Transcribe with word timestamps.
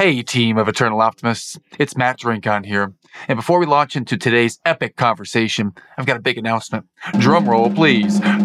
Hey, 0.00 0.22
team 0.22 0.56
of 0.56 0.66
Eternal 0.66 1.02
Optimists. 1.02 1.58
It's 1.78 1.94
Matt 1.94 2.18
Drinkhahn 2.18 2.64
here. 2.64 2.94
And 3.28 3.36
before 3.36 3.60
we 3.60 3.66
launch 3.66 3.96
into 3.96 4.16
today's 4.16 4.58
epic 4.64 4.96
conversation, 4.96 5.74
I've 5.98 6.06
got 6.06 6.16
a 6.16 6.22
big 6.22 6.38
announcement. 6.38 6.86
Drum 7.18 7.46
roll, 7.46 7.70
please. 7.70 8.18
My 8.18 8.38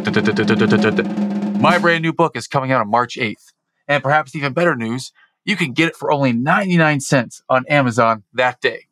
brand 1.80 2.02
new 2.02 2.12
book 2.12 2.36
is 2.36 2.50
coming 2.50 2.74
out 2.74 2.82
on 2.82 2.90
March 2.90 3.16
8th. 3.16 3.54
And 3.88 4.04
perhaps 4.04 4.36
even 4.36 4.52
better 4.52 4.76
news, 4.76 5.14
you 5.46 5.56
can 5.56 5.72
get 5.72 5.88
it 5.88 5.96
for 5.96 6.12
only 6.12 6.34
99 6.34 7.00
cents 7.00 7.42
on 7.48 7.64
Amazon 7.70 8.24
that 8.34 8.60
day. 8.60 8.88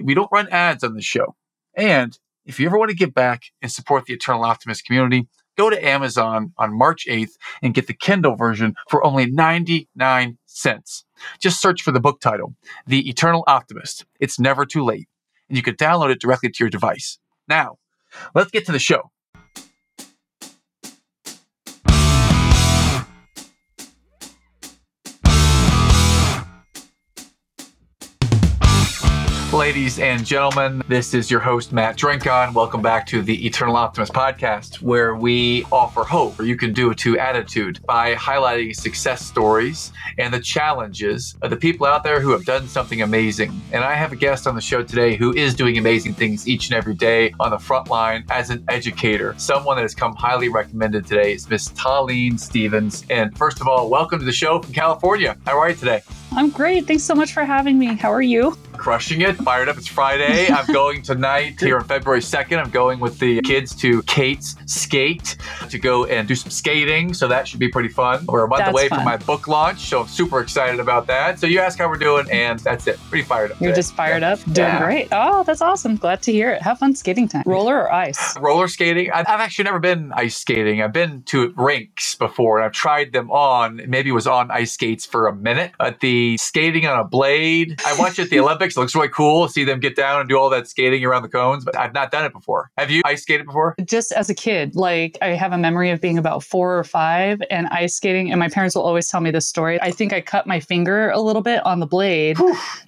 We 0.00 0.14
don't 0.14 0.30
run 0.30 0.46
ads 0.50 0.84
on 0.84 0.94
the 0.94 1.02
show. 1.02 1.34
And 1.74 2.16
if 2.44 2.60
you 2.60 2.66
ever 2.66 2.78
want 2.78 2.90
to 2.90 2.96
give 2.96 3.14
back 3.14 3.46
and 3.60 3.72
support 3.72 4.06
the 4.06 4.14
Eternal 4.14 4.44
Optimist 4.44 4.86
community, 4.86 5.26
go 5.56 5.70
to 5.70 5.84
Amazon 5.84 6.52
on 6.58 6.76
March 6.76 7.06
8th 7.08 7.36
and 7.62 7.74
get 7.74 7.86
the 7.86 7.94
Kindle 7.94 8.36
version 8.36 8.74
for 8.88 9.04
only 9.04 9.26
99 9.26 10.38
cents. 10.46 11.04
Just 11.40 11.60
search 11.60 11.82
for 11.82 11.92
the 11.92 12.00
book 12.00 12.20
title, 12.20 12.54
The 12.86 13.08
Eternal 13.08 13.44
Optimist. 13.46 14.04
It's 14.20 14.38
never 14.38 14.66
too 14.66 14.84
late. 14.84 15.08
And 15.48 15.56
you 15.56 15.62
can 15.62 15.76
download 15.76 16.10
it 16.10 16.20
directly 16.20 16.50
to 16.50 16.64
your 16.64 16.70
device. 16.70 17.18
Now, 17.48 17.78
let's 18.34 18.50
get 18.50 18.66
to 18.66 18.72
the 18.72 18.78
show. 18.78 19.10
Ladies 29.66 29.98
and 29.98 30.24
gentlemen, 30.24 30.80
this 30.86 31.12
is 31.12 31.28
your 31.28 31.40
host, 31.40 31.72
Matt 31.72 31.98
Drinkhahn. 31.98 32.54
Welcome 32.54 32.82
back 32.82 33.04
to 33.08 33.20
the 33.20 33.44
Eternal 33.44 33.74
Optimist 33.74 34.12
podcast, 34.12 34.80
where 34.80 35.16
we 35.16 35.64
offer 35.72 36.04
hope, 36.04 36.38
or 36.38 36.44
you 36.44 36.56
can 36.56 36.72
do 36.72 36.92
it 36.92 36.98
to 36.98 37.18
attitude, 37.18 37.84
by 37.84 38.14
highlighting 38.14 38.76
success 38.76 39.26
stories 39.26 39.90
and 40.18 40.32
the 40.32 40.38
challenges 40.38 41.34
of 41.42 41.50
the 41.50 41.56
people 41.56 41.84
out 41.84 42.04
there 42.04 42.20
who 42.20 42.30
have 42.30 42.44
done 42.44 42.68
something 42.68 43.02
amazing. 43.02 43.60
And 43.72 43.82
I 43.82 43.94
have 43.94 44.12
a 44.12 44.16
guest 44.16 44.46
on 44.46 44.54
the 44.54 44.60
show 44.60 44.84
today 44.84 45.16
who 45.16 45.34
is 45.34 45.52
doing 45.52 45.78
amazing 45.78 46.14
things 46.14 46.46
each 46.46 46.68
and 46.68 46.76
every 46.76 46.94
day 46.94 47.34
on 47.40 47.50
the 47.50 47.58
front 47.58 47.90
line 47.90 48.24
as 48.30 48.50
an 48.50 48.62
educator. 48.68 49.34
Someone 49.36 49.74
that 49.78 49.82
has 49.82 49.96
come 49.96 50.14
highly 50.14 50.48
recommended 50.48 51.06
today 51.08 51.32
is 51.32 51.50
Miss 51.50 51.70
Taleen 51.70 52.38
Stevens. 52.38 53.04
And 53.10 53.36
first 53.36 53.60
of 53.60 53.66
all, 53.66 53.90
welcome 53.90 54.20
to 54.20 54.24
the 54.24 54.30
show 54.30 54.62
from 54.62 54.72
California. 54.72 55.36
How 55.44 55.58
are 55.58 55.70
you 55.70 55.74
today? 55.74 56.02
I'm 56.36 56.50
great. 56.50 56.86
Thanks 56.86 57.02
so 57.02 57.16
much 57.16 57.32
for 57.32 57.44
having 57.44 57.80
me. 57.80 57.96
How 57.96 58.12
are 58.12 58.22
you? 58.22 58.56
Crushing 58.76 59.22
it. 59.22 59.36
Fired 59.36 59.68
up. 59.68 59.76
It's 59.78 59.86
Friday. 59.88 60.46
I'm 60.50 60.66
going 60.72 61.02
tonight 61.02 61.58
here 61.60 61.76
on 61.78 61.84
February 61.84 62.20
2nd. 62.20 62.58
I'm 62.62 62.70
going 62.70 63.00
with 63.00 63.18
the 63.18 63.40
kids 63.42 63.74
to 63.76 64.02
Kate's 64.02 64.54
Skate 64.66 65.36
to 65.70 65.78
go 65.78 66.04
and 66.04 66.28
do 66.28 66.34
some 66.34 66.50
skating. 66.50 67.12
So 67.14 67.26
that 67.28 67.48
should 67.48 67.58
be 67.60 67.68
pretty 67.68 67.88
fun. 67.88 68.24
We're 68.26 68.44
a 68.44 68.48
month 68.48 68.60
That's 68.60 68.70
away 68.72 68.88
fun. 68.88 68.98
from 69.00 69.04
my 69.04 69.16
book 69.16 69.48
launch. 69.48 69.80
So 69.88 70.02
I'm 70.02 70.08
super 70.08 70.40
excited 70.40 70.78
about 70.80 71.06
that. 71.08 71.38
So 71.40 71.46
you 71.46 71.60
ask 71.60 71.78
how 71.78 71.88
we're 71.88 71.96
doing, 71.96 72.26
and 72.30 72.58
that's 72.60 72.86
it. 72.86 72.98
Pretty 73.08 73.24
fired 73.24 73.52
up. 73.52 73.60
You're 73.60 73.70
today. 73.70 73.78
just 73.78 73.94
fired 73.94 74.22
up, 74.22 74.38
doing 74.44 74.56
Yeah. 74.56 74.84
great. 74.84 75.08
Oh, 75.12 75.42
that's 75.42 75.62
awesome. 75.62 75.96
Glad 75.96 76.22
to 76.22 76.32
hear 76.32 76.50
it. 76.52 76.62
Have 76.62 76.78
fun 76.78 76.94
skating 76.94 77.28
time. 77.28 77.42
Roller 77.46 77.76
or 77.80 77.92
ice? 77.92 78.36
roller 78.38 78.68
skating. 78.68 79.10
I've 79.12 79.26
actually 79.26 79.64
never 79.64 79.78
been 79.78 80.12
ice 80.14 80.36
skating. 80.36 80.82
I've 80.82 80.92
been 80.92 81.22
to 81.26 81.52
rinks 81.56 82.14
before 82.14 82.58
and 82.58 82.64
I've 82.66 82.72
tried 82.72 83.12
them 83.12 83.30
on. 83.30 83.80
Maybe 83.88 84.12
was 84.12 84.26
on 84.26 84.50
ice 84.50 84.72
skates 84.72 85.04
for 85.06 85.26
a 85.26 85.34
minute. 85.34 85.72
But 85.78 86.00
the 86.00 86.36
skating 86.38 86.86
on 86.86 86.98
a 86.98 87.04
blade, 87.04 87.80
I 87.86 87.96
watch 87.98 88.18
it 88.18 88.24
at 88.24 88.30
the 88.30 88.40
Olympics. 88.40 88.65
It 88.74 88.80
looks 88.80 88.94
really 88.94 89.08
cool. 89.08 89.46
To 89.46 89.52
see 89.52 89.64
them 89.64 89.80
get 89.80 89.96
down 89.96 90.20
and 90.20 90.28
do 90.28 90.38
all 90.38 90.50
that 90.50 90.66
skating 90.66 91.04
around 91.04 91.22
the 91.22 91.28
cones, 91.28 91.64
but 91.64 91.76
I've 91.76 91.94
not 91.94 92.10
done 92.10 92.24
it 92.24 92.32
before. 92.32 92.70
Have 92.78 92.90
you 92.90 93.02
ice 93.04 93.22
skated 93.22 93.46
before? 93.46 93.74
Just 93.84 94.12
as 94.12 94.30
a 94.30 94.34
kid, 94.34 94.74
like 94.74 95.18
I 95.22 95.28
have 95.28 95.52
a 95.52 95.58
memory 95.58 95.90
of 95.90 96.00
being 96.00 96.18
about 96.18 96.42
four 96.42 96.78
or 96.78 96.84
five 96.84 97.42
and 97.50 97.66
ice 97.68 97.94
skating, 97.94 98.30
and 98.30 98.40
my 98.40 98.48
parents 98.48 98.74
will 98.74 98.82
always 98.82 99.08
tell 99.08 99.20
me 99.20 99.30
this 99.30 99.46
story. 99.46 99.80
I 99.80 99.90
think 99.90 100.12
I 100.12 100.20
cut 100.20 100.46
my 100.46 100.60
finger 100.60 101.10
a 101.10 101.20
little 101.20 101.42
bit 101.42 101.64
on 101.64 101.80
the 101.80 101.86
blade 101.86 102.38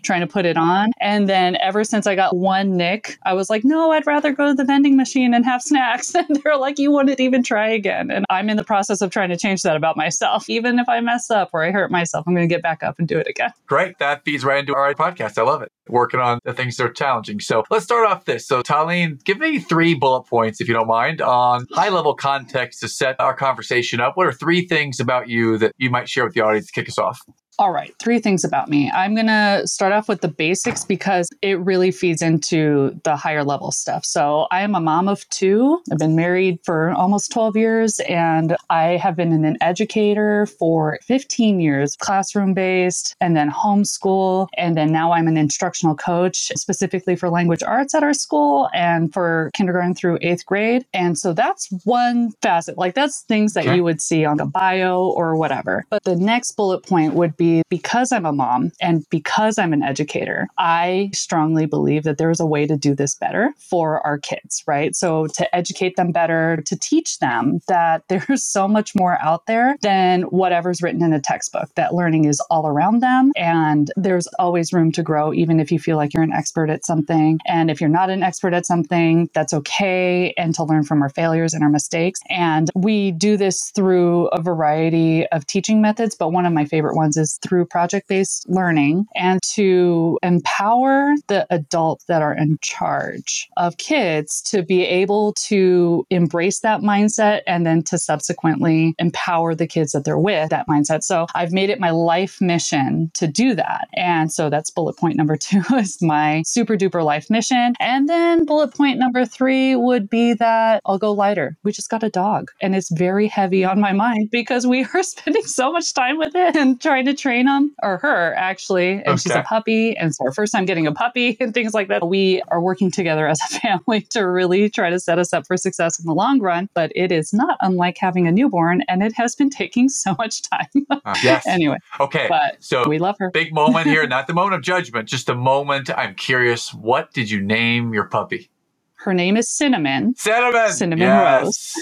trying 0.03 0.21
to 0.21 0.27
put 0.27 0.45
it 0.47 0.57
on. 0.57 0.93
And 1.01 1.29
then 1.29 1.57
ever 1.57 1.85
since 1.85 2.07
I 2.07 2.15
got 2.15 2.37
one 2.37 2.77
nick, 2.77 3.19
I 3.25 3.35
was 3.35 3.51
like, 3.51 3.65
no, 3.65 3.93
I'd 3.93 4.07
rather 4.07 4.33
go 4.33 4.49
to 4.49 4.55
the 4.55 4.65
vending 4.65 4.97
machine 4.97 5.35
and 5.35 5.45
have 5.45 5.63
snacks. 5.63 6.15
And 6.29 6.43
they're 6.43 6.57
like, 6.57 6.79
you 6.79 6.91
wouldn't 6.91 7.21
even 7.21 7.43
try 7.43 7.69
again. 7.69 8.11
And 8.11 8.27
I'm 8.29 8.51
in 8.51 8.57
the 8.57 8.65
process 8.65 9.01
of 9.01 9.11
trying 9.11 9.29
to 9.29 9.37
change 9.37 9.63
that 9.63 9.77
about 9.77 9.97
myself. 9.97 10.51
Even 10.51 10.79
if 10.79 10.89
I 10.89 11.01
mess 11.01 11.31
up 11.31 11.51
or 11.53 11.63
I 11.65 11.71
hurt 11.71 11.91
myself, 11.91 12.27
I'm 12.27 12.35
going 12.35 12.47
to 12.47 12.53
get 12.53 12.63
back 12.63 12.83
up 12.83 12.99
and 12.99 13.07
do 13.07 13.19
it 13.19 13.27
again. 13.29 13.53
Great. 13.67 13.99
That 13.99 14.25
feeds 14.25 14.45
right 14.45 14.59
into 14.59 14.75
our 14.75 14.93
podcast. 14.95 15.39
I 15.39 15.43
love 15.43 15.63
it. 15.63 15.68
Working 15.89 16.21
on 16.21 16.39
the 16.45 16.53
things 16.53 16.77
that 16.77 16.85
are 16.85 16.93
challenging. 16.93 17.41
So 17.41 17.65
let's 17.71 17.85
start 17.85 18.07
off 18.07 18.27
this. 18.27 18.47
So, 18.47 18.63
Taleen, 18.63 19.23
give 19.25 19.39
me 19.39 19.59
three 19.59 19.95
bullet 19.95 20.25
points, 20.25 20.61
if 20.61 20.69
you 20.69 20.75
don't 20.75 20.87
mind, 20.87 21.23
on 21.23 21.67
high 21.73 21.89
level 21.89 22.15
context 22.15 22.81
to 22.81 22.89
set 22.89 23.17
our 23.19 23.35
conversation 23.35 24.01
up. 24.01 24.17
What 24.17 24.27
are 24.27 24.33
three 24.33 24.67
things 24.67 25.01
about 25.01 25.29
you 25.29 25.57
that 25.59 25.73
you 25.79 25.89
might 25.91 26.09
share 26.09 26.25
with 26.25 26.35
the 26.35 26.43
audience 26.43 26.67
to 26.67 26.73
kick 26.73 26.89
us 26.89 26.99
off? 26.99 27.21
All 27.59 27.73
right, 27.73 27.95
three 27.99 28.21
things 28.21 28.45
about 28.45 28.69
me. 28.69 28.93
I'm 28.95 29.17
going 29.17 29.29
to 29.29 29.63
start 29.67 29.95
off 29.95 30.11
with 30.11 30.21
the 30.21 30.29
basics 30.29 30.85
because 30.85 31.31
it 31.43 31.59
really 31.59 31.91
feeds 31.91 32.23
into 32.23 33.01
the 33.03 33.17
higher 33.17 33.45
level 33.45 33.73
stuff. 33.73 34.05
So, 34.05 34.47
I 34.53 34.61
am 34.63 34.77
a 34.77 34.81
mom 34.81 35.09
of 35.09 35.29
two. 35.31 35.83
I've 35.91 35.99
been 35.99 36.15
married 36.15 36.61
for 36.67 36.91
almost 36.93 37.33
12 37.33 37.57
years 37.57 38.01
and 38.03 38.57
I 38.71 38.99
have 38.99 39.17
been 39.17 39.33
an 39.45 39.59
educator 39.63 40.47
for 40.47 41.01
15 41.05 41.61
years, 41.61 41.97
classroom 41.97 42.55
based, 42.55 43.17
and 43.23 43.37
then 43.37 43.51
homeschool. 43.51 44.49
And 44.59 44.77
then 44.77 44.93
now 44.93 45.13
I'm 45.15 45.27
an 45.27 45.39
instructional 45.39 45.97
coach 45.97 46.53
specifically 46.57 47.17
for 47.17 47.31
language 47.31 47.65
arts 47.65 47.95
at 47.95 48.05
our 48.05 48.15
school 48.15 48.69
and 48.75 49.13
for 49.13 49.51
kindergarten 49.57 49.95
through 49.97 50.19
eighth 50.23 50.47
grade. 50.47 50.87
And 50.95 51.19
so, 51.19 51.33
that's 51.33 51.71
one 51.87 52.33
facet. 52.43 52.79
Like, 52.79 52.95
that's 52.95 53.23
things 53.23 53.55
that 53.55 53.65
Okay. 53.67 53.77
you 53.77 53.85
would 53.85 54.03
see 54.03 54.27
on 54.27 54.41
a 54.41 54.47
bio 54.47 55.07
or 55.09 55.37
whatever. 55.37 55.87
But 55.91 56.05
the 56.05 56.17
next 56.17 56.53
bullet 56.53 56.85
point 56.87 57.15
would 57.15 57.37
be 57.37 57.48
because 57.69 58.13
I'm 58.13 58.27
a 58.27 58.33
mom 58.33 58.73
and 58.81 59.05
because 59.11 59.59
I'm 59.59 59.73
an 59.73 59.83
educator, 59.83 60.49
I 60.59 61.11
strongly 61.13 61.67
believe 61.67 62.05
that 62.05 62.19
there 62.19 62.31
is 62.31 62.41
a 62.41 62.47
way 62.47 62.67
to 62.67 62.77
do 62.77 62.95
this 62.95 63.15
better 63.15 63.53
for 63.59 64.05
our 64.07 64.19
kids, 64.19 64.63
right? 64.67 64.95
So 64.95 65.27
to 65.29 65.55
educate 65.55 65.97
them 65.97 66.13
better, 66.13 66.63
to 66.67 66.77
teach 66.79 67.19
them 67.19 67.61
that 67.69 68.05
there's 68.09 68.43
so 68.43 68.69
much 68.69 68.95
more 68.95 69.19
out 69.23 69.47
there 69.47 69.77
than 69.83 70.23
whatever's 70.23 70.83
written 70.83 71.03
in 71.03 71.13
a 71.13 71.21
textbook, 71.21 71.69
that 71.77 71.95
learning 71.95 72.25
is 72.25 72.41
all 72.51 72.67
around 72.67 73.01
them 73.01 73.33
and 73.37 73.91
there's 73.97 74.27
always 74.39 74.73
room 74.73 74.93
to 74.93 75.03
grow, 75.03 75.33
even 75.33 75.61
if 75.61 75.71
you 75.71 75.79
feel 75.79 75.97
like 75.97 76.15
you're 76.15 76.23
an 76.23 76.33
expert 76.33 76.71
at 76.71 76.85
something. 76.85 77.39
And 77.47 77.71
if 77.71 77.81
you're 77.81 77.91
not 77.91 78.11
an 78.11 78.23
expert 78.23 78.55
at 78.55 78.67
something, 78.67 79.29
that's 79.35 79.53
okay. 79.53 80.33
And 80.37 80.55
to 80.55 80.65
learn 80.65 80.85
from 80.85 81.03
our 81.03 81.09
failures 81.09 81.55
and 81.55 81.63
our 81.63 81.71
mistakes. 81.71 82.21
And 82.29 82.71
we 82.75 83.13
do 83.13 83.37
this 83.37 83.71
through 83.75 84.27
a 84.29 84.41
variety 84.41 85.27
of 85.29 85.47
teaching 85.47 85.81
methods, 85.81 86.15
but 86.15 86.33
one 86.33 86.47
of 86.47 86.53
my 86.53 86.65
favorite 86.65 86.97
ones 86.97 87.17
is 87.17 87.38
through 87.43 87.67
project 87.67 88.09
based 88.09 88.49
learning 88.49 89.07
and 89.15 89.41
to 89.43 90.19
empower 90.23 91.15
the 91.29 91.47
adults 91.51 92.05
that 92.05 92.23
are 92.23 92.35
in 92.35 92.59
charge 92.61 93.49
of 93.57 93.77
kids 93.79 94.41
to 94.43 94.63
be 94.63 94.85
able 94.85 95.33
to 95.35 96.07
embrace 96.11 96.61
that 96.61 96.81
mindset 96.81 97.43
and 97.47 97.67
then 97.67 97.83
to 97.83 97.99
subsequently 97.99 98.95
empower 98.99 99.55
the 99.55 99.67
kids 99.67 99.93
that 99.93 100.05
they're 100.05 100.19
with 100.19 100.51
that 100.51 100.67
mindset. 100.69 101.03
So 101.03 101.27
I've 101.35 101.53
made 101.53 101.71
it 101.71 101.81
my 101.81 101.91
life 101.91 102.41
mission 102.41 103.11
to 103.15 103.27
do 103.27 103.55
that. 103.55 103.89
And 103.95 104.33
so 104.33 104.51
that's 104.51 104.71
bullet 104.71 104.97
point 104.97 105.17
number 105.17 105.37
two 105.49 105.63
is 105.75 106.01
my 106.03 106.43
super 106.47 106.77
duper 106.77 107.05
life 107.05 107.31
mission. 107.31 107.75
And 107.81 108.09
then 108.09 108.45
bullet 108.45 108.75
point 108.75 108.99
number 108.99 109.25
three 109.25 109.77
would 109.77 110.11
be 110.11 110.35
that 110.35 110.83
I'll 110.85 110.99
go 110.99 111.13
lighter. 111.13 111.57
We 111.65 111.73
just 111.73 111.91
got 111.91 112.03
a 112.03 112.11
dog 112.11 112.51
and 112.61 112.75
it's 112.75 112.91
very 112.91 113.29
heavy 113.29 113.65
on 113.65 113.81
my 113.81 113.93
mind 113.93 114.31
because 114.31 114.67
we 114.67 114.85
are 114.95 115.03
spending 115.03 115.45
so 115.45 115.73
much 115.73 115.95
time 115.95 116.19
with 116.19 116.35
it 116.35 116.57
and 116.57 116.81
trying 116.81 117.07
to 117.07 117.15
train 117.15 117.28
him 117.31 117.75
or 117.83 117.99
her 117.99 118.35
actually. 118.35 119.03
And 119.05 119.21
she's 119.21 119.35
a 119.35 119.43
puppy. 119.43 119.97
And 119.97 120.15
so 120.15 120.25
our 120.27 120.33
first 120.33 120.53
time 120.53 120.65
getting 120.65 120.87
a 120.87 120.93
puppy 120.93 121.37
and 121.41 121.53
things 121.55 121.75
like 121.75 121.89
that. 121.89 122.07
We 122.09 122.43
are 122.49 122.61
working 122.61 122.91
together 122.91 123.27
as 123.27 123.41
a 123.41 123.59
family 123.61 124.03
to 124.11 124.21
really 124.23 124.71
try 124.71 124.91
to 124.91 124.99
set 125.01 125.19
us 125.19 125.33
up 125.33 125.47
for 125.47 125.57
success 125.57 125.99
in 125.99 126.07
the 126.07 126.15
long 126.15 126.41
run. 126.41 126.69
But 126.75 126.93
it 126.95 127.13
is 127.13 127.33
not 127.33 127.57
unlike 127.61 127.99
having 127.99 128.27
a 128.27 128.33
newborn 128.33 128.83
and 128.89 129.03
it 129.03 129.13
has 129.15 129.35
been 129.35 129.51
taking 129.59 129.89
so 129.89 130.15
much 130.19 130.43
time. 130.49 130.67
Uh, 130.91 131.15
yes. 131.23 131.47
anyway, 131.47 131.77
Okay. 132.01 132.27
but 132.29 132.57
So 132.61 132.89
we 132.89 132.99
love 132.99 133.17
her. 133.19 133.31
big 133.31 133.53
moment 133.53 133.87
here, 133.87 134.07
not 134.07 134.27
the 134.27 134.35
moment 134.35 134.55
of 134.55 134.63
judgment, 134.63 135.09
just 135.09 135.29
a 135.29 135.35
moment. 135.35 135.91
I'm 135.97 136.15
curious, 136.15 136.73
what 136.75 137.13
did 137.13 137.31
you 137.31 137.41
name 137.41 137.93
your 137.95 138.05
puppy? 138.05 138.51
Her 138.99 139.15
name 139.15 139.37
is 139.37 139.49
Cinnamon. 139.49 140.17
Cinnamon. 140.17 140.73
Cinnamon 140.73 141.07
yes. 141.07 141.75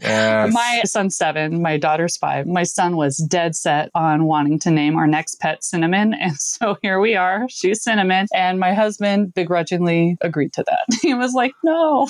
yes. 0.00 0.52
My 0.52 0.82
son's 0.84 1.16
seven, 1.16 1.62
my 1.62 1.76
daughter's 1.78 2.16
five. 2.16 2.48
My 2.48 2.64
son 2.64 2.96
was 2.96 3.16
dead 3.16 3.54
set 3.54 3.90
on 3.94 4.24
wanting 4.24 4.58
to 4.60 4.72
name 4.72 4.96
our 4.96 5.06
next 5.06 5.38
pet 5.40 5.62
Cinnamon. 5.62 6.14
And 6.24 6.36
so 6.38 6.78
here 6.80 7.00
we 7.00 7.16
are. 7.16 7.46
She's 7.50 7.82
Cinnamon. 7.82 8.26
And 8.34 8.58
my 8.58 8.72
husband 8.72 9.34
begrudgingly 9.34 10.16
agreed 10.22 10.54
to 10.54 10.64
that. 10.66 10.98
He 11.02 11.12
was 11.12 11.34
like, 11.34 11.52
no, 11.62 12.08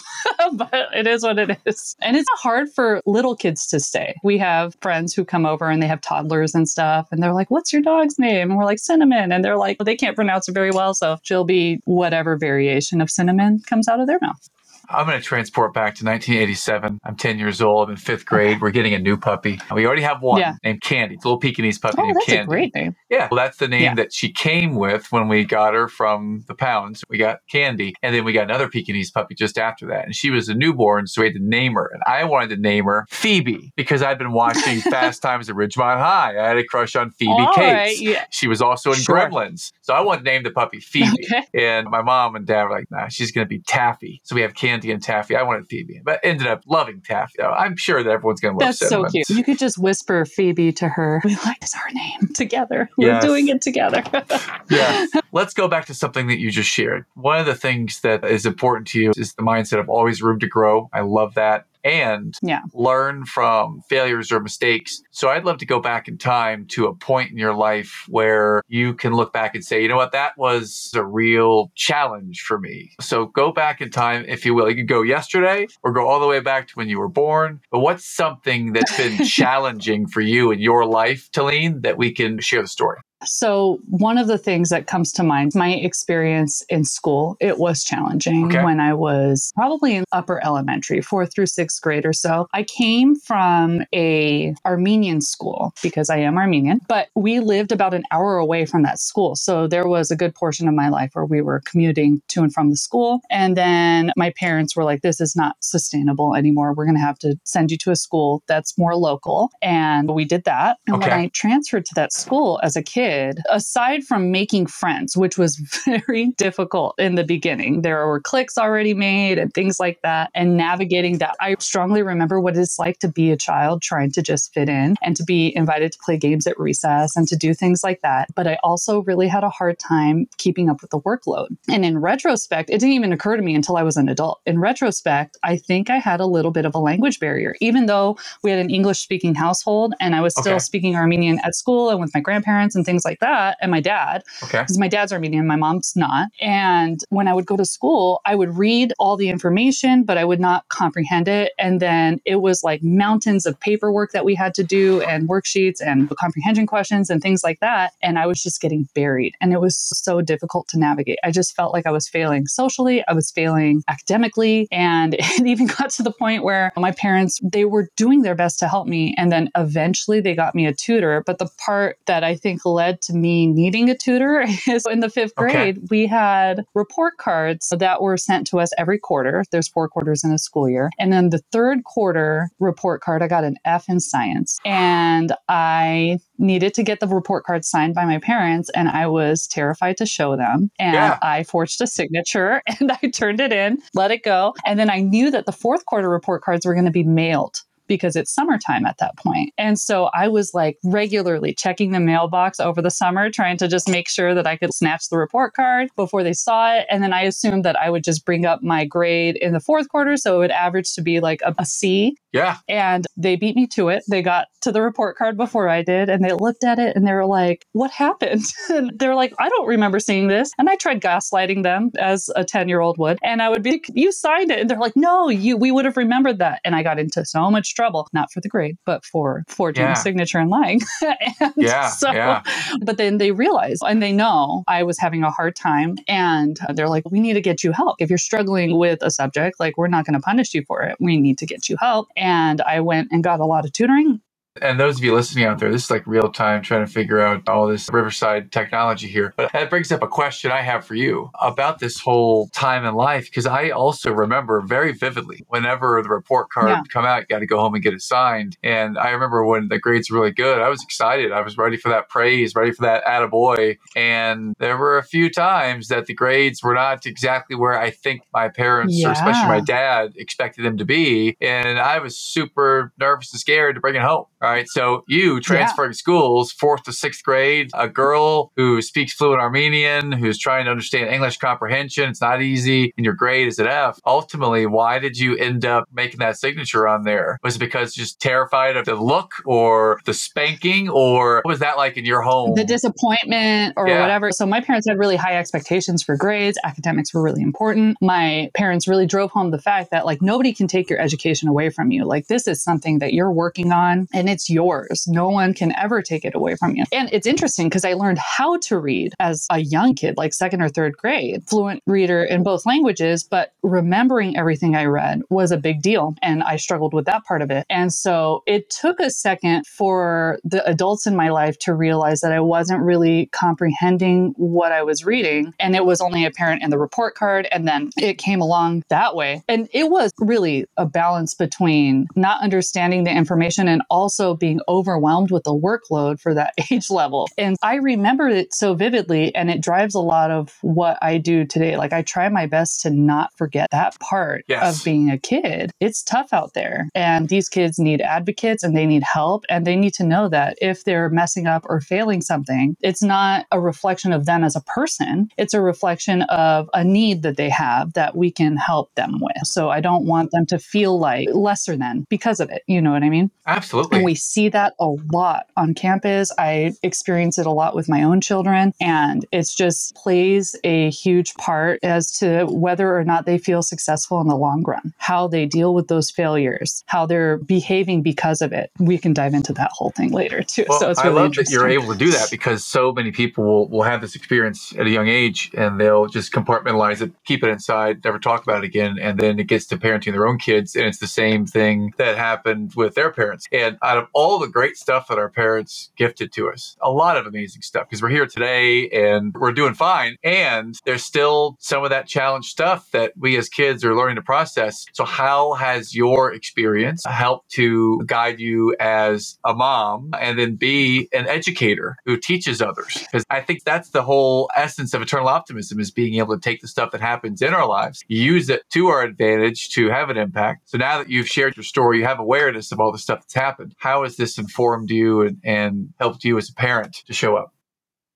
but 0.53 0.89
it 0.95 1.07
is 1.09 1.25
what 1.25 1.39
it 1.39 1.59
is. 1.67 1.97
And 2.01 2.17
it's 2.17 2.29
hard 2.37 2.69
for 2.73 3.03
little 3.07 3.35
kids 3.35 3.67
to 3.69 3.81
stay. 3.81 4.15
We 4.23 4.39
have 4.39 4.77
friends 4.81 5.13
who 5.13 5.25
come 5.25 5.47
over 5.47 5.69
and 5.69 5.83
they 5.83 5.89
have 5.89 6.01
toddlers 6.01 6.55
and 6.55 6.69
stuff. 6.69 7.09
And 7.11 7.21
they're 7.23 7.35
like, 7.35 7.51
what's 7.51 7.73
your 7.73 7.83
dog's 7.83 8.19
name? 8.21 8.51
And 8.51 8.59
we're 8.59 8.65
like, 8.65 8.79
Cinnamon. 8.79 9.33
And 9.33 9.45
they're 9.45 9.59
like, 9.59 9.79
well, 9.81 9.85
they 9.85 9.97
can't 9.97 10.17
pronounce 10.17 10.49
it 10.49 10.53
very 10.53 10.71
well. 10.71 10.95
So 10.95 11.19
she'll 11.23 11.45
be 11.45 11.81
whatever 11.85 12.37
variation 12.37 13.01
of 13.01 13.11
Cinnamon 13.11 13.61
comes 13.67 13.89
out 13.89 14.01
of 14.01 14.07
their 14.07 14.21
mouth. 14.23 14.49
I'm 14.89 15.07
going 15.07 15.19
to 15.19 15.25
transport 15.25 15.73
back 15.73 15.95
to 15.97 16.05
1987. 16.05 17.01
I'm 17.05 17.17
10 17.17 17.39
years 17.39 17.61
old. 17.61 17.89
I'm 17.89 17.93
in 17.93 17.97
fifth 17.97 18.27
grade. 18.27 18.61
We're 18.61 18.71
getting 18.71 18.95
a 18.95 18.99
new 18.99 19.17
puppy. 19.17 19.59
We 19.75 19.87
already 19.87 20.03
have 20.03 20.23
one 20.23 20.41
Yeah. 20.41 20.55
named 20.65 20.83
Candy. 20.83 21.15
It's 21.17 21.25
a 21.25 21.29
little 21.29 21.41
Pekingese 21.41 21.79
puppy 21.79 21.97
Oh, 21.99 22.03
named 22.05 22.17
that's 22.17 22.27
Candy. 22.27 22.43
a 22.43 22.47
great 22.47 22.75
name. 22.75 22.95
Yeah, 23.11 23.29
well, 23.31 23.43
that's 23.45 23.59
the 23.59 23.69
name 23.69 23.83
Yeah. 23.83 23.95
that 23.95 24.13
she 24.13 24.31
came 24.33 24.75
with 24.75 25.11
when 25.11 25.29
we 25.29 25.45
got 25.45 25.75
her 25.75 25.89
from 25.89 26.45
the 26.49 26.55
pounds. 26.55 27.05
We 27.09 27.19
got 27.19 27.39
Candy, 27.51 27.95
and 28.03 28.15
then 28.15 28.25
we 28.25 28.33
got 28.33 28.45
another 28.45 28.69
Pekingese 28.69 29.11
puppy 29.11 29.35
just 29.35 29.59
after 29.59 29.87
that. 29.89 30.05
And 30.05 30.15
she 30.15 30.31
was 30.31 30.49
a 30.49 30.55
newborn, 30.55 31.07
so 31.07 31.23
we 31.23 31.29
had 31.29 31.35
to 31.35 31.43
name 31.45 31.75
her. 31.75 31.91
And 31.93 32.03
I 32.07 32.25
wanted 32.25 32.51
to 32.51 32.61
name 32.61 32.85
her 32.85 33.07
Phoebe 33.11 33.73
because 33.77 34.03
I'd 34.03 34.19
been 34.19 34.33
watching 34.33 34.81
Fast 34.81 35.23
Times 35.23 35.49
at 35.49 35.57
Ridgemont 35.57 35.99
High. 35.99 36.39
I 36.39 36.49
had 36.49 36.59
a 36.59 36.65
crush 36.65 36.97
on 36.97 37.11
Phoebe 37.11 37.31
All 37.33 37.53
Cates. 37.55 37.73
right, 37.75 37.99
yeah. 37.99 38.25
She 38.31 38.49
was 38.49 38.61
also 38.61 38.93
in 38.93 38.99
Sure. 38.99 39.17
Gremlins, 39.17 39.73
so 39.83 39.95
I 39.95 40.01
wanted 40.01 40.25
to 40.25 40.31
name 40.31 40.43
the 40.43 40.51
puppy 40.51 40.81
Phoebe. 40.81 41.05
Okay. 41.35 41.45
And 41.55 41.89
my 41.89 42.03
mom 42.03 42.37
and 42.37 42.45
dad 42.47 42.65
were 42.65 42.71
like, 42.71 42.91
"Nah, 42.91 43.09
she's 43.09 43.33
going 43.33 43.45
to 43.45 43.49
be 43.49 43.61
Taffy." 43.67 44.21
So 44.25 44.35
we 44.35 44.43
have 44.43 44.55
Candy 44.55 44.74
and 44.83 45.03
Taffy. 45.03 45.37
I 45.37 45.43
wanted 45.43 45.67
Phoebe, 45.69 46.01
but 46.05 46.21
ended 46.23 46.47
up 46.47 46.63
loving 46.67 47.01
Taffy. 47.01 47.43
I'm 47.43 47.77
sure 47.77 48.03
that 48.03 48.11
everyone's 48.11 48.41
going 48.41 48.59
to 48.59 48.65
love 48.65 48.77
That's 48.79 48.89
so 48.89 49.05
cute. 49.05 49.29
You 49.31 49.45
could 49.45 49.59
just 49.59 49.79
whisper 49.79 50.25
Phoebe 50.25 50.73
to 50.73 50.89
her. 50.89 51.21
We 51.25 51.37
like 51.45 51.63
our 51.75 51.93
name 51.93 52.29
together. 52.35 52.91
We're 52.99 53.13
Yes. 53.13 53.25
doing 53.25 53.49
it 53.49 53.63
together. 53.63 54.03
yeah. 54.71 55.07
Let's 55.33 55.55
go 55.55 55.69
back 55.69 55.87
to 55.87 55.95
something 55.95 56.27
that 56.27 56.39
you 56.39 56.51
just 56.51 56.69
shared. 56.71 57.05
One 57.15 57.39
of 57.39 57.47
the 57.47 57.55
things 57.55 58.01
that 58.01 58.25
is 58.25 58.45
important 58.47 58.87
to 58.89 59.01
you 59.01 59.13
is 59.17 59.35
the 59.35 59.43
mindset 59.43 59.81
of 59.81 59.89
always 59.89 60.23
room 60.23 60.39
to 60.41 60.47
grow. 60.47 60.89
I 60.93 61.01
love 61.01 61.35
that. 61.35 61.67
And 61.85 62.35
Yeah. 62.43 62.63
learn 62.73 63.27
from 63.27 63.81
failures 63.89 64.33
or 64.33 64.41
mistakes. 64.41 65.03
So 65.11 65.29
I'd 65.29 65.45
love 65.45 65.59
to 65.59 65.67
go 65.67 65.81
back 65.81 66.09
in 66.09 66.19
time 66.19 66.67
to 66.71 66.87
a 66.87 66.95
point 66.95 67.31
in 67.31 67.37
your 67.37 67.55
life 67.55 68.05
where 68.09 68.63
you 68.69 68.95
can 68.95 69.13
look 69.13 69.33
back 69.33 69.55
and 69.55 69.65
say, 69.65 69.83
you 69.83 69.89
know 69.89 69.97
what, 69.97 70.13
that 70.13 70.37
was 70.39 70.91
a 70.95 71.05
real 71.05 71.71
challenge 71.75 72.41
for 72.41 72.59
me. 72.59 72.93
So 73.01 73.27
go 73.27 73.53
back 73.53 73.81
in 73.81 73.91
time, 73.91 74.25
if 74.27 74.45
you 74.47 74.55
will. 74.55 74.69
You 74.69 74.77
could 74.77 74.89
go 74.89 75.03
yesterday 75.03 75.67
or 75.83 75.93
go 75.93 76.09
all 76.09 76.21
the 76.21 76.27
way 76.27 76.41
back 76.41 76.69
to 76.69 76.75
when 76.75 76.89
you 76.89 76.99
were 76.99 77.09
born. 77.09 77.61
But 77.71 77.81
what's 77.81 78.05
something 78.05 78.73
that's 78.73 78.97
been 78.97 79.19
challenging 79.25 80.07
for 80.07 80.21
you 80.21 80.51
in 80.51 80.61
your 80.61 80.87
life, 80.87 81.29
Taleen, 81.33 81.83
that 81.83 81.99
we 81.99 82.13
can 82.13 82.41
share 82.41 82.63
the 82.63 82.69
story? 82.69 82.99
So, 83.27 83.79
one 83.89 84.19
of 84.19 84.27
the 84.27 84.39
things 84.39 84.69
that 84.71 84.87
comes 84.87 85.13
to 85.13 85.23
mind, 85.23 85.53
my 85.55 85.71
experience 85.75 86.63
in 86.69 86.85
school, 86.85 87.37
it 87.41 87.59
was 87.59 87.85
challenging 87.85 88.47
Okay. 88.47 88.65
when 88.65 88.81
I 88.81 88.95
was 88.95 89.53
probably 89.55 89.97
in 89.97 90.05
upper 90.13 90.45
elementary, 90.45 91.01
fourth 91.01 91.35
through 91.35 91.47
sixth 91.47 91.81
grade 91.83 92.07
or 92.07 92.13
so. 92.13 92.49
I 92.55 92.63
came 92.65 93.17
from 93.17 93.83
a 93.95 94.55
Armenian 94.67 95.21
school 95.21 95.73
because 95.83 96.11
I 96.11 96.19
am 96.19 96.37
Armenian, 96.39 96.81
but 96.89 97.09
we 97.15 97.41
lived 97.41 97.73
about 97.73 97.95
an 97.95 98.05
hour 98.13 98.37
away 98.37 98.67
from 98.67 98.83
that 98.83 98.99
school. 98.99 99.37
So 99.37 99.67
there 99.67 99.89
was 99.89 100.11
a 100.11 100.17
good 100.17 100.35
portion 100.35 100.69
of 100.69 100.75
my 100.75 100.89
life 100.89 101.11
where 101.15 101.25
we 101.25 101.43
were 101.43 101.63
commuting 101.65 102.23
to 102.29 102.43
and 102.43 102.53
from 102.53 102.71
the 102.71 102.77
school. 102.77 103.21
And 103.31 103.57
then 103.57 104.13
my 104.17 104.33
parents 104.39 104.77
were 104.77 104.85
like, 104.85 105.03
this 105.03 105.21
is 105.21 105.37
not 105.37 105.57
sustainable 105.61 106.35
anymore. 106.35 106.73
We're 106.75 106.87
going 106.87 106.97
to 106.97 107.01
have 107.05 107.19
to 107.21 107.37
send 107.45 107.71
you 107.71 107.79
to 107.79 107.91
a 107.91 107.97
school 107.97 108.43
that's 108.47 108.77
more 108.79 108.97
local. 108.97 109.51
And 109.63 110.11
we 110.15 110.25
did 110.25 110.45
that. 110.45 110.79
And 110.87 111.01
when 111.01 111.13
I 111.13 111.29
transferred 111.29 111.85
to 111.87 111.95
that 111.97 112.13
school 112.13 112.61
as 112.63 112.77
a 112.77 112.83
kid, 112.83 113.14
aside 113.51 114.05
from 114.05 114.31
making 114.31 114.67
friends, 114.67 115.17
which 115.17 115.39
was 115.39 115.57
very 115.87 116.33
difficult 116.37 116.95
in 116.99 117.15
the 117.17 117.25
beginning, 117.25 117.83
there 117.83 118.07
were 118.07 118.21
clicks 118.21 118.59
already 118.59 118.95
made 118.95 119.39
and 119.39 119.53
things 119.55 119.81
like 119.81 120.01
that. 120.03 120.31
And 120.35 120.57
navigating 120.57 121.19
that, 121.19 121.37
I 121.41 121.57
strongly 121.59 122.03
remember 122.03 122.41
what 122.41 122.57
it's 122.57 122.79
like 122.79 122.99
to 123.01 123.09
be 123.09 123.31
a 123.31 123.37
child 123.37 123.83
trying 123.83 124.13
to 124.13 124.23
just 124.23 124.53
fit 124.55 124.69
in 124.69 124.97
and 125.03 125.17
to 125.17 125.25
be 125.25 125.55
invited 125.57 125.93
to 125.93 125.99
play 126.05 126.17
games 126.17 126.47
at 126.47 126.59
recess 126.59 127.17
and 127.17 127.29
to 127.29 127.37
do 127.37 127.55
things 127.55 127.83
like 127.85 128.01
that. 128.03 128.29
But 128.35 128.47
I 128.47 128.59
also 128.63 129.03
really 129.03 129.29
had 129.29 129.45
a 129.45 129.51
hard 129.51 129.79
time 129.79 130.27
keeping 130.39 130.69
up 130.71 130.81
with 130.83 130.91
the 130.91 131.01
workload. 131.01 131.49
And 131.69 131.85
in 131.85 131.99
retrospect, 131.99 132.71
it 132.71 132.79
didn't 132.81 132.95
even 132.95 133.13
occur 133.13 133.37
to 133.37 133.43
me 133.43 133.55
until 133.55 133.77
I 133.77 133.83
was 133.83 133.97
an 133.97 134.09
adult. 134.09 134.41
In 134.47 134.59
retrospect, 134.61 135.37
I 135.43 135.57
think 135.57 135.91
I 135.91 135.99
had 135.99 136.21
a 136.21 136.27
little 136.27 136.51
bit 136.51 136.65
of 136.65 136.75
a 136.75 136.79
language 136.79 137.21
barrier, 137.21 137.57
even 137.61 137.87
though 137.87 138.17
we 138.43 138.51
had 138.51 138.61
an 138.61 138.71
English 138.71 139.01
speaking 139.01 139.35
household 139.35 139.95
and 140.01 140.15
I 140.15 140.21
was 140.21 140.35
still 140.37 140.55
Okay. 140.55 140.61
speaking 140.61 140.95
Armenian 140.97 141.41
at 141.45 141.55
school 141.55 141.91
and 141.91 142.01
with 142.01 142.13
my 142.15 142.21
grandparents 142.21 142.77
and 142.77 142.85
things 142.85 142.94
like 143.05 143.21
that, 143.21 143.57
and 143.61 143.71
my 143.71 143.81
dad 143.81 144.23
Okay. 144.43 144.61
because 144.61 144.79
my 144.79 144.89
dad's 144.89 145.13
Armenian, 145.13 145.47
my 145.47 145.57
mom's 145.57 145.93
not. 145.97 146.29
And 146.41 147.01
when 147.11 147.29
I 147.29 147.35
would 147.35 147.47
go 147.47 147.57
to 147.57 147.65
school, 147.65 148.21
I 148.27 148.35
would 148.35 148.57
read 148.57 148.93
all 148.99 149.17
the 149.17 149.29
information, 149.29 150.05
but 150.05 150.19
I 150.19 150.25
would 150.25 150.41
not 150.41 150.69
comprehend 150.69 151.29
it. 151.29 151.53
And 151.59 151.81
then 151.81 152.21
it 152.25 152.37
was 152.43 152.63
like 152.63 152.83
mountains 152.83 153.47
of 153.47 153.59
paperwork 153.61 154.13
that 154.13 154.25
we 154.25 154.35
had 154.35 154.55
to 154.55 154.65
do 154.65 155.01
and 155.03 155.29
worksheets 155.29 155.81
and 155.81 156.09
comprehension 156.19 156.67
questions 156.67 157.11
and 157.11 157.23
things 157.23 157.43
like 157.43 157.61
that. 157.61 157.93
And 158.03 158.19
I 158.19 158.27
was 158.27 158.43
just 158.43 158.61
getting 158.61 158.89
buried. 158.95 159.35
And 159.41 159.53
it 159.53 159.61
was 159.61 159.77
so 159.77 160.21
difficult 160.21 160.69
to 160.69 160.79
navigate. 160.79 161.19
I 161.25 161.31
just 161.31 161.55
felt 161.57 161.73
like 161.73 161.87
I 161.87 161.91
was 161.91 162.09
failing 162.09 162.47
socially, 162.47 163.05
I 163.09 163.13
was 163.13 163.31
failing 163.31 163.83
academically. 163.89 164.69
And 164.71 165.15
it 165.19 165.47
even 165.47 165.67
got 165.67 165.91
to 165.91 166.03
the 166.03 166.13
point 166.13 166.45
where 166.45 166.73
my 166.77 166.93
parents, 166.93 167.41
they 167.43 167.65
were 167.65 167.89
doing 167.97 168.23
their 168.23 168.35
best 168.35 168.59
to 168.61 168.69
help 168.69 168.87
me. 168.87 169.15
And 169.17 169.33
then 169.33 169.51
eventually 169.57 170.21
they 170.21 170.35
got 170.35 170.55
me 170.55 170.67
a 170.67 170.75
tutor. 170.75 171.23
But 171.27 171.39
the 171.39 171.49
part 171.59 171.99
that 172.07 172.23
I 172.25 172.37
think 172.37 172.65
led 172.65 172.84
to 172.93 173.13
me 173.15 173.47
needing 173.47 173.89
a 173.91 173.97
tutor 173.97 174.41
is 174.69 174.87
in 174.91 175.01
the 175.01 175.11
fifth 175.11 175.33
Okay. 175.39 175.53
grade, 175.53 175.79
we 175.91 176.07
had 176.07 176.65
report 176.75 177.15
cards 177.19 177.73
that 177.79 178.03
were 178.03 178.17
sent 178.17 178.47
to 178.49 178.61
us 178.61 178.71
every 178.79 178.99
quarter. 178.99 179.45
There's 179.51 179.69
four 179.69 179.89
quarters 179.89 180.23
in 180.25 180.31
a 180.33 180.39
school 180.39 180.69
year. 180.69 180.91
And 180.99 181.13
then 181.13 181.31
the 181.31 181.41
third 181.53 181.85
quarter 181.85 182.51
report 182.61 183.01
card, 183.01 183.23
I 183.23 183.29
got 183.29 183.45
an 183.45 183.57
F 183.65 183.89
in 183.89 184.01
science. 184.01 184.59
And 184.65 185.33
I 185.49 186.19
needed 186.39 186.75
to 186.75 186.83
get 186.83 187.01
the 187.01 187.07
report 187.07 187.45
card 187.45 187.65
signed 187.65 187.95
by 187.95 188.05
my 188.05 188.19
parents, 188.19 188.69
and 188.75 188.89
I 188.89 189.07
was 189.07 189.47
terrified 189.47 189.97
to 189.99 190.07
show 190.07 190.37
them. 190.37 190.71
And 190.79 190.95
Yeah. 190.95 191.19
I 191.23 191.45
forged 191.45 191.81
a 191.81 191.87
signature 191.87 192.61
and 192.81 192.91
I 192.93 193.09
turned 193.11 193.41
it 193.41 193.53
in, 193.53 193.79
let 193.95 194.11
it 194.11 194.23
go. 194.25 194.55
And 194.67 194.79
then 194.79 194.91
I 194.91 195.01
knew 195.01 195.31
that 195.31 195.47
the 195.47 195.53
fourth 195.53 195.87
quarter 195.87 196.09
report 196.09 196.43
cards 196.43 196.67
were 196.67 196.75
going 196.75 196.87
to 196.87 196.91
be 196.91 197.05
mailed 197.05 197.63
because 197.87 198.17
it's 198.17 198.33
summertime 198.33 198.87
at 198.87 198.99
that 198.99 199.17
point. 199.17 199.53
And 199.59 199.79
so 199.79 200.11
I 200.15 200.29
was 200.29 200.55
like 200.55 200.79
regularly 200.85 201.55
checking 201.55 201.93
the 201.93 202.01
mailbox 202.01 202.61
over 202.61 202.83
the 202.83 202.91
summer, 202.91 203.31
trying 203.31 203.57
to 203.59 203.69
just 203.69 203.89
make 203.89 204.09
sure 204.09 204.35
that 204.35 204.47
I 204.47 204.57
could 204.57 204.75
snatch 204.75 205.09
the 205.09 205.19
report 205.19 205.55
card 205.55 205.91
before 205.97 206.23
they 206.23 206.33
saw 206.33 206.75
it. 206.75 206.87
And 206.91 207.03
then 207.03 207.13
I 207.13 207.23
assumed 207.23 207.65
that 207.65 207.77
I 207.77 207.91
would 207.91 208.05
just 208.05 208.25
bring 208.25 208.47
up 208.47 208.63
my 208.63 208.85
grade 208.85 209.37
in 209.37 209.53
the 209.53 209.61
fourth 209.61 209.89
quarter. 209.89 210.17
So 210.17 210.37
it 210.37 210.39
would 210.39 210.51
average 210.51 210.95
to 210.95 211.03
be 211.03 211.21
like 211.21 211.41
a, 211.43 211.55
a 211.59 211.67
C. 211.67 212.17
Yeah. 212.33 212.57
And 212.69 213.07
they 213.17 213.37
beat 213.37 213.57
me 213.57 213.67
to 213.69 213.89
it. 213.89 214.03
They 214.09 214.23
got 214.23 214.49
to 214.63 214.73
the 214.73 214.83
report 214.83 215.17
card 215.17 215.37
before 215.37 215.69
I 215.69 215.83
did. 215.83 216.09
And 216.09 216.25
they 216.25 216.33
looked 216.33 216.65
at 216.65 216.79
it 216.79 216.97
and 216.97 217.07
they 217.07 217.13
were 217.13 217.27
like, 217.27 217.65
What 217.73 217.91
happened? 217.91 218.43
and 218.71 218.99
they 218.99 219.07
were 219.07 219.15
like, 219.15 219.33
I 219.39 219.49
don't 219.49 219.69
remember 219.69 220.01
seeing 220.01 220.29
this. 220.29 220.51
And 220.59 220.69
I 220.69 220.77
tried 220.77 221.01
gaslighting 221.01 221.63
them 221.63 221.91
as 221.99 222.31
a 222.35 222.45
10 222.45 222.69
year 222.69 222.81
old 222.81 222.99
would. 222.99 223.19
And 223.23 223.41
I 223.41 223.49
would 223.49 223.63
be, 223.63 223.83
You 223.95 224.11
signed 224.11 224.51
it. 224.51 224.59
And 224.59 224.69
they're 224.69 224.79
like, 224.79 224.97
No, 224.97 225.29
you, 225.29 225.57
we 225.57 225.71
would 225.71 225.85
have 225.85 225.97
remembered 225.97 226.39
that. 226.39 226.61
And 226.65 226.75
I 226.75 226.83
got 226.83 226.99
into 226.99 227.25
so 227.25 227.51
much 227.51 227.74
trouble, 227.75 228.09
not 228.13 228.33
for 228.33 228.41
the 228.41 228.49
grade, 228.49 228.77
but 228.87 229.05
for 229.05 229.45
forging 229.49 229.85
Yeah. 229.85 229.93
a 229.93 229.97
signature 229.97 230.39
and 230.39 230.51
lying. 230.51 230.81
and 231.41 231.53
Yeah, 231.57 231.89
So, 231.89 232.11
yeah. 232.13 232.43
but 232.83 232.97
then 232.97 233.19
they 233.19 233.33
realize 233.33 233.79
and 233.87 234.03
they 234.03 234.13
know 234.13 234.65
I 234.69 234.83
was 234.83 234.99
having 234.99 235.23
a 235.23 235.31
hard 235.31 235.57
time. 235.57 235.97
And 236.09 236.59
they're 236.75 236.89
like, 236.89 237.05
we 237.11 237.21
need 237.21 237.35
to 237.35 237.41
get 237.41 237.63
you 237.65 237.73
help. 237.73 237.97
If 237.99 238.09
you're 238.09 238.19
struggling 238.19 238.79
with 238.79 239.01
a 239.03 239.11
subject, 239.11 239.59
like, 239.61 239.77
we're 239.77 239.89
not 239.89 240.05
going 240.07 240.15
to 240.15 240.21
punish 240.21 240.55
you 240.55 240.63
for 240.67 240.83
it. 240.83 240.97
We 241.01 241.19
need 241.19 241.39
to 241.39 241.47
get 241.47 241.69
you 241.69 241.77
help. 241.81 242.09
And 242.17 242.61
I 242.63 242.81
went 242.81 243.09
and 243.11 243.23
got 243.25 243.41
a 243.41 243.45
lot 243.47 243.65
of 243.65 243.73
tutoring. 243.73 244.21
And 244.63 244.79
those 244.79 244.99
of 244.99 245.05
you 245.05 245.13
listening 245.13 245.45
out 245.47 245.59
there, 245.59 245.71
this 245.73 245.85
is 245.85 245.91
like 245.91 246.07
real 246.07 246.31
time 246.31 246.63
trying 246.63 246.87
to 246.87 246.93
figure 246.93 247.19
out 247.21 247.49
all 247.49 247.67
this 247.67 247.89
Riverside 247.93 248.53
technology 248.53 249.09
here. 249.09 249.35
But 249.37 249.53
that 249.53 249.69
brings 249.69 249.91
up 249.91 250.01
a 250.01 250.07
question 250.07 250.53
I 250.53 250.61
have 250.63 250.85
for 250.85 250.95
you 250.95 251.31
about 251.41 251.81
this 251.81 251.99
whole 251.99 252.49
time 252.51 252.85
in 252.85 252.95
life, 252.95 253.25
because 253.25 253.47
I 253.47 253.71
also 253.71 254.13
remember 254.13 254.61
very 254.61 254.93
vividly 254.93 255.45
whenever 255.49 256.01
the 256.03 256.09
report 256.09 256.51
card 256.51 256.69
Yeah. 256.69 256.83
come 256.93 257.05
out, 257.05 257.23
you 257.23 257.27
got 257.27 257.41
to 257.41 257.47
go 257.47 257.59
home 257.59 257.75
and 257.75 257.83
get 257.83 257.95
it 257.95 258.03
signed. 258.03 258.57
And 258.63 258.97
I 258.97 259.11
remember 259.11 259.45
when 259.45 259.69
the 259.69 259.79
grades 259.81 260.09
were 260.09 260.21
really 260.21 260.31
good, 260.33 260.61
I 260.61 260.69
was 260.69 260.83
excited. 260.85 261.33
I 261.33 261.41
was 261.41 261.59
ready 261.59 261.77
for 261.77 261.89
that 261.89 262.09
praise, 262.09 262.55
ready 262.55 262.71
for 262.71 262.83
that 262.83 263.05
attaboy. 263.05 263.77
And 263.97 264.55
there 264.61 264.77
were 264.77 264.99
a 264.99 265.03
few 265.05 265.31
times 265.31 265.89
that 265.89 266.07
the 266.07 266.15
grades 266.15 266.63
were 266.63 266.75
not 266.75 267.07
exactly 267.07 267.57
where 267.57 267.77
I 267.79 267.91
think 267.91 268.23
my 268.33 268.49
parents, 268.51 269.05
or 269.05 269.11
especially 269.11 269.49
my 269.49 269.61
dad, 269.61 270.13
expected 270.15 270.65
them 270.65 270.79
to 270.79 270.85
be. 270.85 271.37
And 271.41 271.81
I 271.81 271.99
was 271.99 272.17
super 272.17 272.93
nervous 273.01 273.33
and 273.33 273.41
scared 273.41 273.75
to 273.75 273.81
bring 273.81 273.97
it 273.97 274.03
home. 274.03 274.27
All 274.45 274.51
right. 274.51 274.69
So 274.69 275.05
you 275.09 275.41
transferring 275.41 275.95
schools, 275.95 276.53
fourth 276.53 276.83
to 276.85 276.93
sixth 276.93 277.25
grade, 277.25 277.71
a 277.75 277.89
girl 277.89 278.53
who 278.57 278.83
speaks 278.83 279.15
fluent 279.15 279.41
Armenian, 279.41 280.13
who's 280.13 280.39
trying 280.39 280.67
to 280.67 280.71
understand 280.71 281.09
English 281.09 281.39
comprehension. 281.39 282.11
It's 282.11 282.21
not 282.21 282.43
easy. 282.43 282.93
And 282.99 283.05
your 283.05 283.15
grade 283.15 283.49
is 283.49 283.59
an 283.59 283.67
F. 283.67 283.99
Ultimately, 284.05 284.67
why 284.67 284.99
did 284.99 285.17
you 285.17 285.35
end 285.37 285.65
up 285.65 285.89
making 285.93 286.19
that 286.21 286.37
signature 286.37 286.87
on 286.87 287.05
there? 287.05 287.39
Was 287.43 287.57
it 287.57 287.61
because 287.61 287.97
you're 287.97 288.05
just 288.05 288.21
terrified 288.21 288.77
of 288.77 288.85
the 288.85 288.97
look 288.97 289.33
or 289.47 289.99
the 290.05 290.13
spanking 290.13 290.89
or 290.91 291.37
what 291.37 291.47
was 291.53 291.61
that 291.61 291.77
like 291.79 291.97
in 291.97 292.05
your 292.05 292.21
home? 292.21 292.55
The 292.55 292.65
disappointment 292.65 293.75
or 293.77 293.89
Yeah. 293.89 294.03
whatever. 294.03 294.31
So, 294.31 294.45
my 294.45 294.61
parents 294.61 294.87
had 294.87 294.99
really 294.99 295.17
high 295.17 295.37
expectations 295.37 296.03
for 296.03 296.17
grades. 296.17 296.59
Academics 296.65 297.15
were 297.15 297.23
really 297.23 297.43
important. 297.43 297.97
My 298.03 298.51
parents 298.55 298.87
really 298.87 299.07
drove 299.07 299.31
home 299.31 299.51
the 299.53 299.59
fact 299.59 299.91
that, 299.91 300.05
like, 300.05 300.21
nobody 300.21 300.53
can 300.53 300.67
take 300.67 300.91
your 300.91 301.01
education 301.01 301.49
away 301.49 301.71
from 301.71 301.91
you. 301.91 302.05
Like, 302.05 302.27
this 302.27 302.47
is 302.47 302.63
something 302.63 302.99
that 302.99 303.15
you're 303.15 303.33
working 303.33 303.73
on 303.73 304.07
and 304.13 304.29
it's 304.35 304.51
yours. 304.51 305.07
No 305.07 305.29
one 305.29 305.55
can 305.55 305.73
ever 305.77 306.03
take 306.03 306.25
it 306.25 306.35
away 306.35 306.57
from 306.57 306.75
you. 306.75 306.85
And 306.93 307.09
it's 307.13 307.27
interesting 307.27 307.69
because 307.69 307.85
I 307.85 307.93
learned 307.95 308.19
how 308.19 308.59
to 308.63 308.79
read 308.79 309.13
as 309.21 309.47
a 309.49 309.61
young 309.61 309.95
kid, 309.95 310.17
like 310.17 310.33
second 310.33 310.61
or 310.61 310.69
third 310.69 310.97
grade, 310.97 311.45
fluent 311.49 311.81
reader 311.87 312.25
in 312.25 312.43
both 312.43 312.67
languages, 312.67 313.23
but 313.23 313.53
remembering 313.63 314.37
everything 314.37 314.75
I 314.75 314.87
read 314.87 315.23
was 315.31 315.53
a 315.53 315.57
big 315.57 315.83
deal. 315.83 316.17
And 316.21 316.43
I 316.43 316.57
struggled 316.57 316.95
with 316.95 317.05
that 317.07 317.25
part 317.25 317.43
of 317.43 317.51
it. 317.53 317.65
And 317.71 317.93
so 317.93 318.43
it 318.47 318.71
took 318.71 318.99
a 318.99 319.09
second 319.09 319.67
for 319.69 320.41
the 320.43 320.69
adults 320.69 321.07
in 321.07 321.15
my 321.15 321.29
life 321.29 321.57
to 321.61 321.75
realize 321.75 322.21
that 322.23 322.33
I 322.33 322.41
wasn't 322.41 322.83
really 322.83 323.27
comprehending 323.27 324.35
what 324.37 324.73
I 324.73 324.83
was 324.83 325.05
reading. 325.05 325.55
And 325.61 325.77
it 325.77 325.85
was 325.85 326.01
only 326.01 326.25
apparent 326.25 326.65
in 326.65 326.71
the 326.71 326.79
report 326.79 327.15
card. 327.15 327.47
And 327.53 327.69
then 327.69 327.91
it 327.97 328.19
came 328.19 328.41
along 328.41 328.83
that 328.89 329.15
way. 329.15 329.43
And 329.49 329.69
it 329.73 329.91
was 329.91 330.13
really 330.19 330.67
a 330.77 330.87
balance 330.87 331.35
between 331.35 332.09
not 332.17 332.43
understanding 332.43 333.05
the 333.05 333.13
information 333.13 333.69
and 333.69 333.83
also 333.91 334.24
being 334.33 334.61
overwhelmed 334.69 335.31
with 335.31 335.43
the 335.43 335.55
workload 335.55 336.21
for 336.21 336.33
that 336.35 336.55
age 336.71 336.89
level. 336.89 337.29
And 337.37 337.57
I 337.63 337.75
remember 337.77 338.29
it 338.29 338.55
so 338.55 338.75
vividly, 338.75 339.35
and 339.35 339.51
it 339.51 339.61
drives 339.61 339.95
a 339.95 340.01
lot 340.01 340.31
of 340.31 340.57
what 340.63 340.97
I 341.03 341.19
do 341.19 341.45
today. 341.45 341.77
Like 341.77 341.93
I 341.93 342.03
try 342.03 342.29
my 342.29 342.47
best 342.47 342.81
to 342.83 342.91
not 342.91 343.37
forget 343.37 343.69
that 343.73 343.99
part 344.01 344.45
Yes. 344.49 344.79
of 344.79 344.85
being 344.85 345.11
a 345.11 345.19
kid. 345.19 345.71
It's 345.81 346.03
tough 346.03 346.33
out 346.33 346.55
there, 346.55 346.89
and 346.95 347.29
these 347.29 347.49
kids 347.49 347.79
need 347.79 348.01
advocates 348.01 348.63
and 348.63 348.77
they 348.77 348.87
need 348.87 349.03
help, 349.03 349.45
and 349.51 349.67
they 349.67 349.77
need 349.77 349.95
to 349.95 350.05
know 350.05 350.29
that 350.29 350.57
if 350.61 350.85
they're 350.85 351.11
messing 351.11 351.47
up 351.47 351.65
or 351.69 351.81
failing 351.81 352.21
something, 352.23 352.77
it's 352.81 353.03
not 353.03 353.47
a 353.51 353.61
reflection 353.61 354.13
of 354.13 354.27
them 354.27 354.45
as 354.45 354.55
a 354.57 354.61
person. 354.63 355.29
It's 355.37 355.55
a 355.55 355.61
reflection 355.61 356.23
of 356.23 356.69
a 356.75 356.85
need 356.85 357.23
that 357.23 357.37
they 357.37 357.51
have 357.51 357.93
that 357.95 358.17
we 358.17 358.31
can 358.31 358.57
help 358.57 358.95
them 358.95 359.19
with. 359.21 359.37
So 359.47 359.71
I 359.71 359.81
don't 359.81 360.07
want 360.07 360.31
them 360.31 360.47
to 360.47 360.59
feel 360.59 360.99
like 360.99 361.29
lesser 361.33 361.77
than 361.77 362.05
because 362.09 362.41
of 362.41 362.51
it. 362.51 362.63
You 362.69 362.81
know 362.81 362.93
what 362.93 363.03
I 363.03 363.11
mean? 363.11 363.31
Absolutely. 363.47 363.97
And 363.99 364.05
we 364.05 364.14
see 364.15 364.49
that 364.51 364.75
a 364.79 364.87
lot 365.13 365.47
on 365.57 365.75
campus. 365.75 366.33
I 366.39 366.73
experience 366.83 367.39
it 367.39 367.47
a 367.47 367.51
lot 367.51 367.75
with 367.75 367.89
my 367.89 368.03
own 368.03 368.21
children, 368.21 368.73
and 368.81 369.25
it's 369.33 369.55
just 369.55 369.95
plays 369.95 370.57
a 370.65 370.91
huge 370.91 371.35
part 371.35 371.81
as 371.83 372.13
to 372.19 372.47
whether 372.47 372.97
or 372.97 373.05
not 373.05 373.27
they 373.27 373.39
feel 373.39 373.63
successful 373.63 374.21
in 374.21 374.29
the 374.29 374.37
long 374.37 374.63
run, 374.63 374.93
how 374.99 375.29
they 375.29 375.47
deal 375.47 375.75
with 375.75 375.89
those 375.89 376.11
failures, 376.11 376.83
how 376.87 377.07
they're 377.07 377.39
behaving 377.39 378.03
because 378.03 378.41
of 378.43 378.53
it. 378.53 378.71
We 378.79 378.99
can 378.99 379.13
dive 379.13 379.35
into 379.35 379.53
that 379.55 379.71
whole 379.73 379.91
thing 379.91 380.13
later 380.13 380.43
too. 380.43 380.65
Well, 380.69 380.81
so 380.81 380.91
it's 380.91 381.01
I 381.01 381.05
really 381.05 381.15
love 381.15 381.23
that 381.23 381.41
interesting. 381.41 381.55
you're 381.55 381.69
able 381.69 381.93
to 381.93 381.99
do 381.99 382.11
that 382.13 382.31
because 382.31 382.65
so 382.65 382.93
many 382.93 383.13
people 383.13 383.45
will, 383.45 383.69
will 383.69 383.83
have 383.83 384.01
this 384.01 384.15
experience 384.15 384.75
at 384.79 384.87
a 384.87 384.91
young 384.91 385.09
age 385.09 385.51
and 385.55 385.81
they'll 385.81 386.07
just 386.07 386.33
compartmentalize 386.33 387.01
it, 387.01 387.13
keep 387.25 387.43
it 387.43 387.49
inside, 387.49 388.05
never 388.05 388.19
talk 388.19 388.43
about 388.43 388.63
it 388.63 388.67
again. 388.67 388.99
And 389.01 389.19
then 389.19 389.39
it 389.39 389.47
gets 389.47 389.67
to 389.67 389.77
parenting 389.77 390.13
their 390.13 390.27
own 390.27 390.39
kids. 390.39 390.75
And 390.75 390.87
it's 390.87 390.99
the 390.99 391.07
same 391.07 391.47
thing 391.47 391.93
that 391.97 392.17
happened 392.17 392.73
with 392.77 392.95
their 392.95 393.11
parents. 393.11 393.47
And 393.53 393.79
out 393.83 393.99
all 394.13 394.39
the 394.39 394.49
great 394.49 394.77
stuff 394.77 395.09
that 395.09 395.19
our 395.19 395.31
parents 395.31 395.91
gifted 395.97 396.33
to 396.33 396.49
us, 396.51 396.77
a 396.83 396.91
lot 396.91 397.17
of 397.17 397.27
amazing 397.27 397.63
stuff 397.63 397.89
because 397.89 398.03
we're 398.03 398.09
here 398.11 398.27
today 398.27 398.89
and 398.91 399.35
we're 399.35 399.53
doing 399.53 399.75
fine. 399.75 400.17
And 400.23 400.77
there's 400.85 401.05
still 401.05 401.57
some 401.61 401.85
of 401.85 401.91
that 401.91 402.07
challenge 402.09 402.47
stuff 402.47 402.91
that 402.93 403.13
we 403.17 403.37
as 403.37 403.49
kids 403.49 403.85
are 403.85 403.97
learning 403.97 404.17
to 404.17 404.23
process. 404.23 404.87
So, 404.93 405.05
how 405.05 405.55
has 405.55 405.95
your 405.95 406.33
experience 406.33 407.05
helped 407.07 407.51
to 407.53 408.03
guide 408.07 408.41
you 408.41 408.77
as 408.81 409.39
a 409.45 409.55
mom 409.55 410.11
and 410.21 410.39
then 410.39 410.57
be 410.57 411.09
an 411.13 411.27
educator 411.29 411.97
who 412.05 412.17
teaches 412.17 412.63
others? 412.63 412.99
Because 413.01 413.25
I 413.31 413.41
think 413.41 413.65
that's 413.65 413.91
the 413.91 414.03
whole 414.03 414.51
essence 414.57 414.95
of 414.95 415.03
eternal 415.03 415.29
optimism 415.29 415.81
is 415.81 415.91
being 415.91 416.17
able 416.17 416.35
to 416.35 416.41
take 416.41 416.61
the 416.61 416.69
stuff 416.69 416.93
that 416.93 417.01
happens 417.01 417.43
in 417.43 417.55
our 417.55 417.69
lives, 417.69 418.03
use 418.09 418.51
it 418.51 418.63
to 418.73 418.89
our 418.89 419.03
advantage 419.03 419.71
to 419.71 419.89
have 419.91 420.11
an 420.11 420.17
impact. 420.17 420.69
So 420.71 420.79
now 420.79 420.99
that 420.99 421.11
you've 421.11 421.29
shared 421.29 421.57
your 421.57 421.65
story, 421.65 421.99
you 421.99 422.05
have 422.07 422.21
awareness 422.21 422.73
of 422.73 422.81
all 422.81 422.93
the 422.93 422.99
stuff 422.99 423.21
that's 423.21 423.35
happened. 423.35 423.75
How 423.85 424.05
has 424.05 424.17
this 424.17 424.39
informed 424.39 424.91
you 424.91 425.21
and, 425.21 425.41
and 425.45 425.93
helped 426.01 426.25
you 426.25 426.39
as 426.39 426.49
a 426.49 426.55
parent 426.55 427.03
to 427.07 427.13
show 427.13 427.37
up? 427.37 427.54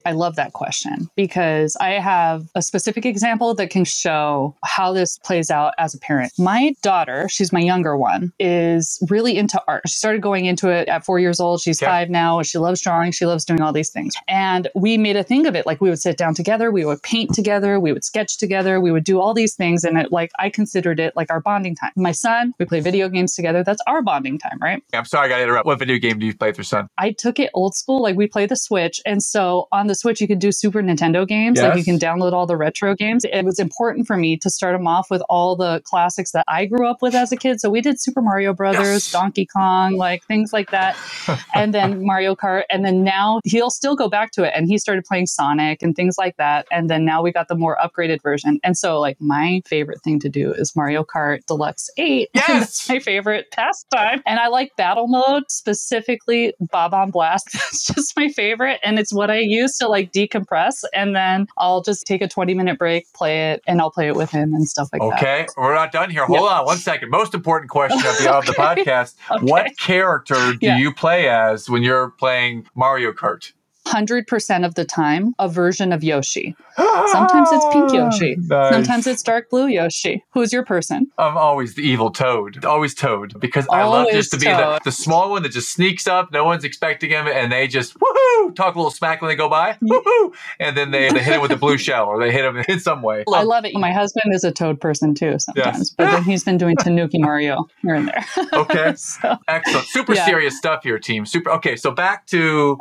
I 0.08 0.12
love 0.12 0.36
that 0.36 0.54
question 0.54 1.10
because 1.16 1.76
I 1.80 1.90
have 2.00 2.48
a 2.54 2.62
specific 2.62 3.04
example 3.04 3.52
that 3.56 3.68
can 3.68 3.84
show 3.84 4.56
how 4.64 4.94
this 4.94 5.18
plays 5.18 5.50
out 5.50 5.74
as 5.78 5.94
a 5.94 5.98
parent. 5.98 6.32
My 6.38 6.74
daughter, 6.82 7.28
she's 7.28 7.52
my 7.52 7.60
younger 7.60 7.94
one, 7.94 8.32
is 8.38 8.98
really 9.10 9.36
into 9.36 9.62
art. 9.68 9.82
She 9.86 9.92
started 9.96 10.22
going 10.22 10.46
into 10.46 10.70
it 10.70 10.88
at 10.88 11.04
four 11.04 11.20
years 11.20 11.40
old. 11.40 11.60
She's 11.60 11.82
Okay. 11.82 11.90
five 11.90 12.08
now. 12.08 12.40
She 12.42 12.56
loves 12.56 12.80
drawing. 12.80 13.12
She 13.12 13.26
loves 13.26 13.44
doing 13.44 13.60
all 13.60 13.72
these 13.74 13.90
things. 13.90 14.14
And 14.28 14.68
we 14.74 14.96
made 14.96 15.16
a 15.16 15.22
thing 15.22 15.46
of 15.46 15.54
it. 15.54 15.66
Like 15.66 15.82
we 15.82 15.90
would 15.90 16.00
sit 16.00 16.16
down 16.16 16.32
together, 16.34 16.70
we 16.70 16.86
would 16.86 17.02
paint 17.02 17.34
together, 17.34 17.78
we 17.78 17.92
would 17.92 18.04
sketch 18.04 18.38
together, 18.38 18.80
we 18.80 18.90
would 18.90 19.04
do 19.04 19.20
all 19.20 19.34
these 19.34 19.54
things. 19.54 19.84
And 19.84 19.98
it, 19.98 20.10
like 20.10 20.30
I 20.38 20.48
considered 20.48 21.00
it 21.00 21.14
like 21.16 21.30
our 21.30 21.40
bonding 21.40 21.74
time. 21.76 21.92
My 21.96 22.12
son, 22.12 22.54
we 22.58 22.64
play 22.64 22.80
video 22.80 23.10
games 23.10 23.34
together. 23.34 23.62
That's 23.62 23.82
our 23.86 24.00
bonding 24.00 24.38
time, 24.38 24.58
right? 24.62 24.82
I'm 24.94 25.04
sorry, 25.04 25.26
I 25.26 25.28
got 25.28 25.36
to 25.36 25.42
interrupt. 25.42 25.66
What 25.66 25.78
video 25.78 25.98
game 25.98 26.18
do 26.18 26.24
you 26.24 26.34
play 26.34 26.48
with 26.48 26.56
your 26.58 26.64
son? 26.64 26.88
I 26.96 27.12
took 27.12 27.38
it 27.38 27.50
old 27.52 27.74
school. 27.74 28.00
Like 28.02 28.16
we 28.16 28.26
play 28.26 28.46
the 28.46 28.56
Switch. 28.56 29.00
And 29.04 29.22
so 29.22 29.68
on 29.72 29.86
the 29.88 29.94
Switch, 29.98 30.20
you 30.20 30.28
could 30.28 30.38
do 30.38 30.52
Super 30.52 30.82
Nintendo 30.82 31.26
games. 31.26 31.60
Like 31.60 31.76
you 31.76 31.84
can 31.84 31.98
download 31.98 32.32
all 32.32 32.46
the 32.46 32.56
retro 32.56 32.94
games. 32.94 33.24
It 33.24 33.44
was 33.44 33.58
important 33.58 34.06
for 34.06 34.16
me 34.16 34.36
to 34.38 34.50
start 34.50 34.74
them 34.76 34.86
off 34.86 35.10
with 35.10 35.22
all 35.28 35.56
the 35.56 35.80
classics 35.84 36.32
that 36.32 36.44
I 36.48 36.66
grew 36.66 36.86
up 36.86 37.02
with 37.02 37.14
as 37.14 37.32
a 37.32 37.36
kid. 37.36 37.60
So 37.60 37.70
we 37.70 37.80
did 37.80 38.00
Super 38.00 38.22
Mario 38.22 38.52
Brothers, 38.54 38.78
Yes. 38.78 39.12
Donkey 39.12 39.46
Kong, 39.46 39.96
like 39.96 40.24
things 40.24 40.52
like 40.52 40.70
that. 40.70 40.96
and 41.54 41.74
then 41.74 42.04
Mario 42.04 42.34
Kart. 42.34 42.62
And 42.70 42.84
then 42.84 43.04
now 43.04 43.40
he'll 43.44 43.70
still 43.70 43.96
go 43.96 44.08
back 44.08 44.32
to 44.32 44.44
it. 44.44 44.52
And 44.54 44.66
he 44.68 44.78
started 44.78 45.04
playing 45.04 45.26
Sonic 45.26 45.82
and 45.82 45.94
things 45.96 46.16
like 46.18 46.36
that. 46.36 46.66
And 46.70 46.88
then 46.90 47.04
now 47.04 47.22
we 47.22 47.32
got 47.32 47.48
the 47.48 47.54
more 47.56 47.76
upgraded 47.82 48.22
version. 48.22 48.60
And 48.64 48.76
so, 48.76 49.00
like, 49.00 49.20
my 49.20 49.62
favorite 49.66 50.02
thing 50.02 50.20
to 50.20 50.28
do 50.28 50.52
is 50.52 50.74
Mario 50.76 51.04
Kart 51.04 51.44
Deluxe 51.46 51.90
8. 51.96 52.28
Yes! 52.38 52.46
That's 52.48 52.88
my 52.88 52.98
favorite 53.00 53.50
pastime. 53.50 54.22
And 54.26 54.38
I 54.38 54.48
like 54.48 54.70
battle 54.76 55.08
mode, 55.08 55.44
specifically 55.48 56.52
Bob-omb 56.60 57.12
Blast. 57.12 57.48
That's 57.52 57.86
just 57.86 58.16
my 58.16 58.28
favorite. 58.28 58.80
And 58.84 58.98
it's 58.98 59.12
what 59.12 59.30
I 59.30 59.38
use 59.38 59.76
to 59.78 59.88
like 59.88 60.12
decompress. 60.12 60.84
And 60.94 61.14
then 61.16 61.46
I'll 61.56 61.82
just 61.82 62.06
take 62.06 62.22
a 62.22 62.28
20 62.28 62.54
minute 62.54 62.78
break, 62.78 63.12
play 63.14 63.52
it, 63.52 63.62
and 63.66 63.80
I'll 63.80 63.90
play 63.90 64.08
it 64.08 64.14
with 64.16 64.30
him 64.30 64.54
and 64.54 64.66
stuff 64.68 64.88
like 64.92 65.00
that. 65.02 65.16
Okay, 65.18 65.46
we're 65.56 65.74
not 65.74 65.92
done 65.92 66.10
here. 66.10 66.26
Hold 66.26 66.48
on 66.48 66.64
one 66.66 66.78
second. 66.78 67.10
Most 67.10 67.34
important 67.34 67.70
question 67.70 67.98
of 67.98 68.18
the, 68.18 68.32
of 68.32 68.46
the 68.46 68.52
podcast. 68.58 69.14
Okay. 69.30 69.44
What 69.44 69.76
character 69.78 70.34
do 70.52 70.58
Yeah. 70.60 70.78
you 70.78 70.92
play 70.92 71.28
as 71.28 71.68
when 71.70 71.82
you're 71.82 72.10
playing 72.10 72.66
Mario 72.74 73.12
Kart? 73.12 73.52
100% 73.92 74.64
of 74.66 74.74
the 74.74 74.84
time, 74.84 75.34
a 75.38 75.48
version 75.48 75.92
of 75.92 76.04
Yoshi. 76.04 76.54
Sometimes 76.76 77.48
it's 77.52 77.64
pink 77.72 77.92
Yoshi. 77.92 78.36
Nice. 78.48 78.72
Sometimes 78.72 79.06
it's 79.06 79.22
dark 79.22 79.50
blue 79.50 79.66
Yoshi. 79.66 80.24
Who's 80.32 80.52
your 80.52 80.64
person? 80.64 81.06
I'm 81.18 81.36
always 81.36 81.74
the 81.74 81.82
evil 81.82 82.10
Toad. 82.10 82.64
Always 82.64 82.94
Toad. 82.94 83.38
Because 83.40 83.66
I 83.68 83.84
love 83.84 84.08
just 84.10 84.30
to 84.32 84.38
be 84.38 84.46
the, 84.46 84.80
the 84.84 84.92
small 84.92 85.30
one 85.30 85.42
that 85.42 85.52
just 85.52 85.72
sneaks 85.72 86.06
up, 86.06 86.32
no 86.32 86.44
one's 86.44 86.64
expecting 86.64 87.10
him, 87.10 87.26
and 87.26 87.50
they 87.52 87.66
just 87.66 87.94
woohoo, 87.98 88.54
talk 88.54 88.74
a 88.74 88.78
little 88.78 88.90
smack 88.90 89.20
when 89.20 89.28
they 89.28 89.34
go 89.36 89.48
by, 89.48 89.76
woohoo, 89.82 90.32
and 90.60 90.76
then 90.76 90.90
they, 90.92 91.10
they 91.10 91.18
hit 91.22 91.34
him 91.34 91.40
with 91.42 91.50
a 91.50 91.56
blue 91.56 91.76
shell 91.86 92.06
or 92.06 92.18
they 92.18 92.30
hit 92.32 92.44
him 92.44 92.56
in 92.68 92.80
some 92.80 93.02
way. 93.02 93.24
I 93.32 93.42
love 93.42 93.64
it. 93.64 93.74
My 93.74 93.92
husband 93.92 94.32
is 94.34 94.44
a 94.44 94.52
Toad 94.52 94.80
person 94.80 95.14
too 95.14 95.38
sometimes, 95.38 95.78
Yes. 95.78 95.90
but 95.90 96.10
then 96.10 96.22
he's 96.24 96.44
been 96.44 96.58
doing 96.58 96.76
Tanuki 96.76 97.18
Mario 97.18 97.66
here 97.82 97.94
and 97.94 98.08
there. 98.08 98.46
Okay. 98.52 98.94
so, 98.96 99.36
Excellent. 99.48 99.86
Super 99.88 100.14
Yeah. 100.14 100.24
serious 100.26 100.56
stuff 100.56 100.82
here, 100.84 100.98
team. 100.98 101.26
Super. 101.26 101.50
Okay, 101.52 101.76
so 101.76 101.90
back 101.90 102.26
to 102.28 102.78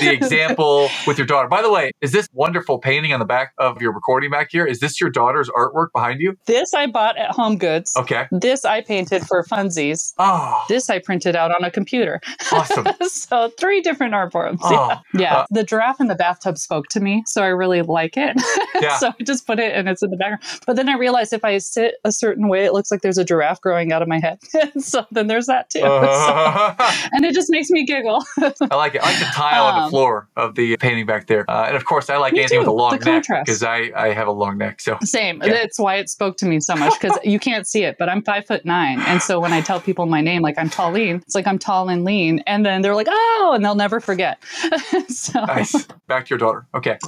the 0.00 0.08
example 0.50 0.88
with 1.06 1.18
your 1.18 1.26
daughter. 1.26 1.48
By 1.48 1.62
the 1.62 1.70
way, 1.70 1.92
is 2.00 2.12
this 2.12 2.28
wonderful 2.32 2.78
painting 2.78 3.12
on 3.12 3.18
the 3.18 3.24
back 3.26 3.52
of 3.58 3.80
your 3.82 3.92
recording 3.92 4.30
back 4.30 4.48
here? 4.50 4.64
Is 4.66 4.80
this 4.80 5.00
your 5.00 5.10
daughter's 5.10 5.48
artwork 5.50 5.88
behind 5.92 6.20
you? 6.20 6.34
This 6.46 6.72
I 6.74 6.86
bought 6.86 7.16
at 7.18 7.30
Home 7.32 7.58
Goods. 7.58 7.92
Okay. 7.96 8.26
This 8.30 8.64
I 8.64 8.80
painted 8.80 9.26
for 9.26 9.44
funsies. 9.44 10.12
Oh, 10.18 10.62
This 10.68 10.88
I 10.90 10.98
printed 10.98 11.36
out 11.36 11.50
on 11.50 11.64
a 11.64 11.70
computer. 11.70 12.20
awesome. 12.52 12.86
so 13.08 13.50
three 13.58 13.80
different 13.80 14.14
art 14.14 14.32
forms. 14.32 14.60
Oh, 14.62 14.70
yeah. 15.14 15.20
Yeah. 15.26 15.34
uh, 15.38 15.46
the 15.50 15.64
giraffe 15.64 16.00
in 16.00 16.06
the 16.08 16.14
bathtub 16.14 16.58
spoke 16.58 16.86
to 16.88 17.00
me, 17.00 17.22
so 17.26 17.42
I 17.42 17.46
really 17.48 17.82
like 17.82 18.16
it. 18.16 18.36
Yeah. 18.80 18.98
so 18.98 19.08
I 19.08 19.22
just 19.24 19.46
put 19.46 19.58
it 19.58 19.72
and 19.74 19.88
it's 19.88 20.02
in 20.02 20.10
the 20.10 20.18
background. 20.18 20.42
But 20.66 20.76
then 20.76 20.86
I 20.90 20.96
realized 20.98 21.32
if 21.32 21.44
I 21.46 21.56
sit 21.56 21.94
a 22.04 22.12
certain 22.12 22.48
way, 22.48 22.66
it 22.66 22.74
looks 22.74 22.90
like 22.90 23.00
there's 23.00 23.16
a 23.16 23.24
giraffe 23.24 23.58
growing 23.62 23.90
out 23.90 24.02
of 24.02 24.08
my 24.08 24.18
head. 24.20 24.38
so 24.82 25.06
then 25.10 25.28
there's 25.28 25.46
that 25.46 25.70
too. 25.70 25.80
Uh, 25.80 26.76
So- 26.76 27.06
and 27.12 27.24
it 27.24 27.34
just 27.34 27.50
makes 27.50 27.70
me 27.70 27.86
giggle. 27.86 28.22
I 28.38 28.74
like 28.76 28.94
it. 28.94 29.00
I 29.02 29.10
like 29.12 29.18
the 29.18 29.30
tile 29.32 29.64
on 29.64 29.74
the 29.76 29.82
Um, 29.84 29.90
floor 29.90 30.28
of 30.36 30.54
the 30.54 30.76
painting 30.76 31.06
back 31.06 31.26
there. 31.26 31.48
Uh, 31.48 31.64
and 31.66 31.76
of 31.76 31.84
course, 31.84 32.10
I 32.10 32.16
like 32.16 32.32
Me 32.32 32.40
anything 32.40 32.58
with 32.58 32.68
a 32.68 32.72
long 32.72 32.98
the 32.98 33.04
neck 33.04 33.24
because 33.44 33.62
I, 33.62 33.90
I 33.96 34.08
have 34.12 34.28
a 34.28 34.32
long 34.32 34.58
neck. 34.58 34.80
So 34.80 34.98
Same. 35.02 35.40
Yeah. 35.42 35.52
That's 35.52 35.78
why 35.78 35.96
it 35.96 36.08
spoke 36.08 36.36
to 36.38 36.46
me 36.46 36.60
so 36.60 36.76
much 36.76 36.98
because 37.00 37.18
you 37.24 37.38
can't 37.38 37.66
see 37.66 37.84
it, 37.84 37.96
but 37.98 38.08
I'm 38.08 38.22
five 38.22 38.46
foot 38.46 38.64
nine. 38.64 39.00
And 39.00 39.22
so 39.22 39.40
when 39.40 39.52
I 39.52 39.60
tell 39.60 39.80
people 39.80 40.06
my 40.06 40.20
name, 40.20 40.42
like 40.42 40.58
I'm 40.58 40.70
tall 40.70 40.92
lean, 40.92 41.16
it's 41.16 41.34
like 41.34 41.46
I'm 41.46 41.58
tall 41.58 41.88
and 41.88 42.04
lean. 42.04 42.40
And 42.46 42.64
then 42.64 42.82
they're 42.82 42.94
like, 42.94 43.08
oh, 43.10 43.52
and 43.54 43.64
they'll 43.64 43.74
never 43.74 44.00
forget. 44.00 44.42
so 45.08 45.44
nice. 45.44 45.86
Back 46.06 46.26
to 46.26 46.30
your 46.30 46.38
daughter. 46.38 46.66
Okay. 46.74 46.98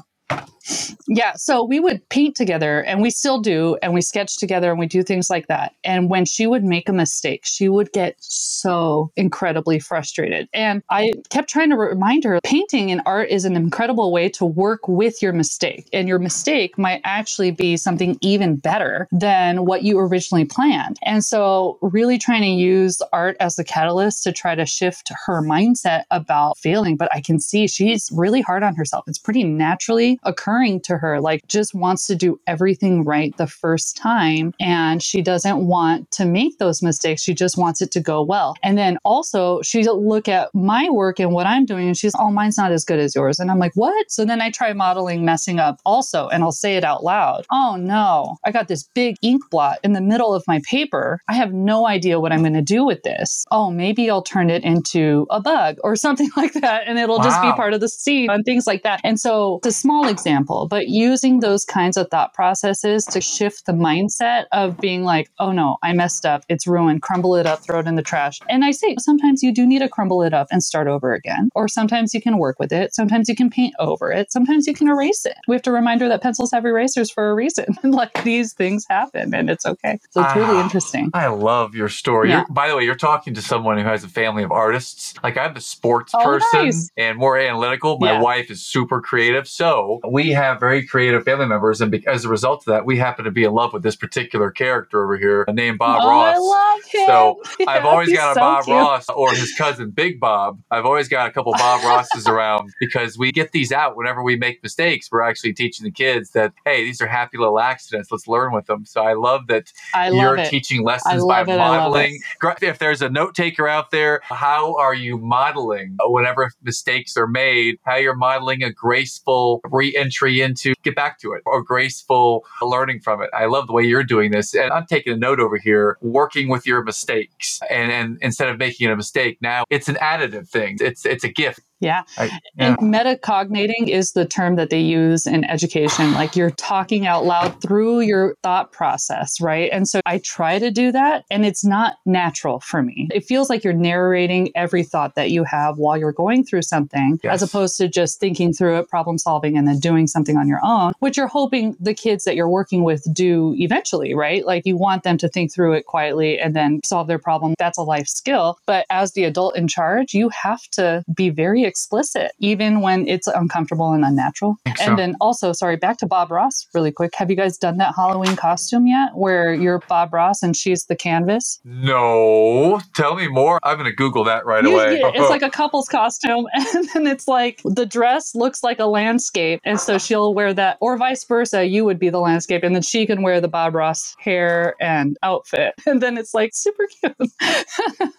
Yeah. 1.08 1.32
So 1.34 1.64
we 1.64 1.80
would 1.80 2.06
paint 2.10 2.37
together 2.37 2.82
and 2.82 3.00
we 3.00 3.10
still 3.10 3.40
do, 3.40 3.78
and 3.82 3.94
we 3.94 4.02
sketch 4.02 4.37
together 4.37 4.70
and 4.70 4.78
we 4.78 4.87
do 4.87 5.02
things 5.02 5.30
like 5.30 5.46
that. 5.46 5.75
And 5.84 6.10
when 6.10 6.25
she 6.25 6.46
would 6.46 6.64
make 6.64 6.88
a 6.88 6.92
mistake, 6.92 7.44
she 7.44 7.68
would 7.68 7.92
get 7.92 8.16
so 8.18 9.10
incredibly 9.16 9.78
frustrated. 9.78 10.48
And 10.52 10.82
I 10.90 11.12
kept 11.30 11.48
trying 11.48 11.70
to 11.70 11.76
remind 11.76 12.25
her 12.25 12.40
painting 12.44 12.90
and 12.90 13.00
art 13.06 13.30
is 13.30 13.44
an 13.44 13.56
incredible 13.56 14.12
way 14.12 14.28
to 14.30 14.44
work 14.44 14.87
with 14.87 15.22
your 15.22 15.32
mistake. 15.32 15.88
And 15.92 16.08
your 16.08 16.18
mistake 16.18 16.76
might 16.76 17.00
actually 17.04 17.50
be 17.50 17.76
something 17.76 18.18
even 18.20 18.56
better 18.56 19.08
than 19.10 19.64
what 19.64 19.82
you 19.82 19.98
originally 19.98 20.44
planned. 20.44 20.98
And 21.02 21.25
so, 21.25 21.78
really 21.80 22.18
trying 22.18 22.42
to 22.42 22.48
use 22.48 23.00
art 23.12 23.37
as 23.40 23.56
the 23.56 23.64
catalyst 23.64 24.22
to 24.25 24.32
try 24.32 24.54
to 24.54 24.66
shift 24.66 25.10
her 25.26 25.42
mindset 25.42 26.04
about 26.10 26.58
failing. 26.58 26.96
But 26.96 27.08
I 27.14 27.20
can 27.20 27.40
see 27.40 27.66
she's 27.66 28.10
really 28.12 28.42
hard 28.42 28.62
on 28.62 28.75
herself. 28.75 29.04
It's 29.06 29.18
pretty 29.18 29.44
naturally 29.44 30.18
occurring 30.25 30.57
to 30.66 30.98
her, 30.98 31.20
like, 31.20 31.46
just 31.46 31.74
wants 31.74 32.06
to 32.06 32.14
do 32.14 32.40
everything 32.46 33.04
right 33.04 33.36
the 33.36 33.46
first 33.46 33.96
time. 33.96 34.54
And 34.60 35.02
she 35.02 35.22
doesn't 35.22 35.66
want 35.66 36.10
to 36.12 36.24
make 36.24 36.58
those 36.58 36.82
mistakes. 36.82 37.22
She 37.22 37.34
just 37.34 37.56
wants 37.56 37.80
it 37.80 37.90
to 37.92 38.00
go 38.00 38.22
well. 38.22 38.54
And 38.62 38.76
then 38.76 38.98
also, 39.04 39.62
she'll 39.62 40.06
look 40.06 40.28
at 40.28 40.54
my 40.54 40.88
work 40.90 41.20
and 41.20 41.32
what 41.32 41.46
I'm 41.46 41.64
doing, 41.64 41.86
and 41.86 41.96
she's, 41.96 42.14
oh, 42.18 42.30
mine's 42.30 42.58
not 42.58 42.72
as 42.72 42.84
good 42.84 42.98
as 42.98 43.14
yours. 43.14 43.38
And 43.38 43.50
I'm 43.50 43.58
like, 43.58 43.72
what? 43.74 44.10
So 44.10 44.24
then 44.24 44.40
I 44.40 44.50
try 44.50 44.72
modeling 44.72 45.24
messing 45.24 45.58
up 45.58 45.80
also, 45.84 46.28
and 46.28 46.42
I'll 46.42 46.52
say 46.52 46.76
it 46.76 46.84
out 46.84 47.04
loud. 47.04 47.46
Oh, 47.50 47.76
no, 47.78 48.36
I 48.44 48.50
got 48.50 48.68
this 48.68 48.84
big 48.94 49.16
ink 49.22 49.42
blot 49.50 49.78
in 49.84 49.92
the 49.92 50.00
middle 50.00 50.34
of 50.34 50.44
my 50.46 50.60
paper. 50.68 51.20
I 51.28 51.34
have 51.34 51.52
no 51.52 51.86
idea 51.86 52.20
what 52.20 52.32
I'm 52.32 52.40
going 52.40 52.54
to 52.54 52.62
do 52.62 52.84
with 52.84 53.02
this. 53.02 53.44
Oh, 53.50 53.70
maybe 53.70 54.10
I'll 54.10 54.22
turn 54.22 54.50
it 54.50 54.64
into 54.64 55.26
a 55.30 55.40
bug 55.40 55.76
or 55.82 55.96
something 56.08 56.30
like 56.36 56.54
that, 56.54 56.84
and 56.86 56.98
it'll 56.98 57.18
wow. 57.18 57.24
just 57.24 57.42
be 57.42 57.52
part 57.52 57.74
of 57.74 57.80
the 57.80 57.88
scene 57.88 58.30
and 58.30 58.44
things 58.44 58.66
like 58.66 58.82
that. 58.82 59.00
And 59.04 59.20
so 59.20 59.58
it's 59.58 59.66
a 59.66 59.72
small 59.72 60.08
example, 60.08 60.38
but 60.47 60.88
using 60.88 61.40
those 61.40 61.64
kinds 61.64 61.97
of 61.97 62.09
thought 62.09 62.35
processes 62.35 63.04
to 63.07 63.21
shift 63.21 63.66
the 63.66 63.73
mindset 63.73 64.45
of 64.52 64.78
being 64.78 65.04
like, 65.04 65.30
oh 65.38 65.52
no, 65.52 65.76
I 65.83 65.92
messed 65.92 66.26
up. 66.26 66.45
It's 66.49 66.66
ruined. 66.66 67.02
Crumble 67.02 67.37
it 67.37 67.47
up, 67.47 67.61
throw 67.61 67.80
it 67.80 67.87
in 67.87 67.97
the 67.97 68.02
trash. 68.02 68.40
And 68.49 68.64
I 68.64 68.71
say 68.71 68.97
sometimes 68.99 69.42
you 69.42 69.52
do 69.52 69.66
need 69.66 69.80
to 69.80 69.88
crumble 69.88 70.23
it 70.23 70.35
up 70.35 70.49
and 70.50 70.62
start 70.62 70.88
over 70.88 71.12
again. 71.12 71.50
Or 71.54 71.68
sometimes 71.68 72.14
you 72.14 72.21
can 72.21 72.38
work 72.38 72.59
with 72.59 72.73
it. 72.73 72.95
Sometimes 72.95 73.28
you 73.28 73.37
can 73.37 73.50
paint 73.50 73.75
over 73.78 74.11
it. 74.12 74.33
Sometimes 74.33 74.66
you 74.66 74.75
can 74.75 74.88
erase 74.88 75.25
it. 75.25 75.37
We 75.47 75.54
have 75.54 75.62
to 75.62 75.73
remind 75.73 76.00
her 76.00 76.09
that 76.09 76.23
pencils 76.23 76.50
have 76.52 76.64
erasers 76.64 77.11
for 77.11 77.30
a 77.30 77.35
reason. 77.35 77.66
like 77.83 78.25
these 78.25 78.52
things 78.52 78.85
happen 78.88 79.35
and 79.35 79.50
it's 79.50 79.66
okay. 79.66 79.99
So 80.11 80.23
it's 80.23 80.37
really 80.37 80.57
ah, 80.57 80.64
interesting. 80.64 81.11
I 81.14 81.28
love 81.28 81.75
your 81.75 81.88
story. 81.88 82.30
Yeah. 82.30 82.45
By 82.50 82.68
the 82.68 82.76
way, 82.76 82.85
you're 82.85 82.95
talking 82.95 83.35
to 83.35 83.42
someone 83.42 83.78
who 83.78 83.85
has 83.85 84.04
a 84.04 84.09
family 84.09 84.42
of 84.42 84.52
artists. 84.52 85.14
Like 85.23 85.37
I'm 85.37 85.57
a 85.57 85.61
sports 85.61 86.12
oh, 86.14 86.23
person 86.23 86.64
nice. 86.66 86.90
and 86.97 87.18
more 87.18 87.38
analytical. 87.38 87.99
My 87.99 88.12
yeah. 88.12 88.21
wife 88.21 88.50
is 88.50 88.62
super 88.64 89.00
creative. 89.00 89.49
So 89.49 90.00
we 90.09 90.27
have 90.30 90.61
very 90.61 90.87
creative 90.87 91.25
family 91.25 91.47
members. 91.47 91.80
And 91.80 91.94
as 92.06 92.25
a 92.25 92.28
result 92.28 92.61
of 92.62 92.73
that, 92.73 92.85
we 92.85 92.99
happen 92.99 93.25
to 93.25 93.30
be 93.30 93.44
in 93.44 93.52
love 93.52 93.73
with 93.73 93.82
this 93.82 93.97
particular 93.97 94.50
character 94.50 95.04
over 95.04 95.16
here 95.16 95.44
named 95.50 95.78
Bob 95.78 96.00
oh, 96.02 96.08
Ross. 96.08 96.37
I 96.37 96.38
love 96.38 96.85
him. 96.85 97.06
So 97.06 97.42
yeah, 97.61 97.70
I've 97.70 97.85
always 97.85 98.12
got 98.12 98.32
a 98.32 98.35
so 98.35 98.40
Bob 98.40 98.64
cute. 98.64 98.76
Ross 98.76 99.08
or 99.08 99.32
his 99.32 99.54
cousin 99.56 99.90
Big 99.90 100.20
Bob. 100.20 100.61
I've 100.70 100.85
always 100.85 101.08
got 101.08 101.28
a 101.28 101.32
couple 101.32 101.52
Bob 101.52 101.85
Rosses 101.85 102.26
around 102.28 102.73
because 102.80 103.18
we 103.18 103.32
get 103.32 103.52
these 103.52 103.73
out 103.73 103.97
whenever 103.97 104.23
we 104.23 104.37
make 104.37 104.62
mistakes. 104.62 105.08
We're 105.11 105.23
actually 105.23 105.52
teaching 105.52 105.85
the 105.85 105.90
kids 105.90 106.30
that, 106.30 106.52
hey, 106.64 106.85
these 106.85 107.00
are 107.00 107.06
happy 107.06 107.38
little 107.38 107.61
accidents. 107.61 108.11
Let's 108.11 108.26
learn 108.26 108.52
with 108.52 108.66
them. 108.66 108.85
So 108.85 109.02
I 109.02 109.14
love 109.14 109.47
that 109.49 109.73
I 109.94 110.11
you're 110.11 110.37
love 110.37 110.49
teaching 110.49 110.85
lessons 110.85 111.25
by 111.25 111.42
it, 111.42 111.47
modeling. 111.47 112.18
If 112.62 112.78
there's 112.78 113.02
a 113.02 113.08
note 113.08 113.35
taker 113.35 113.68
out 113.68 113.90
there, 113.90 114.20
how 114.25 114.76
are 114.76 114.94
you 114.94 115.18
modeling 115.18 115.97
whenever 116.00 116.50
mistakes 116.62 117.16
are 117.16 117.26
made? 117.26 117.76
How 117.85 117.97
you're 117.97 118.16
modeling 118.16 118.62
a 118.62 118.73
graceful 118.73 119.61
re-entry 119.64 120.17
into 120.26 120.75
get 120.82 120.94
back 120.94 121.18
to 121.20 121.32
it 121.32 121.42
or 121.46 121.62
graceful 121.62 122.44
learning 122.62 123.00
from 123.00 123.22
it. 123.22 123.30
I 123.32 123.46
love 123.46 123.66
the 123.66 123.72
way 123.72 123.84
you're 123.84 124.04
doing 124.04 124.30
this. 124.30 124.54
And 124.54 124.70
I'm 124.72 124.87
taking 124.87 125.12
a 125.12 125.16
note 125.16 125.40
over 125.40 125.56
here, 125.56 125.98
working 126.00 126.48
with 126.48 126.66
your 126.66 126.82
mistakes. 126.82 127.60
And, 127.70 127.92
and 127.92 128.18
instead 128.20 128.48
of 128.48 128.58
making 128.58 128.88
it 128.88 128.92
a 128.92 128.96
mistake, 128.96 129.38
now 129.40 129.64
it's 129.70 129.88
an 129.88 129.96
additive 129.96 130.48
thing. 130.48 130.78
It's 130.80 131.04
it's 131.04 131.25
a 131.25 131.28
gift. 131.28 131.60
Yeah. 131.80 132.02
I, 132.16 132.26
yeah. 132.56 132.76
And 132.76 132.78
metacognating 132.78 133.88
is 133.88 134.12
the 134.12 134.25
term 134.25 134.56
that 134.56 134.70
they 134.70 134.80
use 134.80 135.26
in 135.26 135.44
education. 135.44 136.12
like 136.12 136.37
you're 136.37 136.50
talking 136.50 137.06
out 137.06 137.25
loud 137.25 137.61
through 137.62 138.00
your 138.00 138.35
thought 138.42 138.73
process, 138.73 139.40
right? 139.40 139.70
And 139.73 139.88
so 139.88 140.00
I 140.06 140.18
try 140.18 140.58
to 140.58 140.70
do 140.70 140.92
that, 140.92 141.25
and 141.30 141.44
it's 141.44 141.64
not 141.64 141.97
natural 142.04 142.61
for 142.61 142.82
me. 142.82 143.08
It 143.12 143.25
feels 143.25 143.49
like 143.49 143.62
you're 143.62 143.73
narrating 143.73 144.50
every 144.54 144.82
thought 144.82 145.14
that 145.14 145.30
you 145.30 145.44
have 145.44 145.78
while 145.78 145.97
you're 145.97 146.12
going 146.12 146.44
through 146.44 146.62
something, 146.62 147.20
yes. 147.23 147.35
as 147.35 147.49
opposed 147.49 147.76
to 147.78 147.88
just 147.88 148.18
thinking 148.18 148.52
through 148.52 148.78
it, 148.78 148.88
problem 148.88 149.18
solving, 149.18 149.56
and 149.56 149.68
then 149.68 149.78
doing 149.78 150.06
something 150.06 150.37
on 150.37 150.49
your 150.49 150.61
own, 150.64 150.92
which 150.99 151.16
you're 151.16 151.28
hoping 151.28 151.76
the 151.78 151.94
kids 151.94 152.25
that 152.25 152.35
you're 152.35 152.49
working 152.49 152.82
with 152.82 153.06
do 153.12 153.54
eventually, 153.58 154.14
right? 154.14 154.44
Like 154.44 154.66
you 154.66 154.76
want 154.76 155.04
them 155.04 155.18
to 155.18 155.28
think 155.28 155.52
through 155.52 155.75
it 155.75 155.87
quietly 155.87 156.38
and 156.38 156.56
then 156.56 156.80
solve 156.85 157.06
their 157.06 157.18
problem. 157.18 157.54
That's 157.58 157.78
a 157.78 157.82
life 157.82 158.08
skill. 158.08 158.58
But 158.66 158.87
as 158.90 159.12
the 159.12 159.25
adult 159.25 159.56
in 159.56 159.68
charge, 159.68 160.14
you 160.14 160.28
have 160.30 160.62
to 160.73 161.04
be 161.14 161.30
very 161.30 161.64
explicit, 161.68 162.32
even 162.40 162.80
when 162.80 163.06
it's 163.06 163.28
uncomfortable 163.28 163.92
and 163.92 164.04
unnatural. 164.04 164.56
So. 164.66 164.72
And 164.80 164.98
then 164.98 165.14
also, 165.20 165.52
sorry, 165.52 165.76
back 165.76 165.98
to 165.98 166.07
Bob 166.07 166.31
Ross 166.31 166.66
really 166.74 166.90
quick. 166.90 167.14
Have 167.14 167.31
you 167.31 167.37
guys 167.37 167.57
done 167.59 167.76
that 167.78 167.94
Halloween 167.94 168.37
costume 168.37 168.87
yet 168.87 169.11
where 169.14 169.54
you're 169.54 169.81
Bob 169.88 170.12
Ross 170.12 170.42
and 170.42 170.57
she's 170.57 170.87
the 170.87 170.96
canvas? 170.96 171.61
No. 171.64 172.81
Tell 172.94 173.14
me 173.14 173.28
more. 173.28 173.61
I'm 173.62 173.76
going 173.76 173.90
to 173.90 173.94
Google 173.94 174.24
that 174.24 174.44
right 174.46 174.64
you, 174.64 174.74
away. 174.74 175.00
It's 175.00 175.31
like 175.31 175.42
a 175.42 175.50
couple's 175.50 175.88
costume. 175.88 176.46
And 176.78 176.88
then 176.92 177.07
it's 177.07 177.26
like 177.26 177.61
the 177.64 177.87
dress 177.87 178.35
looks 178.35 178.62
like 178.62 178.78
a 178.78 178.85
landscape. 178.85 179.61
And 179.64 179.81
so 179.81 179.96
she'll 179.98 180.35
wear 180.35 180.52
that, 180.54 180.76
or 180.81 180.96
vice 180.96 181.24
versa. 181.24 181.64
You 181.64 181.85
would 181.85 181.98
be 181.98 182.11
the 182.11 182.20
landscape. 182.20 182.62
And 182.62 182.74
then 182.74 182.83
she 182.83 183.07
can 183.07 183.22
wear 183.22 183.40
the 183.40 183.48
Bob 183.48 183.74
Ross 183.74 184.14
hair 184.18 184.74
and 184.81 185.16
outfit. 185.22 185.74
And 185.88 186.02
then 186.02 186.18
it's 186.18 186.35
like 186.35 186.50
super 186.54 186.87
cute. 186.87 187.31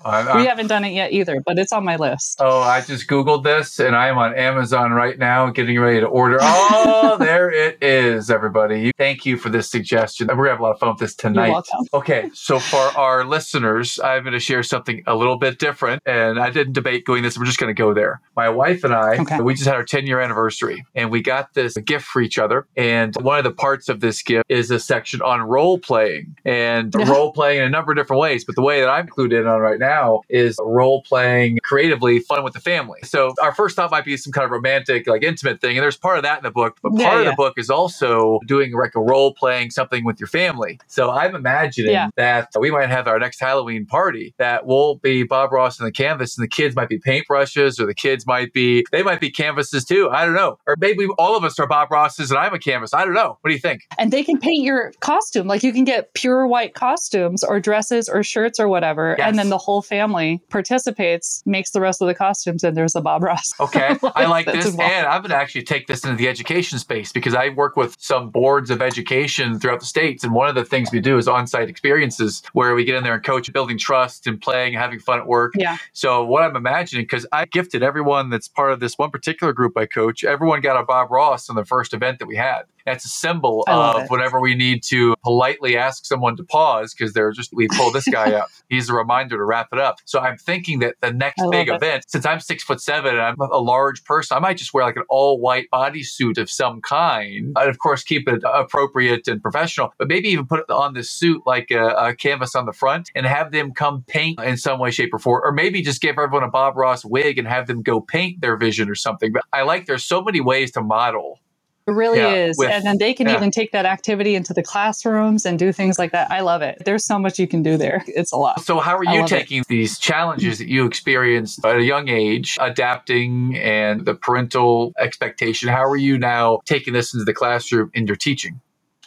I, 0.03 0.37
we 0.37 0.45
haven't 0.47 0.67
done 0.67 0.83
it 0.83 0.93
yet 0.93 1.13
either, 1.13 1.41
but 1.45 1.59
it's 1.59 1.71
on 1.71 1.85
my 1.85 1.97
list. 1.97 2.37
Oh, 2.41 2.61
I 2.61 2.81
just 2.81 3.07
Googled 3.07 3.38
this 3.39 3.79
and 3.79 3.95
I 3.95 4.07
am 4.07 4.17
on 4.17 4.33
Amazon 4.35 4.91
right 4.91 5.17
now 5.17 5.49
getting 5.49 5.79
ready 5.79 5.99
to 5.99 6.05
order. 6.05 6.37
Oh, 6.41 7.17
there 7.19 7.51
it 7.51 7.81
is, 7.81 8.29
everybody. 8.29 8.91
Thank 8.97 9.25
you 9.25 9.37
for 9.37 9.49
this 9.49 9.69
suggestion. 9.69 10.27
We're 10.27 10.35
going 10.35 10.45
to 10.45 10.51
have 10.51 10.59
a 10.59 10.63
lot 10.63 10.71
of 10.71 10.79
fun 10.79 10.89
with 10.89 10.99
this 10.99 11.15
tonight. 11.15 11.63
Okay, 11.93 12.29
so 12.33 12.59
for 12.59 12.77
our 12.97 13.25
listeners, 13.25 13.99
I'm 14.03 14.23
going 14.23 14.33
to 14.33 14.39
share 14.39 14.63
something 14.63 15.03
a 15.07 15.15
little 15.15 15.37
bit 15.37 15.59
different. 15.59 16.01
And 16.05 16.39
I 16.39 16.49
didn't 16.49 16.73
debate 16.73 17.05
going 17.05 17.23
this. 17.23 17.37
We're 17.37 17.45
just 17.45 17.59
going 17.59 17.73
to 17.73 17.79
go 17.79 17.93
there. 17.93 18.21
My 18.35 18.49
wife 18.49 18.83
and 18.83 18.93
I, 18.93 19.17
okay. 19.17 19.41
we 19.41 19.53
just 19.53 19.65
had 19.65 19.75
our 19.75 19.83
10 19.83 20.07
year 20.07 20.19
anniversary 20.19 20.85
and 20.95 21.11
we 21.11 21.21
got 21.21 21.53
this 21.53 21.77
gift 21.77 22.05
for 22.05 22.21
each 22.21 22.39
other. 22.39 22.67
And 22.75 23.15
one 23.17 23.37
of 23.37 23.43
the 23.43 23.51
parts 23.51 23.89
of 23.89 23.99
this 23.99 24.21
gift 24.21 24.45
is 24.49 24.71
a 24.71 24.79
section 24.79 25.21
on 25.21 25.41
role 25.41 25.79
playing 25.79 26.35
and 26.45 26.93
role 27.07 27.31
playing 27.31 27.59
in 27.59 27.65
a 27.65 27.69
number 27.69 27.91
of 27.91 27.97
different 27.97 28.19
ways. 28.19 28.45
But 28.45 28.55
the 28.55 28.61
way 28.61 28.81
that 28.81 28.89
I'm 28.89 29.07
clued 29.07 29.37
in 29.37 29.47
on 29.47 29.59
right 29.59 29.79
now 29.79 30.21
is 30.29 30.57
role 30.61 31.01
playing 31.03 31.59
creatively, 31.63 32.19
fun 32.19 32.43
with 32.43 32.53
the 32.53 32.59
family. 32.59 32.99
So 33.03 33.28
our 33.41 33.53
first 33.53 33.75
thought 33.75 33.91
might 33.91 34.05
be 34.05 34.17
some 34.17 34.31
kind 34.31 34.45
of 34.45 34.51
romantic, 34.51 35.07
like 35.07 35.23
intimate 35.23 35.61
thing. 35.61 35.77
And 35.77 35.83
there's 35.83 35.97
part 35.97 36.17
of 36.17 36.23
that 36.23 36.37
in 36.37 36.43
the 36.43 36.51
book, 36.51 36.77
but 36.81 36.89
part 36.91 36.99
yeah, 37.01 37.19
of 37.19 37.25
the 37.25 37.33
book 37.35 37.53
is 37.57 37.69
also 37.69 38.39
doing 38.45 38.73
like 38.73 38.95
a 38.95 39.01
role 39.01 39.33
playing 39.33 39.71
something 39.71 40.05
with 40.05 40.19
your 40.19 40.27
family. 40.27 40.79
So 40.87 41.11
I'm 41.11 41.35
imagining 41.35 41.91
yeah. 41.91 42.09
that 42.15 42.49
we 42.59 42.71
might 42.71 42.89
have 42.89 43.07
our 43.07 43.19
next 43.19 43.39
Halloween 43.39 43.85
party 43.85 44.33
that 44.37 44.65
will 44.65 44.95
be 44.95 45.23
Bob 45.23 45.51
Ross 45.51 45.79
and 45.79 45.87
the 45.87 45.91
canvas, 45.91 46.37
and 46.37 46.43
the 46.43 46.49
kids 46.49 46.75
might 46.75 46.89
be 46.89 46.99
paintbrushes, 46.99 47.79
or 47.79 47.85
the 47.85 47.93
kids 47.93 48.25
might 48.25 48.53
be, 48.53 48.85
they 48.91 49.03
might 49.03 49.19
be 49.19 49.29
canvases 49.29 49.85
too. 49.85 50.09
I 50.09 50.25
don't 50.25 50.35
know. 50.35 50.57
Or 50.67 50.75
maybe 50.79 51.07
all 51.17 51.35
of 51.35 51.43
us 51.43 51.59
are 51.59 51.67
Bob 51.67 51.91
Rosses 51.91 52.31
and 52.31 52.39
I'm 52.39 52.53
a 52.53 52.59
canvas. 52.59 52.93
I 52.93 53.05
don't 53.05 53.13
know. 53.13 53.37
What 53.41 53.49
do 53.49 53.53
you 53.53 53.59
think? 53.59 53.81
And 53.97 54.11
they 54.11 54.23
can 54.23 54.39
paint 54.39 54.63
your 54.63 54.91
costume. 54.99 55.47
Like 55.47 55.63
you 55.63 55.73
can 55.73 55.83
get 55.83 56.13
pure 56.13 56.47
white 56.47 56.73
costumes 56.73 57.43
or 57.43 57.59
dresses 57.59 58.09
or 58.09 58.23
shirts 58.23 58.59
or 58.59 58.67
whatever. 58.67 59.15
Yes. 59.17 59.27
And 59.27 59.37
then 59.37 59.49
the 59.49 59.57
whole 59.57 59.81
family 59.81 60.41
participates, 60.49 61.43
makes 61.45 61.71
the 61.71 61.81
rest 61.81 62.01
of 62.01 62.07
the 62.07 62.15
costumes, 62.15 62.63
and 62.63 62.75
there's 62.75 62.95
a 62.95 63.01
Bob 63.01 63.18
Ross. 63.21 63.53
Okay, 63.59 63.95
I 64.15 64.25
like 64.25 64.45
this, 64.45 64.73
well. 64.73 64.89
and 64.89 65.05
I'm 65.05 65.21
going 65.21 65.31
to 65.31 65.35
actually 65.35 65.63
take 65.63 65.87
this 65.87 66.03
into 66.03 66.15
the 66.15 66.27
education 66.27 66.79
space 66.79 67.11
because 67.11 67.35
I 67.35 67.49
work 67.49 67.75
with 67.75 67.95
some 67.99 68.29
boards 68.29 68.69
of 68.69 68.81
education 68.81 69.59
throughout 69.59 69.79
the 69.79 69.85
states, 69.85 70.23
and 70.23 70.33
one 70.33 70.49
of 70.49 70.55
the 70.55 70.65
things 70.65 70.91
we 70.91 70.99
do 70.99 71.17
is 71.17 71.27
on-site 71.27 71.69
experiences 71.69 72.41
where 72.53 72.75
we 72.75 72.83
get 72.83 72.95
in 72.95 73.03
there 73.03 73.13
and 73.13 73.23
coach, 73.23 73.51
building 73.51 73.77
trust 73.77 74.27
and 74.27 74.41
playing, 74.41 74.75
and 74.75 74.81
having 74.81 74.99
fun 74.99 75.19
at 75.19 75.27
work. 75.27 75.53
Yeah. 75.55 75.77
So 75.93 76.23
what 76.23 76.43
I'm 76.43 76.55
imagining, 76.55 77.03
because 77.03 77.25
I 77.31 77.45
gifted 77.45 77.83
everyone 77.83 78.29
that's 78.29 78.47
part 78.47 78.71
of 78.71 78.79
this 78.79 78.97
one 78.97 79.11
particular 79.11 79.53
group 79.53 79.77
I 79.77 79.85
coach, 79.85 80.23
everyone 80.23 80.61
got 80.61 80.79
a 80.79 80.83
Bob 80.83 81.11
Ross 81.11 81.49
on 81.49 81.55
the 81.55 81.65
first 81.65 81.93
event 81.93 82.19
that 82.19 82.27
we 82.27 82.35
had. 82.35 82.63
That's 82.89 83.05
a 83.05 83.09
symbol 83.09 83.63
of 83.67 84.03
it. 84.03 84.09
whenever 84.09 84.39
we 84.39 84.55
need 84.55 84.81
to 84.85 85.15
politely 85.23 85.77
ask 85.77 86.05
someone 86.05 86.35
to 86.37 86.43
pause 86.43 86.93
because 86.93 87.13
they're 87.13 87.31
just, 87.31 87.51
we 87.53 87.67
pull 87.67 87.91
this 87.91 88.07
guy 88.07 88.31
up. 88.33 88.49
He's 88.69 88.89
a 88.89 88.95
reminder 88.95 89.37
to 89.37 89.43
wrap 89.43 89.67
it 89.71 89.79
up. 89.79 89.97
So 90.05 90.19
I'm 90.19 90.37
thinking 90.37 90.79
that 90.79 90.95
the 91.01 91.13
next 91.13 91.43
big 91.51 91.69
it. 91.69 91.75
event, 91.75 92.05
since 92.07 92.25
I'm 92.25 92.39
six 92.39 92.63
foot 92.63 92.81
seven 92.81 93.13
and 93.13 93.21
I'm 93.21 93.39
a 93.39 93.59
large 93.59 94.03
person, 94.05 94.37
I 94.37 94.39
might 94.39 94.57
just 94.57 94.73
wear 94.73 94.83
like 94.83 94.95
an 94.95 95.03
all 95.07 95.39
white 95.39 95.67
bodysuit 95.71 96.39
of 96.39 96.49
some 96.49 96.81
kind. 96.81 97.53
And 97.55 97.69
of 97.69 97.77
course, 97.77 98.03
keep 98.03 98.27
it 98.27 98.41
appropriate 98.43 99.27
and 99.27 99.41
professional, 99.41 99.93
but 99.99 100.07
maybe 100.07 100.29
even 100.29 100.47
put 100.47 100.61
it 100.61 100.71
on 100.71 100.95
this 100.95 101.11
suit 101.11 101.43
like 101.45 101.69
a, 101.69 101.89
a 101.89 102.15
canvas 102.15 102.55
on 102.55 102.65
the 102.65 102.73
front 102.73 103.11
and 103.13 103.27
have 103.27 103.51
them 103.51 103.71
come 103.71 104.03
paint 104.07 104.39
in 104.39 104.57
some 104.57 104.79
way, 104.79 104.89
shape, 104.89 105.13
or 105.13 105.19
form. 105.19 105.41
Or 105.43 105.51
maybe 105.51 105.83
just 105.83 106.01
give 106.01 106.17
everyone 106.17 106.43
a 106.43 106.49
Bob 106.49 106.75
Ross 106.75 107.05
wig 107.05 107.37
and 107.37 107.47
have 107.47 107.67
them 107.67 107.83
go 107.83 108.01
paint 108.01 108.41
their 108.41 108.57
vision 108.57 108.89
or 108.89 108.95
something. 108.95 109.31
But 109.31 109.43
I 109.53 109.61
like 109.61 109.85
there's 109.85 110.05
so 110.05 110.23
many 110.23 110.41
ways 110.41 110.71
to 110.71 110.81
model 110.81 111.39
It 111.87 111.91
really 111.91 112.19
Yeah, 112.19 112.33
is. 112.33 112.57
with- 112.57 112.69
and 112.69 112.85
then 112.85 112.97
they 112.99 113.13
can 113.13 113.27
yeah. 113.27 113.35
even 113.35 113.49
take 113.51 113.71
that 113.71 113.85
activity 113.85 114.35
into 114.35 114.53
the 114.53 114.61
classrooms 114.61 115.45
and 115.45 115.57
do 115.57 115.71
things 115.71 115.97
like 115.97 116.11
that. 116.11 116.29
I 116.31 116.41
love 116.41 116.61
it. 116.61 116.81
There's 116.85 117.03
so 117.05 117.17
much 117.17 117.39
you 117.39 117.47
can 117.47 117.63
do 117.63 117.77
there. 117.77 118.03
It's 118.19 118.31
a 118.31 118.37
lot. 118.37 118.61
So, 118.61 118.79
how 118.79 118.97
are 118.97 119.03
you 119.03 119.21
love 119.21 119.31
it. 119.31 119.39
taking 119.39 119.63
these 119.69 119.97
challenges 119.97 120.57
that 120.59 120.67
you 120.67 120.85
experienced 120.85 121.63
at 121.65 121.77
a 121.77 121.83
young 121.83 122.09
age, 122.09 122.57
adapting 122.59 123.57
and 123.57 124.05
the 124.05 124.13
parental 124.13 124.93
expectation? 124.99 125.69
How 125.69 125.83
are 125.85 125.97
you 125.97 126.17
now 126.17 126.59
taking 126.65 126.93
this 126.93 127.13
into 127.13 127.23
the 127.25 127.33
classroom 127.33 127.89
in 127.93 128.05
your 128.07 128.15
teaching? 128.17 128.61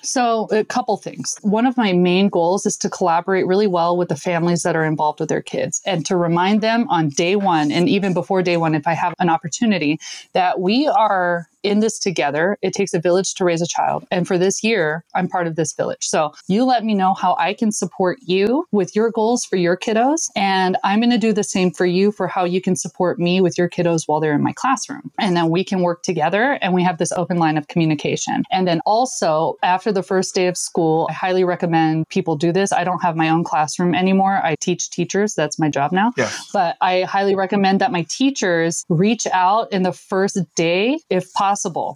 So, 0.04 0.48
a 0.50 0.64
couple 0.64 0.96
things. 0.96 1.36
One 1.42 1.64
of 1.66 1.76
my 1.76 1.92
main 1.92 2.28
goals 2.28 2.66
is 2.66 2.76
to 2.78 2.90
collaborate 2.90 3.46
really 3.46 3.68
well 3.68 3.96
with 3.96 4.08
the 4.08 4.16
families 4.16 4.62
that 4.64 4.74
are 4.74 4.84
involved 4.84 5.20
with 5.20 5.28
their 5.28 5.42
kids 5.42 5.80
and 5.86 6.04
to 6.06 6.16
remind 6.16 6.60
them 6.60 6.88
on 6.88 7.10
day 7.10 7.36
one 7.36 7.70
and 7.70 7.88
even 7.88 8.12
before 8.12 8.42
day 8.42 8.56
one, 8.56 8.74
if 8.74 8.88
I 8.88 8.94
have 8.94 9.14
an 9.20 9.28
opportunity, 9.28 10.00
that 10.32 10.58
we 10.58 10.88
are 10.88 11.46
in 11.62 11.80
this 11.80 11.98
together. 11.98 12.58
It 12.62 12.72
takes 12.72 12.94
a 12.94 13.00
village 13.00 13.34
to 13.34 13.44
raise 13.44 13.62
a 13.62 13.66
child. 13.66 14.06
And 14.10 14.26
for 14.26 14.38
this 14.38 14.62
year, 14.62 15.04
I'm 15.14 15.28
part 15.28 15.46
of 15.46 15.56
this 15.56 15.72
village. 15.72 16.06
So, 16.06 16.32
you 16.48 16.64
let 16.64 16.84
me 16.84 16.94
know 16.94 17.14
how 17.14 17.36
I 17.38 17.54
can 17.54 17.72
support 17.72 18.18
you 18.22 18.66
with 18.72 18.94
your 18.94 19.10
goals 19.10 19.44
for 19.44 19.56
your 19.56 19.76
kiddos. 19.76 20.28
And 20.36 20.76
I'm 20.84 21.00
going 21.00 21.10
to 21.10 21.18
do 21.18 21.32
the 21.32 21.44
same 21.44 21.70
for 21.70 21.86
you 21.86 22.12
for 22.12 22.26
how 22.26 22.44
you 22.44 22.60
can 22.60 22.76
support 22.76 23.18
me 23.18 23.40
with 23.40 23.56
your 23.58 23.68
kiddos 23.68 24.02
while 24.06 24.20
they're 24.20 24.34
in 24.34 24.42
my 24.42 24.52
classroom. 24.52 25.10
And 25.18 25.36
then 25.36 25.50
we 25.50 25.64
can 25.64 25.80
work 25.80 26.02
together 26.02 26.58
and 26.62 26.74
we 26.74 26.82
have 26.82 26.98
this 26.98 27.12
open 27.12 27.38
line 27.38 27.56
of 27.56 27.68
communication. 27.68 28.44
And 28.50 28.66
then 28.66 28.80
also, 28.86 29.56
after 29.62 29.92
the 29.92 30.02
first 30.02 30.34
day 30.34 30.46
of 30.46 30.56
school, 30.56 31.06
I 31.10 31.12
highly 31.12 31.44
recommend 31.44 32.08
people 32.08 32.36
do 32.36 32.52
this. 32.52 32.72
I 32.72 32.84
don't 32.84 33.02
have 33.02 33.16
my 33.16 33.28
own 33.28 33.44
classroom 33.44 33.94
anymore. 33.94 34.40
I 34.42 34.56
teach 34.60 34.90
teachers, 34.90 35.34
that's 35.34 35.58
my 35.58 35.68
job 35.68 35.92
now. 35.92 36.12
Yes. 36.16 36.50
But 36.52 36.76
I 36.80 37.02
highly 37.02 37.34
recommend 37.34 37.80
that 37.80 37.92
my 37.92 38.06
teachers 38.08 38.84
reach 38.88 39.26
out 39.32 39.72
in 39.72 39.82
the 39.82 39.92
first 39.92 40.38
day, 40.54 40.98
if 41.10 41.32
possible, 41.32 41.51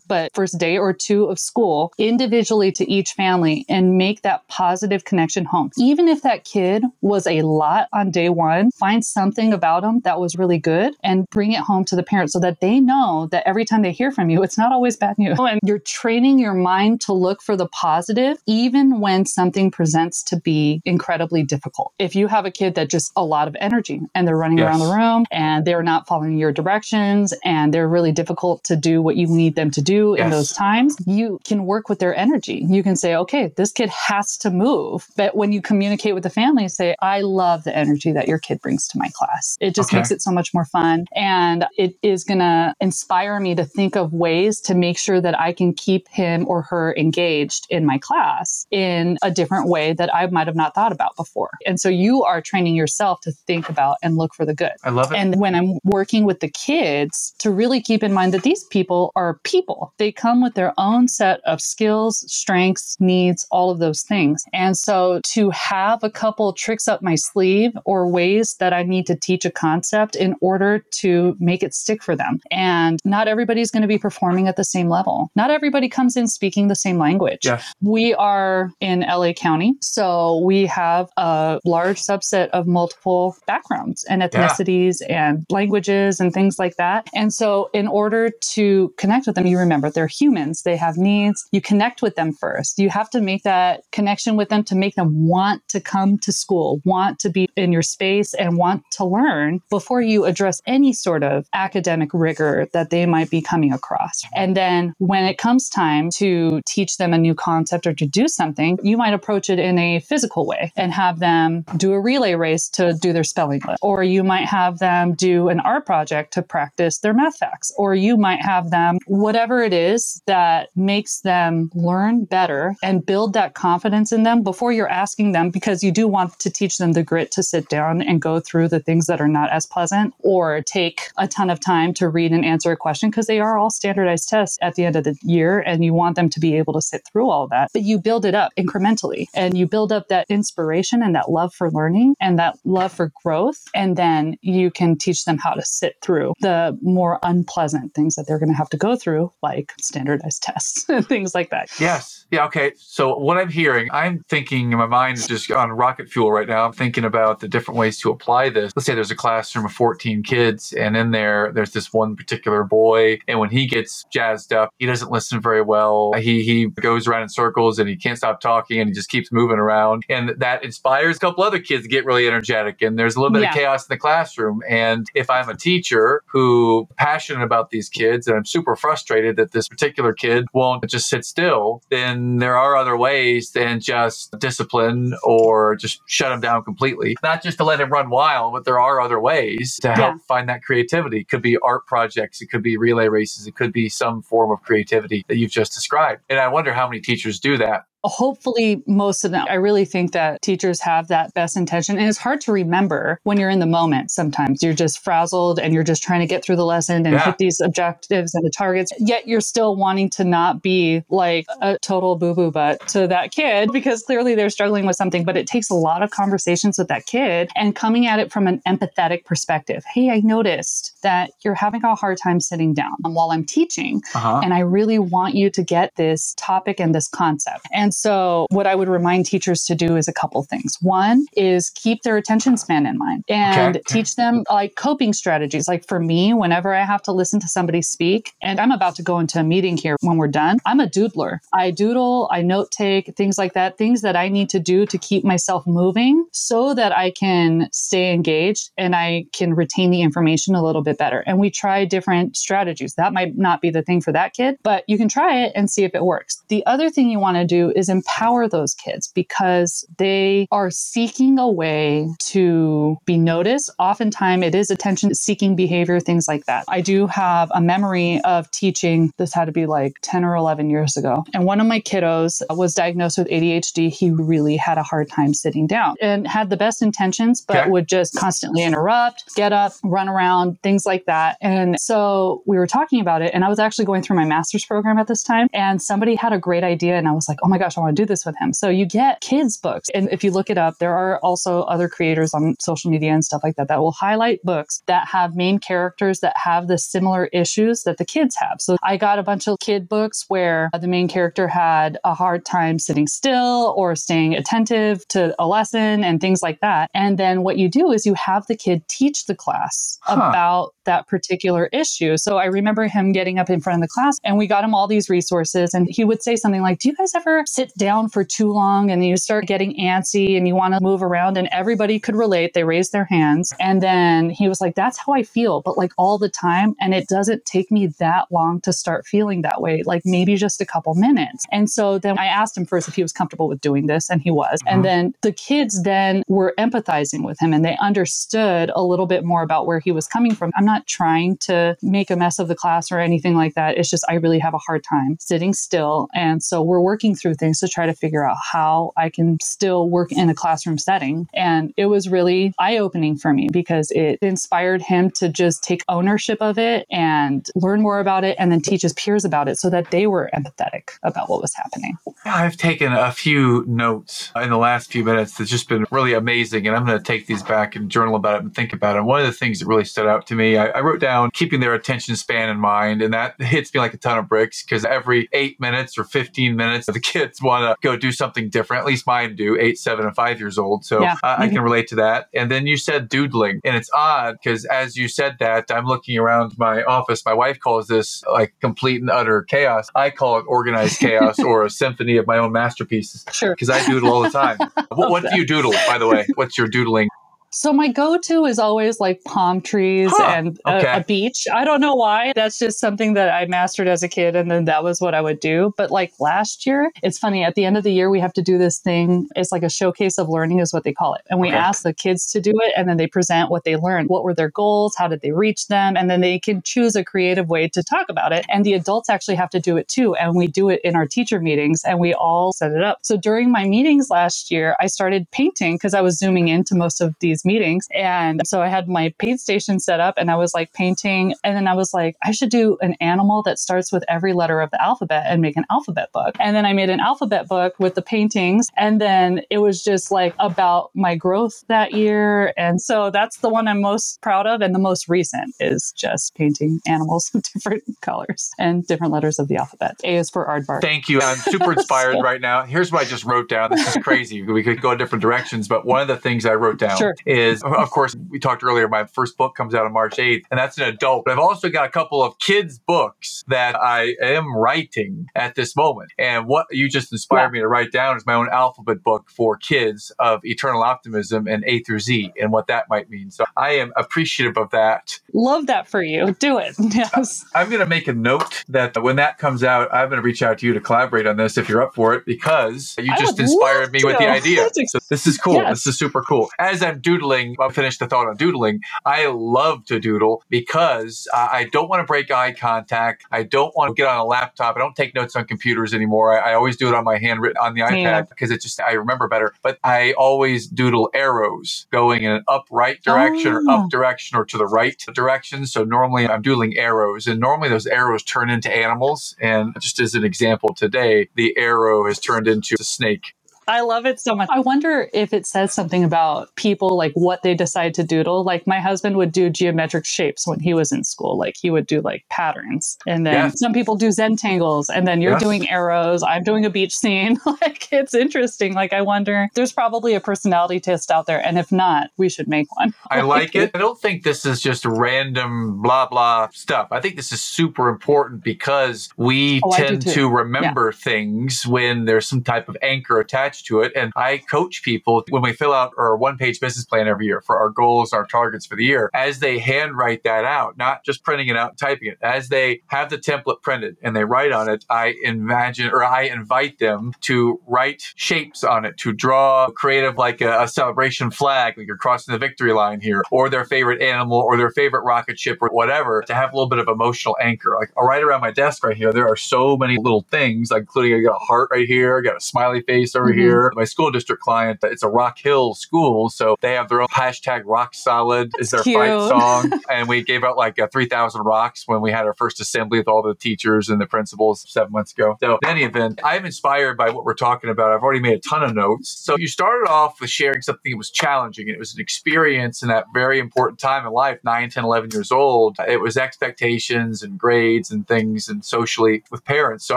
but 0.08 0.30
first 0.34 0.58
day 0.58 0.76
or 0.78 0.92
two 0.92 1.26
of 1.26 1.38
school 1.38 1.92
individually 1.98 2.70
to 2.72 2.90
each 2.90 3.12
family 3.12 3.64
and 3.68 3.96
make 3.98 4.22
that 4.22 4.46
positive 4.48 5.04
connection 5.04 5.44
home. 5.44 5.70
Even 5.78 6.08
if 6.08 6.22
that 6.22 6.44
kid 6.44 6.84
was 7.00 7.26
a 7.26 7.42
lot 7.42 7.88
on 7.92 8.10
day 8.10 8.28
one, 8.28 8.70
find 8.72 9.04
something 9.04 9.52
about 9.52 9.82
them 9.82 10.00
that 10.00 10.20
was 10.20 10.36
really 10.36 10.58
good 10.58 10.94
and 11.02 11.26
bring 11.30 11.52
it 11.52 11.60
home 11.60 11.84
to 11.84 11.96
the 11.96 12.02
parents 12.02 12.32
so 12.32 12.40
that 12.40 12.60
they 12.60 12.80
know 12.80 13.28
that 13.30 13.42
every 13.46 13.64
time 13.64 13.82
they 13.82 13.92
hear 13.92 14.10
from 14.10 14.30
you, 14.30 14.42
it's 14.42 14.58
not 14.58 14.72
always 14.72 14.96
bad 14.96 15.16
news. 15.18 15.38
And 15.38 15.60
you're 15.64 15.78
training 15.78 16.38
your 16.38 16.54
mind 16.54 17.00
to 17.02 17.12
look 17.12 17.40
for 17.42 17.56
the 17.56 17.66
positive, 17.68 18.38
even 18.46 19.00
when 19.00 19.24
something 19.26 19.70
presents 19.70 20.22
to 20.24 20.36
be 20.40 20.82
incredibly 20.84 21.42
difficult. 21.42 21.92
If 21.98 22.14
you 22.16 22.26
have 22.26 22.44
a 22.44 22.50
kid 22.50 22.74
that 22.74 22.90
just 22.90 23.12
a 23.16 23.24
lot 23.24 23.48
of 23.48 23.56
energy 23.60 24.00
and 24.14 24.26
they're 24.26 24.36
running 24.36 24.58
Yes. 24.58 24.66
around 24.68 24.78
the 24.80 24.94
room 24.94 25.24
and 25.30 25.64
they're 25.64 25.82
not 25.82 26.06
following 26.06 26.36
your 26.38 26.52
directions 26.52 27.34
and 27.44 27.72
they're 27.72 27.88
really 27.88 28.12
difficult 28.12 28.64
to 28.64 28.76
do 28.76 29.00
what 29.02 29.16
you 29.16 29.26
need 29.26 29.45
them 29.54 29.70
to 29.70 29.80
do 29.82 30.14
in 30.14 30.24
Yes. 30.28 30.32
those 30.32 30.52
times, 30.52 30.96
you 31.06 31.38
can 31.44 31.64
work 31.66 31.88
with 31.88 31.98
their 32.00 32.14
energy. 32.14 32.64
You 32.68 32.82
can 32.82 32.96
say, 32.96 33.14
okay, 33.14 33.52
this 33.56 33.72
kid 33.72 33.88
has 33.90 34.37
to 34.38 34.50
move. 34.50 35.06
But 35.16 35.37
when 35.37 35.52
you 35.52 35.62
communicate 35.62 36.14
with 36.14 36.22
the 36.24 36.30
family, 36.30 36.68
say, 36.68 36.96
I 37.00 37.20
love 37.20 37.64
the 37.64 37.76
energy 37.76 38.12
that 38.12 38.26
your 38.28 38.38
kid 38.38 38.61
brings 38.61 38.88
to 38.88 38.98
my 38.98 39.09
class. 39.14 39.56
It 39.61 39.74
just 39.74 39.90
Okay. 39.90 39.98
makes 39.98 40.11
it 40.11 40.20
so 40.22 40.30
much 40.32 40.52
more 40.52 40.64
fun. 40.64 41.06
And 41.14 41.66
it 41.78 41.94
is 42.02 42.24
going 42.24 42.40
to 42.40 42.74
inspire 42.80 43.38
me 43.40 43.54
to 43.54 43.64
think 43.64 43.96
of 43.96 44.12
ways 44.12 44.61
to 44.62 44.74
make 44.74 44.98
sure 44.98 45.20
that 45.20 45.38
I 45.38 45.52
can 45.52 45.72
keep 45.72 46.09
him 46.09 46.46
or 46.48 46.62
her 46.62 46.94
engaged 46.96 47.66
in 47.70 47.85
my 47.87 47.98
class 47.98 48.66
in 48.70 49.16
a 49.22 49.30
different 49.30 49.68
way 49.68 49.92
that 49.92 50.12
I 50.14 50.26
might 50.26 50.46
have 50.46 50.56
not 50.56 50.74
thought 50.74 50.92
about 50.92 51.14
before. 51.16 51.50
And 51.66 51.78
so 51.80 51.88
you 51.88 52.24
are 52.24 52.40
training 52.40 52.74
yourself 52.74 53.20
to 53.22 53.32
think 53.46 53.68
about 53.68 53.96
and 54.02 54.16
look 54.16 54.35
for 54.35 54.44
the 54.44 54.54
good. 54.54 54.72
I 54.85 54.90
love 54.90 55.12
it. 55.12 55.16
And 55.18 55.37
when 55.40 55.54
I'm 55.54 55.78
working 55.85 56.24
with 56.24 56.40
the 56.40 56.48
kids, 56.48 57.35
to 57.38 57.50
really 57.50 57.80
keep 57.80 58.02
in 58.02 58.12
mind 58.12 58.32
that 58.35 58.42
these 58.42 58.64
people 58.64 59.12
are 59.16 59.36
people. 59.42 59.92
They 59.99 60.12
come 60.12 60.42
with 60.42 60.55
their 60.55 60.72
own 60.79 61.09
set 61.09 61.40
of 61.44 61.61
skills, 61.61 62.25
strengths, 62.33 62.96
needs, 63.01 63.46
all 63.51 63.70
of 63.70 63.79
those 63.79 64.03
things. 64.03 64.44
And 64.53 64.77
so 64.77 65.20
to 65.33 65.51
have 65.51 66.03
a 66.03 66.11
couple 66.11 66.53
tricks 66.53 66.88
up 66.88 67.03
my 67.03 67.14
sleeve 67.14 67.72
or 67.85 68.09
ways 68.09 68.57
that 68.61 68.72
I 68.72 68.83
need 68.83 69.07
to 69.07 69.16
teach 69.16 69.44
a 69.44 69.51
concept 69.51 70.16
in 70.16 70.35
order 70.40 70.85
to 70.92 71.37
make 71.38 71.62
it 71.62 71.75
stick 71.75 72.03
for 72.03 72.16
them. 72.16 72.40
And 72.51 73.01
not 73.05 73.29
everybody's 73.29 73.70
going 73.70 73.83
to 73.83 73.88
be 73.88 73.99
performing 73.99 74.49
at 74.49 74.57
the 74.57 74.64
same 74.64 74.88
level. 74.88 75.31
Not 75.35 75.51
everybody 75.51 75.88
comes 75.88 76.16
in 76.16 76.29
speaking 76.29 76.68
the 76.68 76.75
same 76.75 76.99
language. 76.99 77.40
yes. 77.44 77.75
We 77.81 78.14
are 78.14 78.70
in 78.81 79.01
LA 79.01 79.33
County, 79.33 79.75
so 79.81 80.40
we 80.44 80.66
have 80.66 81.09
a 81.16 81.61
large 81.64 82.01
subset 82.01 82.49
of 82.51 82.66
multiple 82.66 83.37
backgrounds 83.46 84.05
and 84.05 84.22
ethnicities 84.22 84.96
and 85.09 85.44
languages 85.51 86.20
and 86.20 86.33
things 86.33 86.59
like 86.59 86.77
that. 86.77 87.09
And 87.14 87.33
so, 87.33 87.70
in 87.72 87.87
order 87.87 88.31
to 88.55 88.92
connect 88.99 89.25
with 89.26 89.36
them, 89.36 89.46
you 89.46 89.58
remember 89.58 89.90
they're 89.90 90.06
humans, 90.06 90.62
they 90.62 90.76
have 90.76 90.96
needs. 90.96 91.46
You 91.52 91.60
connect 91.60 92.02
with 92.02 92.16
them 92.16 92.32
first. 92.32 92.78
You 92.78 92.90
have 92.90 93.10
to 93.10 93.20
make 93.20 93.42
that 93.42 93.82
connection 93.92 94.36
with 94.36 94.48
them 94.48 94.64
to 94.64 94.74
make 94.74 94.94
them 94.94 95.26
want 95.26 95.66
to 95.68 95.80
come 95.80 96.18
to 96.18 96.32
school, 96.32 96.80
want 96.84 97.18
to 97.20 97.30
be 97.30 97.48
in 97.56 97.72
your 97.72 97.82
space, 97.82 98.34
and 98.34 98.56
want 98.56 98.82
to 98.92 99.04
learn 99.04 99.60
before 99.70 100.00
you 100.00 100.24
address 100.24 100.60
any 100.66 100.92
sort 100.92 101.22
of 101.22 101.46
academic 101.52 102.10
rigor 102.12 102.66
that 102.72 102.90
they 102.90 103.06
might 103.06 103.30
be 103.30 103.40
coming 103.40 103.72
across. 103.72 104.22
And 104.34 104.56
then, 104.56 104.94
when 104.98 105.24
it 105.24 105.38
comes 105.38 105.68
time 105.68 106.10
to 106.16 106.60
teach 106.66 106.96
them 106.96 107.12
a 107.12 107.18
new 107.18 107.34
concept 107.34 107.86
or 107.86 107.94
to 107.94 108.06
do 108.06 108.28
something, 108.28 108.78
you 108.82 108.96
might 108.96 109.14
approach 109.14 109.50
it 109.50 109.58
in 109.58 109.78
a 109.78 110.00
physical 110.00 110.46
way 110.46 110.72
and 110.76 110.92
have 110.92 111.18
them 111.18 111.64
do 111.76 111.92
a 111.92 112.00
relay 112.00 112.34
race 112.34 112.68
to 112.70 112.94
do 113.00 113.12
their 113.12 113.24
spelling 113.24 113.60
list. 113.66 113.78
Or 113.82 114.02
you 114.02 114.22
might 114.22 114.46
have 114.46 114.78
them 114.78 115.14
do 115.14 115.48
an 115.48 115.60
art 115.60 115.86
project 115.86 116.32
to 116.34 116.42
practice 116.42 116.98
their 116.98 117.14
math 117.14 117.38
facts. 117.38 117.72
Or 117.76 117.94
you 117.94 118.16
might 118.16 118.40
have 118.42 118.70
them, 118.70 118.98
whatever 119.20 119.62
it 119.62 119.72
is 119.72 120.22
that 120.26 120.70
makes 120.76 121.20
them 121.20 121.70
learn 121.74 122.24
better 122.24 122.74
and 122.83 123.05
build 123.05 123.33
that 123.33 123.55
confidence 123.55 124.12
in 124.12 124.22
them 124.22 124.42
before 124.42 124.72
you're 124.72 124.88
asking 124.88 125.33
them, 125.33 125.50
because 125.50 125.83
you 125.83 125.90
do 125.90 126.07
want 126.07 126.38
to 126.38 126.50
teach 126.50 126.79
them 126.79 126.92
the 126.92 127.02
grit 127.02 127.31
to 127.33 127.42
sit 127.42 127.68
down 127.68 128.02
and 128.02 128.20
go 128.20 128.40
through 128.40 128.68
the 128.68 128.81
things 128.81 129.07
that 129.07 129.20
are 129.20 129.29
not 129.29 129.50
as 129.50 129.66
pleasant 129.66 130.14
or 130.20 130.62
take 130.62 131.11
a 131.18 131.29
ton 131.29 131.50
of 131.50 131.61
time 131.61 131.94
to 131.94 132.09
read 132.09 132.33
and 132.33 132.44
answer 132.44 132.72
a 132.72 132.76
question 132.76 133.11
because 133.11 133.26
they 133.26 133.40
are 133.40 133.59
all 133.59 133.70
standardized 133.70 134.29
tests 134.29 134.59
at 134.62 134.74
the 134.74 134.85
end 134.85 134.96
of 134.96 135.05
the 135.05 135.16
year 135.22 135.61
and 135.61 135.85
you 135.85 135.94
want 135.94 136.16
them 136.16 136.29
to 136.29 136.40
be 136.40 136.57
able 136.57 136.72
to 136.72 136.83
sit 136.83 137.02
through 137.11 137.31
all 137.31 137.46
that. 137.48 137.70
But 137.72 137.83
you 137.83 137.98
build 137.98 138.24
it 138.24 138.35
up 138.35 138.52
incrementally 138.59 139.26
and 139.35 139.57
you 139.57 139.66
build 139.66 139.92
up 139.92 140.09
that 140.09 140.26
inspiration 140.29 141.02
and 141.02 141.14
that 141.14 141.31
love 141.31 141.55
for 141.55 141.70
learning 141.70 142.14
and 142.20 142.38
that 142.38 142.59
love 142.64 142.92
for 142.92 143.12
growth. 143.22 143.62
And 143.74 143.96
then 143.96 144.37
you 144.42 144.70
can 144.70 144.96
teach 144.96 145.24
them 145.24 145.38
how 145.38 145.52
to 145.55 145.62
sit 145.62 145.96
through 146.02 146.35
the 146.40 146.79
more 146.83 147.18
unpleasant 147.22 147.94
things 147.94 148.14
that 148.16 148.26
they're 148.26 148.38
going 148.38 148.50
to 148.50 148.57
have 148.57 148.68
to 148.70 148.76
go 148.76 148.96
through, 148.96 149.05
like 149.42 149.72
standardized 149.80 150.42
tests 150.42 150.84
and 150.88 151.06
things 151.06 151.34
like 151.34 151.50
that. 151.50 151.68
Yes. 151.80 152.26
Yeah. 152.30 152.44
Okay. 152.46 152.72
So 152.76 153.16
what 153.16 153.38
I'm 153.38 153.48
hearing, 153.48 153.88
I'm 153.92 154.22
thinking 154.28 154.72
in 154.72 154.78
my 154.78 154.86
mind 154.86 155.18
is 155.18 155.26
just 155.28 155.50
on 155.50 155.70
rocket 155.70 156.08
fuel 156.08 156.32
right 156.32 156.48
now. 156.48 156.64
I'm 156.66 156.72
thinking 156.72 157.04
about 157.04 157.40
the 157.40 157.48
different 157.48 157.78
ways 157.78 157.98
to 158.00 158.10
apply 158.10 158.48
this. 158.50 158.72
Let's 158.74 158.86
say 158.86 158.94
there's 158.94 159.10
a 159.12 159.16
classroom 159.16 159.64
of 159.64 159.72
14 159.72 160.22
kids, 160.24 160.72
and 160.72 160.96
in 160.96 161.12
there, 161.12 161.52
there's 161.54 161.72
this 161.72 161.92
one 161.92 162.16
particular 162.16 162.64
boy, 162.64 163.18
and 163.28 163.38
when 163.38 163.50
he 163.50 163.66
gets 163.66 164.04
jazzed 164.12 164.52
up, 164.52 164.70
he 164.78 164.86
doesn't 164.86 165.10
listen 165.10 165.40
very 165.40 165.62
well. 165.62 166.12
He 166.18 166.42
he 166.42 166.66
goes 166.66 167.06
around 167.06 167.22
in 167.22 167.28
circles 167.28 167.78
and 167.78 167.88
he 167.88 167.96
can't 167.96 168.18
stop 168.18 168.40
talking, 168.40 168.80
and 168.80 168.88
he 168.88 168.94
just 168.94 169.08
keeps 169.08 169.30
moving 169.30 169.58
around, 169.58 170.04
and 170.08 170.30
that 170.38 170.64
inspires 170.64 171.16
a 171.16 171.20
couple 171.20 171.44
other 171.44 171.60
kids 171.60 171.84
to 171.84 171.88
get 171.88 172.04
really 172.04 172.26
energetic. 172.26 172.82
And 172.82 172.98
there's 172.98 173.14
a 173.16 173.20
little 173.20 173.32
bit 173.32 173.42
Yeah. 173.42 173.50
of 173.50 173.54
chaos 173.54 173.82
in 173.88 173.94
the 173.94 173.98
classroom. 173.98 174.60
And 174.68 175.06
if 175.14 175.30
I'm 175.30 175.48
a 175.48 175.56
teacher 175.56 176.22
who 176.26 176.88
passionate 176.96 177.42
about 177.44 177.70
these 177.70 177.88
kids, 177.88 178.26
and 178.26 178.36
I'm 178.36 178.44
super 178.44 178.74
frustrated 178.87 179.35
that 179.35 179.51
this 179.51 179.68
particular 179.68 180.12
kid 180.12 180.44
won't 180.53 180.88
just 180.88 181.09
sit 181.09 181.25
still, 181.25 181.83
then 181.90 182.37
there 182.37 182.57
are 182.57 182.77
other 182.77 182.96
ways 182.96 183.51
than 183.51 183.81
just 183.81 184.33
discipline 184.38 185.12
or 185.25 185.75
just 185.75 186.01
shut 186.07 186.31
him 186.31 186.40
down 186.40 186.62
completely. 186.62 187.16
Not 187.20 187.42
just 187.42 187.59
to 187.59 187.64
let 187.64 187.81
him 187.81 187.90
run 187.90 188.11
wild, 188.11 188.53
but 188.53 188.64
there 188.64 188.79
are 188.79 189.01
other 189.01 189.18
ways 189.18 189.77
to 189.83 189.88
help 189.92 190.14
Yeah. 190.14 190.18
find 190.29 190.49
that 190.49 190.62
creativity. 190.62 191.18
It 191.22 191.29
could 191.29 191.42
be 191.42 191.59
art 191.64 191.85
projects, 191.88 192.40
it 192.40 192.46
could 192.46 192.62
be 192.62 192.77
relay 192.77 193.09
races, 193.09 193.49
it 193.49 193.57
could 193.57 193.72
be 193.72 193.88
some 193.88 194.22
form 194.22 194.53
of 194.53 194.62
creativity 194.62 195.25
that 195.27 195.37
you've 195.37 195.51
just 195.51 195.75
described. 195.75 196.22
And 196.31 196.38
I 196.38 196.46
wonder 196.46 196.72
how 196.72 196.87
many 196.88 197.01
teachers 197.01 197.40
do 197.40 197.57
that. 197.59 197.87
Hopefully 198.08 198.82
most 198.86 199.24
of 199.24 199.30
them 199.30 199.46
i 199.50 199.54
really 199.54 199.84
think 199.84 200.12
that 200.12 200.42
teachers 200.42 200.80
have 200.80 201.08
that 201.08 201.34
best 201.34 201.56
intention. 201.56 201.98
And 201.98 202.08
it's 202.08 202.18
hard 202.18 202.40
to 202.42 202.52
remember 202.52 203.20
when 203.24 203.38
you're 203.38 203.50
in 203.50 203.58
the 203.60 203.66
moment 203.66 204.10
sometimes. 204.10 204.62
You're 204.62 204.74
just 204.74 205.02
frazzled 205.02 205.58
and 205.58 205.74
you're 205.74 205.82
just 205.84 206.02
trying 206.02 206.20
to 206.20 206.26
get 206.26 206.44
through 206.44 206.56
the 206.56 206.64
lesson 206.64 207.06
and 207.06 207.14
Yeah. 207.14 207.24
hit 207.24 207.38
these 207.38 207.60
objectives 207.60 208.34
and 208.34 208.44
the 208.44 208.50
targets 208.50 208.92
yet 208.98 209.26
you're 209.28 209.40
still 209.40 209.76
wanting 209.76 210.10
to 210.10 210.24
not 210.24 210.62
be 210.62 211.02
like 211.10 211.46
a 211.60 211.78
total 211.78 212.16
boo-boo 212.16 212.50
butt 212.50 212.86
to 212.88 213.06
that 213.08 213.32
kid 213.32 213.70
because 213.72 214.02
clearly 214.02 214.34
they're 214.34 214.50
struggling 214.50 214.86
with 214.86 214.96
something. 214.96 215.24
But 215.24 215.36
it 215.36 215.46
takes 215.46 215.70
a 215.70 215.74
lot 215.74 216.02
of 216.02 216.10
conversations 216.10 216.78
with 216.78 216.88
that 216.88 217.06
kid 217.06 217.50
and 217.56 217.74
coming 217.74 218.06
at 218.06 218.18
it 218.18 218.32
from 218.32 218.46
an 218.46 218.60
empathetic 218.66 219.24
perspective. 219.24 219.84
Hey 219.92 220.10
i 220.10 220.20
noticed 220.20 220.95
that 221.02 221.30
you're 221.44 221.54
having 221.54 221.85
a 221.85 221.94
hard 221.94 222.18
time 222.22 222.40
sitting 222.40 222.74
down 222.74 222.92
while 223.02 223.30
I'm 223.30 223.44
teaching. 223.44 224.02
Uh-huh. 224.14 224.40
And 224.42 224.54
I 224.54 224.61
really 224.61 224.98
want 224.98 225.35
you 225.35 225.50
to 225.50 225.62
get 225.62 225.92
this 225.96 226.35
topic 226.37 226.80
and 226.80 226.94
this 226.94 227.09
concept. 227.09 227.66
And 227.72 227.92
so, 227.94 228.46
what 228.50 228.66
I 228.66 228.74
would 228.74 228.88
remind 228.88 229.26
teachers 229.26 229.64
to 229.64 229.74
do 229.74 229.96
is 229.96 230.09
a 230.09 230.12
couple 230.12 230.42
things. 230.44 230.74
One 230.80 231.26
is 231.37 231.70
keep 231.70 232.02
their 232.02 232.16
attention 232.16 232.56
span 232.56 232.87
in 232.87 232.98
mind 232.98 233.24
and 233.28 233.76
Okay. 233.76 233.82
teach 233.88 234.16
them 234.16 234.44
like 234.50 234.74
coping 234.76 235.12
strategies. 235.12 235.68
Like 235.68 235.87
for 235.87 235.98
me, 236.00 236.35
whenever 236.35 236.74
I 236.74 236.85
have 236.85 237.02
to 237.02 237.12
listen 237.12 237.40
to 237.40 237.48
somebody 237.48 237.82
speak, 237.82 238.32
and 238.42 238.61
I'm 238.61 238.70
about 238.70 238.94
to 238.96 239.02
go 239.02 239.18
into 239.18 239.40
a 239.40 239.44
meeting 239.44 239.76
here 239.76 239.96
when 240.00 240.16
we're 240.16 240.28
done, 240.28 240.59
I'm 240.66 240.80
a 240.80 240.87
doodler. 240.87 241.38
I 241.52 241.70
doodle, 241.70 242.28
I 242.32 242.42
note 242.42 242.70
take, 242.70 243.14
things 243.16 243.38
like 243.38 243.54
that, 243.54 243.78
things 243.78 244.02
that 244.02 244.16
I 244.16 244.28
need 244.28 244.48
to 244.50 244.61
do 244.61 244.87
to 244.87 244.98
keep 244.98 245.24
myself 245.24 245.66
moving 245.66 246.24
so 246.32 246.74
that 246.74 246.96
I 246.96 247.11
can 247.11 247.68
stay 247.72 248.12
engaged 248.12 248.70
and 248.76 248.94
I 248.94 249.26
can 249.32 249.54
retain 249.54 249.90
the 249.90 250.02
information 250.02 250.54
a 250.54 250.62
little 250.62 250.82
bit 250.87 250.99
better. 250.99 251.22
And 251.27 251.38
we 251.38 251.51
try 251.51 251.85
different 251.85 252.37
strategies. 252.37 252.94
That 252.94 253.12
might 253.12 253.37
not 253.37 253.61
be 253.61 253.70
the 253.70 253.83
thing 253.83 254.01
for 254.01 254.12
that 254.12 254.33
kid, 254.35 254.57
but 254.62 254.85
you 254.87 254.96
can 254.96 255.09
try 255.09 255.40
it 255.44 255.53
and 255.55 255.70
see 255.70 255.85
if 255.85 255.94
it 255.94 256.05
works. 256.05 256.42
The 256.49 256.64
other 256.66 256.88
thing 256.90 257.11
you 257.11 257.18
want 257.18 257.37
to 257.37 257.44
do 257.44 257.72
is 257.75 257.88
empower 257.88 258.49
those 258.49 258.75
kids 258.75 259.11
because 259.14 259.87
they 259.99 260.46
are 260.51 260.70
seeking 260.70 261.38
a 261.38 261.49
way 261.51 262.09
to 262.20 262.96
be 263.05 263.16
noticed. 263.18 263.70
Oftentimes, 263.79 264.44
it 264.44 264.55
is 264.55 264.70
attention 264.70 265.14
seeking 265.14 265.57
behavior, 265.57 266.01
things 266.01 266.29
like 266.29 266.46
that. 266.46 266.64
I 266.68 266.81
do 266.81 267.07
have 267.07 267.51
a 267.55 267.61
memory 267.61 268.20
of 268.25 268.51
teaching, 268.51 269.12
this 269.18 269.35
had 269.35 269.46
to 269.46 269.53
be 269.53 269.66
like 269.66 269.94
10 270.03 270.25
or 270.25 270.35
11 270.37 270.70
years 270.70 270.96
ago. 270.96 271.25
And 271.35 271.44
one 271.44 271.61
of 271.61 271.66
my 271.66 271.81
kiddos 271.81 272.42
was 272.57 272.75
diagnosed 272.75 273.18
with 273.18 273.29
ADHD. 273.29 273.90
He 273.90 274.11
really 274.11 274.57
had 274.57 274.79
a 274.79 274.83
hard 274.83 275.11
time 275.11 275.35
sitting 275.35 275.66
down 275.66 275.96
and 276.01 276.27
had 276.27 276.51
the 276.51 276.57
best 276.57 276.83
intentions, 276.83 277.40
but 277.40 277.57
Okay. 277.57 277.70
would 277.70 277.88
just 277.88 278.14
constantly 278.16 278.62
interrupt, 278.62 279.35
get 279.35 279.53
up, 279.53 279.72
run 279.83 280.09
around, 280.09 280.61
things 280.62 280.75
like 280.84 281.06
that. 281.06 281.36
And 281.40 281.80
so 281.80 282.42
we 282.44 282.58
were 282.58 282.66
talking 282.66 283.00
about 283.00 283.22
it, 283.22 283.30
and 283.32 283.44
I 283.44 283.48
was 283.48 283.58
actually 283.58 283.84
going 283.84 284.02
through 284.02 284.16
my 284.16 284.24
master's 284.24 284.64
program 284.64 284.98
at 284.98 285.06
this 285.06 285.22
time, 285.22 285.48
and 285.52 285.80
somebody 285.80 286.14
had 286.14 286.32
a 286.32 286.38
great 286.38 286.64
idea, 286.64 286.96
and 286.96 287.08
I 287.08 287.12
was 287.12 287.28
like, 287.28 287.38
oh 287.42 287.48
my 287.48 287.56
gosh, 287.58 287.78
I 287.78 287.80
want 287.80 287.96
to 287.96 288.02
do 288.02 288.06
this 288.06 288.26
with 288.26 288.36
him. 288.38 288.52
So 288.52 288.68
you 288.68 288.84
get 288.84 289.20
kids' 289.20 289.56
books. 289.56 289.88
And 289.94 290.08
if 290.10 290.22
you 290.24 290.30
look 290.30 290.50
it 290.50 290.58
up, 290.58 290.78
there 290.78 290.94
are 290.94 291.18
also 291.20 291.62
other 291.62 291.88
creators 291.88 292.34
on 292.34 292.56
social 292.60 292.90
media 292.90 293.12
and 293.12 293.24
stuff 293.24 293.42
like 293.44 293.56
that 293.56 293.68
that 293.68 293.78
will 293.78 293.92
highlight 293.92 294.42
books 294.42 294.82
that 294.86 295.06
have 295.08 295.34
main 295.36 295.58
characters 295.58 296.20
that 296.20 296.34
have 296.36 296.68
the 296.68 296.78
similar 296.78 297.26
issues 297.26 297.84
that 297.84 297.98
the 297.98 298.04
kids 298.04 298.36
have. 298.36 298.60
So 298.60 298.76
I 298.82 298.96
got 298.96 299.18
a 299.18 299.22
bunch 299.22 299.46
of 299.46 299.58
kid 299.60 299.88
books 299.88 300.24
where 300.28 300.68
the 300.78 300.88
main 300.88 301.08
character 301.08 301.46
had 301.48 301.98
a 302.04 302.14
hard 302.14 302.44
time 302.44 302.78
sitting 302.78 303.06
still 303.06 303.74
or 303.76 303.94
staying 303.94 304.34
attentive 304.34 305.06
to 305.08 305.34
a 305.38 305.46
lesson 305.46 306.02
and 306.04 306.20
things 306.20 306.42
like 306.42 306.60
that. 306.60 306.90
And 306.94 307.18
then 307.18 307.42
what 307.42 307.56
you 307.58 307.68
do 307.68 307.92
is 307.92 308.04
you 308.06 308.14
have 308.14 308.46
the 308.46 308.56
kid 308.56 308.86
teach 308.88 309.26
the 309.26 309.34
class 309.34 309.98
Huh. 310.02 310.14
about 310.28 310.65
about 310.66 310.75
that 310.87 311.07
particular 311.07 311.68
issue. 311.72 312.16
So 312.16 312.38
I 312.38 312.46
remember 312.46 312.87
him 312.88 313.12
getting 313.12 313.38
up 313.38 313.51
in 313.51 313.61
front 313.61 313.83
of 313.83 313.88
the 313.88 313.92
class 313.92 314.18
and 314.25 314.38
we 314.38 314.46
got 314.46 314.64
him 314.64 314.75
all 314.75 314.88
these 314.88 315.11
resources 315.11 315.75
and 315.75 315.87
he 315.90 316.05
would 316.05 316.22
say 316.22 316.37
something 316.37 316.62
like, 316.62 316.79
"Do 316.79 316.88
you 316.88 316.96
guys 316.96 317.14
ever 317.14 317.44
sit 317.46 317.72
down 317.77 318.09
for 318.09 318.25
too 318.25 318.51
long 318.53 318.90
and 318.90 319.05
you 319.05 319.16
start 319.16 319.46
getting 319.46 319.77
antsy 319.79 320.37
and 320.37 320.49
you 320.49 320.55
want 320.55 320.75
to 320.75 320.81
move 320.81 321.03
around?" 321.03 321.37
And 321.37 321.49
everybody 321.53 321.99
could 321.99 322.16
relate. 322.16 322.55
They 322.55 322.64
raised 322.64 322.92
their 322.92 323.05
hands. 323.05 323.53
And 323.61 323.83
then 323.83 324.31
he 324.31 324.49
was 324.49 324.61
like, 324.61 324.75
"That's 324.75 324.99
how 324.99 325.12
I 325.12 325.22
feel, 325.22 325.62
but 325.62 325.77
like 325.77 325.92
all 325.99 326.18
the 326.18 326.29
time 326.29 326.75
and 326.81 326.94
it 326.94 327.09
doesn't 327.09 327.44
take 327.44 327.70
me 327.70 327.88
that 327.99 328.27
long 328.31 328.61
to 328.62 328.72
start 328.72 329.07
feeling 329.07 329.42
that 329.42 329.61
way, 329.61 329.83
like 329.85 330.03
maybe 330.05 330.37
just 330.37 330.61
a 330.61 330.66
couple 330.66 330.94
minutes." 330.94 331.44
And 331.53 331.68
so 331.70 331.99
then 331.99 332.18
I 332.18 332.27
asked 332.27 332.57
him 332.57 332.66
first 332.66 332.88
if 332.88 332.94
he 332.94 333.03
was 333.03 333.12
comfortable 333.12 333.49
with 333.49 333.61
doing 333.61 333.87
this 333.87 334.09
and 334.09 334.22
he 334.22 334.31
was. 334.31 334.61
And 334.66 334.81
uh-huh. 334.81 334.94
then 334.94 335.12
the 335.22 335.33
kids 335.33 335.83
then 335.83 336.22
were 336.29 336.55
empathizing 336.59 337.25
with 337.25 337.38
him 337.40 337.53
and 337.53 337.64
they 337.64 337.77
understood 337.81 338.70
a 338.75 338.83
little 338.83 339.07
bit 339.07 339.25
more 339.25 339.42
about 339.42 339.66
where 339.66 339.81
he 339.81 339.92
was 339.92 340.07
coming 340.07 340.35
from. 340.35 340.53
I'm 340.57 340.64
not 340.64 340.75
trying 340.86 341.36
to 341.38 341.76
make 341.82 342.10
a 342.10 342.16
mess 342.16 342.38
of 342.38 342.48
the 342.48 342.54
class 342.54 342.90
or 342.92 342.98
anything 342.98 343.36
like 343.36 343.54
that. 343.54 343.78
It's 343.78 343.88
just 343.88 344.04
I 344.08 344.14
really 344.14 344.38
have 344.38 344.54
a 344.54 344.58
hard 344.58 344.84
time 344.84 345.16
sitting 345.20 345.54
still. 345.54 346.08
And 346.14 346.42
so 346.42 346.62
we're 346.62 346.80
working 346.80 347.14
through 347.14 347.34
things 347.34 347.60
to 347.60 347.68
try 347.68 347.86
to 347.86 347.94
figure 347.94 348.28
out 348.28 348.36
how 348.52 348.92
I 348.96 349.08
can 349.08 349.38
still 349.40 349.88
work 349.88 350.12
in 350.12 350.28
a 350.28 350.34
classroom 350.34 350.78
setting. 350.78 351.28
And 351.34 351.72
it 351.76 351.86
was 351.86 352.08
really 352.08 352.52
eye 352.58 352.78
opening 352.78 353.16
for 353.16 353.32
me 353.32 353.48
because 353.50 353.90
it 353.92 354.18
inspired 354.20 354.82
him 354.82 355.10
to 355.12 355.28
just 355.28 355.62
take 355.62 355.84
ownership 355.88 356.38
of 356.40 356.58
it 356.58 356.86
and 356.90 357.48
learn 357.54 357.80
more 357.80 358.00
about 358.00 358.24
it 358.24 358.36
and 358.38 358.50
then 358.50 358.60
teach 358.60 358.82
his 358.82 358.92
peers 358.94 359.24
about 359.24 359.48
it 359.48 359.58
so 359.58 359.70
that 359.70 359.90
they 359.90 360.06
were 360.06 360.30
empathetic 360.34 360.90
about 361.02 361.28
what 361.30 361.40
was 361.40 361.54
happening. 361.54 361.96
I've 362.24 362.56
taken 362.56 362.92
a 362.92 363.12
few 363.12 363.64
notes 363.66 364.32
in 364.36 364.50
the 364.50 364.58
last 364.58 364.90
few 364.90 365.04
minutes 365.04 365.38
that's 365.38 365.50
just 365.50 365.68
been 365.68 365.86
really 365.90 366.12
amazing. 366.12 366.66
And 366.66 366.76
I'm 366.76 366.84
going 366.84 366.98
to 366.98 367.04
take 367.04 367.26
these 367.26 367.42
back 367.42 367.76
and 367.76 367.90
journal 367.90 368.16
about 368.16 368.36
it 368.36 368.42
and 368.42 368.54
think 368.54 368.72
about 368.72 368.96
it. 368.96 369.02
One 369.02 369.20
of 369.20 369.26
the 369.26 369.32
things 369.32 369.60
that 369.60 369.66
really 369.66 369.84
stood 369.84 370.06
out 370.06 370.26
to 370.28 370.34
me, 370.34 370.56
I 370.74 370.81
wrote 370.81 371.00
down 371.00 371.31
keeping 371.33 371.61
their 371.61 371.74
attention 371.74 372.16
span 372.16 372.48
in 372.48 372.59
mind. 372.59 373.02
And 373.02 373.12
that 373.14 373.40
hits 373.40 373.72
me 373.72 373.81
like 373.81 373.94
a 373.94 373.98
ton 373.98 374.18
of 374.18 374.29
bricks 374.29 374.62
because 374.62 374.85
every 374.85 375.29
eight 375.33 375.61
minutes 375.61 375.98
or 375.98 376.05
15 376.05 376.57
minutes, 376.57 376.87
the 376.92 377.00
kids 377.00 377.42
want 377.42 377.64
to 377.64 377.76
go 377.87 377.96
do 377.96 378.12
something 378.12 378.48
different. 378.48 378.81
At 378.81 378.87
least 378.87 379.07
mine 379.07 379.37
do, 379.37 379.59
eight, 379.59 379.79
seven, 379.79 380.07
and 380.07 380.14
five 380.14 380.38
years 380.40 380.59
old. 380.59 380.85
So 380.85 381.02
Yeah. 381.02 381.16
I, 381.22 381.35
I 381.35 381.37
can 381.37 381.57
mm-hmm. 381.57 381.64
relate 381.64 381.88
to 381.88 381.96
that. 381.96 382.29
And 382.35 382.50
then 382.50 382.66
you 382.66 382.76
said 382.76 383.09
doodling. 383.09 383.61
And 383.64 383.76
it's 383.76 383.90
odd 383.94 384.38
because 384.42 384.64
as 384.66 384.96
you 384.96 385.09
said 385.09 385.37
that, 385.40 385.70
I'm 385.70 385.87
looking 385.87 386.18
around 386.18 386.57
my 386.59 386.83
office. 386.85 387.24
My 387.24 387.35
wife 387.35 387.59
calls 387.61 387.87
this 387.88 388.22
like 388.31 388.55
complete 388.61 389.00
and 389.00 389.11
utter 389.11 389.42
chaos. 389.42 389.88
I 389.94 390.11
call 390.11 390.38
it 390.38 390.44
organized 390.48 390.98
chaos 390.98 391.38
or 391.38 391.64
a 391.64 391.70
symphony 391.70 392.16
of 392.16 392.26
my 392.26 392.38
own 392.38 392.52
masterpieces 392.52 393.24
Sure. 393.33 393.55
because 393.55 393.70
I 393.70 393.85
doodle 393.87 394.12
all 394.12 394.22
the 394.22 394.31
time. 394.31 394.59
what, 394.88 395.11
what 395.11 395.22
do 395.22 395.37
you 395.37 395.46
doodle, 395.46 395.72
by 395.87 395.98
the 395.98 396.07
way? 396.07 396.26
What's 396.35 396.57
your 396.59 396.68
doodling? 396.68 397.09
So 397.58 397.72
my 397.72 397.88
go-to 397.88 398.44
is 398.44 398.58
always 398.58 399.00
like 399.00 399.24
palm 399.24 399.62
trees 399.62 400.12
Huh, 400.14 400.34
and 400.36 400.60
a, 400.66 400.76
okay. 400.76 400.92
a 400.98 401.04
beach. 401.04 401.46
I 401.54 401.64
don't 401.64 401.80
know 401.80 401.94
why. 401.94 402.34
That's 402.36 402.58
just 402.58 402.78
something 402.78 403.14
that 403.14 403.30
I 403.30 403.46
mastered 403.46 403.88
as 403.88 404.02
a 404.02 404.08
kid, 404.08 404.36
and 404.36 404.50
then 404.50 404.66
that 404.66 404.84
was 404.84 405.00
what 405.00 405.14
I 405.14 405.22
would 405.22 405.40
do. 405.40 405.72
But 405.78 405.90
like 405.90 406.12
last 406.20 406.66
year, 406.66 406.92
it's 407.02 407.18
funny. 407.18 407.44
At 407.44 407.54
the 407.54 407.64
end 407.64 407.78
of 407.78 407.82
the 407.84 407.92
year, 407.94 408.10
we 408.10 408.20
have 408.20 408.34
to 408.34 408.42
do 408.42 408.58
this 408.58 408.78
thing. 408.78 409.28
It's 409.36 409.52
like 409.52 409.62
a 409.62 409.70
showcase 409.70 410.18
of 410.18 410.28
learning, 410.28 410.60
is 410.60 410.74
what 410.74 410.84
they 410.84 410.92
call 410.92 411.14
it. 411.14 411.22
And 411.30 411.40
we 411.40 411.48
Okay. 411.48 411.56
ask 411.56 411.82
the 411.82 411.94
kids 411.94 412.26
to 412.32 412.42
do 412.42 412.52
it, 412.66 412.74
and 412.76 412.90
then 412.90 412.98
they 412.98 413.06
present 413.06 413.50
what 413.50 413.64
they 413.64 413.76
learned. 413.76 414.10
What 414.10 414.24
were 414.24 414.34
their 414.34 414.50
goals? 414.50 414.94
How 414.98 415.08
did 415.08 415.22
they 415.22 415.32
reach 415.32 415.68
them? 415.68 415.96
And 415.96 416.10
then 416.10 416.20
they 416.20 416.38
can 416.38 416.60
choose 416.62 416.94
a 416.94 417.04
creative 417.04 417.48
way 417.48 417.68
to 417.70 417.82
talk 417.82 418.10
about 418.10 418.32
it. 418.34 418.44
And 418.50 418.66
the 418.66 418.74
adults 418.74 419.08
actually 419.08 419.36
have 419.36 419.50
to 419.50 419.60
do 419.60 419.78
it 419.78 419.88
too. 419.88 420.14
And 420.16 420.36
we 420.36 420.46
do 420.46 420.68
it 420.68 420.82
in 420.84 420.94
our 420.94 421.06
teacher 421.06 421.40
meetings, 421.40 421.82
and 421.86 422.00
we 422.00 422.12
all 422.12 422.52
set 422.52 422.72
it 422.72 422.82
up. 422.82 422.98
So 423.02 423.16
during 423.16 423.50
my 423.50 423.64
meetings 423.66 424.10
last 424.10 424.50
year, 424.50 424.76
I 424.78 424.88
started 424.88 425.30
painting 425.30 425.76
because 425.76 425.94
I 425.94 426.02
was 426.02 426.18
zooming 426.18 426.48
into 426.48 426.74
most 426.74 427.00
of 427.00 427.14
these 427.20 427.45
meetings. 427.46 427.87
And 427.94 428.42
so 428.44 428.61
I 428.61 428.68
had 428.68 428.88
my 428.88 429.14
paint 429.18 429.40
station 429.40 429.78
set 429.78 430.00
up 430.00 430.14
and 430.18 430.30
I 430.30 430.37
was 430.37 430.52
like 430.52 430.72
painting. 430.72 431.35
And 431.44 431.56
then 431.56 431.68
I 431.68 431.74
was 431.74 431.94
like, 431.94 432.16
I 432.24 432.32
should 432.32 432.50
do 432.50 432.76
an 432.80 432.94
animal 433.00 433.42
that 433.44 433.59
starts 433.59 433.92
with 433.92 434.04
every 434.09 434.32
letter 434.32 434.61
of 434.61 434.70
the 434.70 434.82
alphabet 434.82 435.24
and 435.26 435.40
make 435.40 435.56
an 435.56 435.64
alphabet 435.70 436.11
book. 436.12 436.37
And 436.40 436.54
then 436.56 436.66
I 436.66 436.72
made 436.72 436.90
an 436.90 437.00
alphabet 437.00 437.48
book 437.48 437.74
with 437.78 437.94
the 437.94 438.02
paintings. 438.02 438.68
And 438.76 439.00
then 439.00 439.42
it 439.50 439.59
was 439.59 439.82
just 439.82 440.11
like 440.11 440.35
about 440.38 440.90
my 440.94 441.14
growth 441.14 441.64
that 441.68 441.94
year. 441.94 442.52
And 442.56 442.82
so 442.82 443.11
that's 443.11 443.38
the 443.38 443.48
one 443.48 443.68
I'm 443.68 443.80
most 443.80 444.20
proud 444.20 444.46
of. 444.46 444.61
And 444.61 444.74
the 444.74 444.80
most 444.80 445.09
recent 445.09 445.54
is 445.61 445.92
just 445.96 446.35
painting 446.35 446.80
animals 446.87 447.30
of 447.35 447.42
different 447.54 447.85
colors 448.02 448.50
and 448.59 448.87
different 448.87 449.12
letters 449.12 449.38
of 449.38 449.48
the 449.48 449.56
alphabet. 449.56 449.94
A 450.04 450.16
is 450.16 450.30
for 450.30 450.46
aardvark. 450.46 450.80
Thank 450.80 451.09
you. 451.09 451.20
I'm 451.20 451.37
super 451.37 451.72
inspired 451.78 452.20
right 452.22 452.40
now. 452.40 452.64
Here's 452.64 452.90
what 452.90 453.02
I 453.02 453.04
just 453.04 453.24
wrote 453.24 453.48
down. 453.48 453.70
This 453.70 453.96
is 453.96 454.02
crazy. 454.02 454.42
We 454.42 454.62
could 454.62 454.80
go 454.80 454.92
in 454.92 454.98
different 454.98 455.22
directions, 455.22 455.68
but 455.68 455.87
one 455.87 456.02
of 456.02 456.09
the 456.09 456.16
things 456.16 456.44
I 456.44 456.54
wrote 456.54 456.78
down 456.78 456.96
Sure. 456.96 457.14
Is, 457.26 457.62
uh-huh. 457.62 457.82
of 457.82 457.90
course, 457.90 458.16
we 458.30 458.38
talked 458.38 458.62
earlier. 458.64 458.88
My 458.88 459.04
first 459.04 459.36
book 459.36 459.54
comes 459.54 459.74
out 459.74 459.84
on 459.84 459.92
March 459.92 460.16
8th, 460.16 460.42
and 460.50 460.58
that's 460.58 460.78
an 460.78 460.84
adult. 460.84 461.24
But 461.24 461.32
I've 461.32 461.38
also 461.38 461.68
got 461.68 461.86
a 461.86 461.90
couple 461.90 462.22
of 462.22 462.38
kids' 462.38 462.78
books 462.78 463.44
that 463.48 463.74
I 463.76 464.14
am 464.22 464.54
writing 464.56 465.26
at 465.34 465.54
this 465.54 465.76
moment. 465.76 466.12
And 466.18 466.46
what 466.46 466.66
you 466.70 466.88
just 466.88 467.12
inspired 467.12 467.46
Yeah. 467.48 467.50
me 467.50 467.58
to 467.60 467.68
write 467.68 467.92
down 467.92 468.16
is 468.16 468.24
my 468.26 468.34
own 468.34 468.48
alphabet 468.50 469.02
book 469.02 469.28
for 469.30 469.56
kids 469.56 470.12
of 470.18 470.40
eternal 470.44 470.82
optimism 470.82 471.46
and 471.46 471.64
A 471.66 471.80
through 471.82 472.00
Z 472.00 472.32
and 472.40 472.52
what 472.52 472.66
that 472.68 472.86
might 472.88 473.10
mean. 473.10 473.30
So 473.30 473.44
I 473.56 473.72
am 473.72 473.92
appreciative 473.96 474.56
of 474.56 474.70
that. 474.70 475.18
Love 475.32 475.66
that 475.66 475.88
for 475.88 476.02
you. 476.02 476.32
Do 476.38 476.58
it. 476.58 476.74
Yes. 476.96 477.44
I'm 477.54 477.68
going 477.68 477.80
to 477.80 477.86
make 477.86 478.08
a 478.08 478.12
note 478.12 478.64
that 478.68 479.02
when 479.02 479.16
that 479.16 479.36
comes 479.38 479.62
out, 479.62 479.92
I'm 479.92 480.08
going 480.08 480.16
to 480.20 480.22
reach 480.22 480.42
out 480.42 480.58
to 480.58 480.66
you 480.66 480.72
to 480.72 480.80
collaborate 480.80 481.26
on 481.26 481.36
this 481.36 481.58
if 481.58 481.68
you're 481.68 481.82
up 481.82 481.94
for 481.94 482.14
it 482.14 482.24
because 482.24 482.94
you 482.98 483.12
I 483.12 483.18
just 483.18 483.38
inspired 483.38 483.92
me 483.92 484.00
with 484.02 484.16
the 484.18 484.28
idea. 484.28 484.64
Ex- 484.64 484.92
So 484.92 484.98
this 485.10 485.26
is 485.26 485.36
cool. 485.36 485.56
Yes. 485.56 485.84
This 485.84 485.86
is 485.88 485.98
super 485.98 486.22
cool. 486.22 486.48
As 486.58 486.82
I'm 486.82 487.00
doodling, 487.18 487.57
I'll 487.61 487.70
finish 487.70 487.98
the 487.98 488.07
thought 488.07 488.26
on 488.29 488.37
doodling. 488.37 488.81
I 489.05 489.26
love 489.29 489.85
to 489.87 489.98
doodle 490.00 490.42
because 490.48 491.26
uh, 491.35 491.48
I 491.52 491.64
don't 491.72 491.88
want 491.88 492.00
to 492.00 492.05
break 492.07 492.31
eye 492.31 492.52
contact. 492.52 493.24
I 493.33 493.42
don't 493.42 493.74
want 493.76 493.90
to 493.96 494.00
get 494.00 494.09
on 494.09 494.18
a 494.18 494.24
laptop. 494.24 494.76
I 494.76 494.79
don't 494.79 494.94
take 494.96 495.14
notes 495.14 495.37
on 495.37 495.44
computers 495.46 495.94
anymore. 495.94 496.38
I, 496.38 496.52
I 496.52 496.55
always 496.55 496.76
do 496.76 496.88
it 496.88 496.94
on 496.94 497.05
my 497.05 497.18
handwritten 497.18 497.57
on 497.59 497.74
the 497.74 497.81
iPad 497.83 498.02
Yeah. 498.02 498.22
because 498.22 498.50
it 498.50 498.61
just 498.61 498.81
I 498.81 498.92
remember 498.92 499.29
better. 499.29 499.52
But 499.62 499.79
I 499.85 500.12
always 500.18 500.66
doodle 500.66 501.11
arrows 501.14 501.87
going 501.90 502.22
in 502.24 502.33
an 502.33 502.42
upright 502.48 503.02
direction 503.02 503.52
or 503.52 503.62
Oh. 503.68 503.85
up 503.85 503.90
direction 503.90 504.37
or 504.38 504.44
to 504.46 504.59
the 504.59 504.66
right 504.66 505.02
direction. 505.14 505.66
So 505.66 505.85
normally 505.85 506.29
I'm 506.29 506.42
doodling 506.42 506.76
arrows, 506.76 507.26
and 507.26 507.40
normally 507.40 507.68
those 507.68 507.87
arrows 507.87 508.22
turn 508.22 508.50
into 508.50 508.70
animals. 508.74 509.37
And 509.40 509.74
just 509.81 509.98
as 510.00 510.14
an 510.14 510.24
example, 510.24 510.74
today 510.74 511.29
the 511.35 511.57
arrow 511.57 512.07
has 512.07 512.18
turned 512.18 512.46
into 512.48 512.76
a 512.79 512.85
snake. 512.85 513.35
I 513.68 513.81
love 513.81 514.07
it 514.07 514.20
so 514.20 514.35
much. 514.35 514.48
I 514.52 514.61
wonder 514.61 515.09
if 515.12 515.33
it 515.33 515.46
says 515.46 515.72
something 515.72 516.05
about 516.05 516.55
people, 516.57 516.96
like 516.96 517.12
what 517.14 517.42
they 517.42 517.55
decide 517.55 517.94
to 517.94 518.05
doodle. 518.05 518.44
Like 518.44 518.66
my 518.66 518.79
husband 518.79 519.16
would 519.16 519.33
do 519.33 519.50
geometric 519.50 520.05
shapes 520.05 520.46
when 520.46 520.61
he 520.61 520.72
was 520.72 520.92
in 520.92 521.02
school. 521.02 521.37
Like 521.37 521.57
he 521.61 521.70
would 521.70 521.87
do 521.87 522.00
like 522.00 522.24
patterns. 522.31 522.96
And 523.07 523.26
then 523.26 523.35
yes. 523.35 523.59
some 523.59 523.72
people 523.72 523.96
do 523.96 524.09
Zentangles. 524.09 524.87
And 524.92 525.07
then 525.07 525.20
you're 525.20 525.33
yes. 525.33 525.42
doing 525.42 525.68
arrows. 525.68 526.22
I'm 526.22 526.44
doing 526.44 526.64
a 526.64 526.70
beach 526.70 526.94
scene. 526.94 527.38
like 527.46 527.88
it's 527.92 528.14
interesting. 528.14 528.74
Like 528.74 528.92
I 528.92 529.02
wonder, 529.02 529.48
there's 529.55 529.72
probably 529.72 530.14
a 530.14 530.20
personality 530.20 530.79
test 530.79 531.11
out 531.11 531.26
there. 531.26 531.44
And 531.44 531.59
if 531.59 531.72
not, 531.72 532.11
we 532.16 532.29
should 532.29 532.48
make 532.48 532.74
one. 532.76 532.94
I 533.11 533.20
like 533.22 533.57
it. 533.57 533.72
I 533.74 533.79
don't 533.79 534.00
think 534.00 534.22
this 534.22 534.46
is 534.46 534.61
just 534.61 534.85
random 534.85 535.83
blah, 535.83 536.07
blah 536.07 536.48
stuff. 536.52 536.88
I 536.92 537.00
think 537.00 537.16
this 537.16 537.33
is 537.33 537.42
super 537.42 537.88
important 537.88 538.44
because 538.44 539.09
we 539.16 539.61
oh, 539.64 539.76
tend 539.76 540.02
to 540.02 540.29
remember 540.29 540.92
yeah. 540.92 541.02
things 541.02 541.66
when 541.66 542.05
there's 542.05 542.29
some 542.29 542.42
type 542.42 542.68
of 542.68 542.76
anchor 542.81 543.18
attached 543.18 543.55
to 543.62 543.80
it. 543.80 543.92
And 543.94 544.12
I 544.16 544.38
coach 544.38 544.82
people 544.82 545.24
when 545.28 545.42
we 545.42 545.52
fill 545.52 545.72
out 545.72 545.92
our 545.98 546.16
one 546.16 546.36
page 546.36 546.60
business 546.60 546.84
plan 546.84 547.08
every 547.08 547.26
year 547.26 547.40
for 547.40 547.58
our 547.58 547.70
goals, 547.70 548.12
our 548.12 548.26
targets 548.26 548.66
for 548.66 548.76
the 548.76 548.84
year, 548.84 549.10
as 549.14 549.40
they 549.40 549.58
handwrite 549.58 550.24
that 550.24 550.44
out, 550.44 550.76
not 550.76 551.04
just 551.04 551.24
printing 551.24 551.48
it 551.48 551.56
out 551.56 551.70
and 551.70 551.78
typing 551.78 552.08
it, 552.08 552.18
as 552.22 552.48
they 552.48 552.82
have 552.88 553.10
the 553.10 553.18
template 553.18 553.62
printed 553.62 553.96
and 554.02 554.14
they 554.14 554.24
write 554.24 554.52
on 554.52 554.68
it, 554.68 554.84
I 554.90 555.14
imagine 555.22 555.90
or 555.90 556.04
I 556.04 556.22
invite 556.22 556.78
them 556.78 557.12
to 557.22 557.60
write 557.66 558.12
shapes 558.16 558.64
on 558.64 558.84
it, 558.84 558.96
to 558.98 559.12
draw 559.12 559.68
creative 559.70 560.16
like 560.16 560.40
a, 560.40 560.62
a 560.62 560.68
celebration 560.68 561.30
flag, 561.30 561.76
like 561.76 561.86
you're 561.86 561.96
crossing 561.96 562.32
the 562.32 562.38
victory 562.38 562.72
line 562.72 563.00
here, 563.00 563.22
or 563.30 563.48
their 563.48 563.64
favorite 563.64 564.02
animal 564.02 564.38
or 564.38 564.56
their 564.56 564.70
favorite 564.70 565.02
rocket 565.02 565.38
ship 565.38 565.58
or 565.60 565.68
whatever, 565.68 566.22
to 566.26 566.34
have 566.34 566.52
a 566.52 566.56
little 566.56 566.68
bit 566.68 566.78
of 566.78 566.88
emotional 566.88 567.36
anchor. 567.40 567.76
Like 567.78 567.90
right 567.96 568.22
around 568.22 568.40
my 568.40 568.50
desk 568.50 568.84
right 568.84 568.96
here, 568.96 569.12
there 569.12 569.28
are 569.28 569.36
so 569.36 569.76
many 569.76 569.98
little 569.98 570.22
things, 570.30 570.70
including 570.70 571.14
I 571.14 571.20
got 571.20 571.36
a 571.36 571.44
heart 571.44 571.68
right 571.70 571.86
here, 571.86 572.18
I 572.18 572.20
got 572.20 572.36
a 572.36 572.40
smiley 572.40 572.82
face 572.82 573.14
over 573.14 573.30
mm-hmm. 573.30 573.38
here. 573.38 573.45
My 573.74 573.85
school 573.85 574.11
district 574.11 574.42
client, 574.42 574.80
it's 574.82 575.02
a 575.02 575.09
Rock 575.09 575.38
Hill 575.38 575.74
school, 575.74 576.30
so 576.30 576.56
they 576.61 576.74
have 576.74 576.88
their 576.88 577.00
own 577.00 577.09
hashtag 577.09 577.62
Rock 577.64 577.94
Solid 577.94 578.52
is 578.59 578.70
their 578.70 578.82
Cute. 578.82 578.96
fight 578.96 579.28
song, 579.28 579.80
and 579.90 580.09
we 580.09 580.22
gave 580.22 580.44
out 580.44 580.56
like 580.56 580.78
uh, 580.78 580.88
three 580.92 581.06
thousand 581.06 581.42
rocks 581.42 581.85
when 581.87 582.00
we 582.00 582.11
had 582.11 582.26
our 582.26 582.35
first 582.35 582.61
assembly 582.61 582.98
with 582.98 583.09
all 583.09 583.22
the 583.22 583.35
teachers 583.35 583.88
and 583.88 584.00
the 584.00 584.06
principals 584.06 584.64
seven 584.68 584.92
months 584.92 585.12
ago. 585.12 585.37
So 585.40 585.59
in 585.62 585.68
any 585.68 585.85
event, 585.85 586.20
I'm 586.24 586.44
inspired 586.44 586.96
by 586.96 587.11
what 587.11 587.24
we're 587.24 587.35
talking 587.35 587.70
about. 587.70 587.92
I've 587.92 588.02
already 588.02 588.20
made 588.20 588.38
a 588.38 588.48
ton 588.48 588.62
of 588.62 588.74
notes. 588.74 589.11
So 589.11 589.37
you 589.37 589.48
started 589.48 589.88
off 589.88 590.20
with 590.20 590.30
sharing 590.30 590.62
something 590.62 590.92
that 590.92 590.98
was 590.98 591.11
challenging, 591.11 591.68
and 591.68 591.76
it 591.76 591.78
was 591.78 591.94
an 591.94 592.00
experience 592.00 592.82
in 592.82 592.88
that 592.88 593.06
very 593.14 593.38
important 593.38 593.78
time 593.78 594.06
in 594.06 594.12
life, 594.12 594.38
9, 594.44 594.70
10, 594.70 594.85
11 594.85 595.11
years 595.12 595.32
old. 595.32 595.76
It 595.87 596.00
was 596.00 596.16
expectations 596.16 597.22
and 597.22 597.38
grades 597.38 597.90
and 597.90 598.06
things 598.06 598.48
and 598.48 598.64
socially 598.64 599.24
with 599.30 599.44
parents. 599.44 599.87
So 599.87 599.96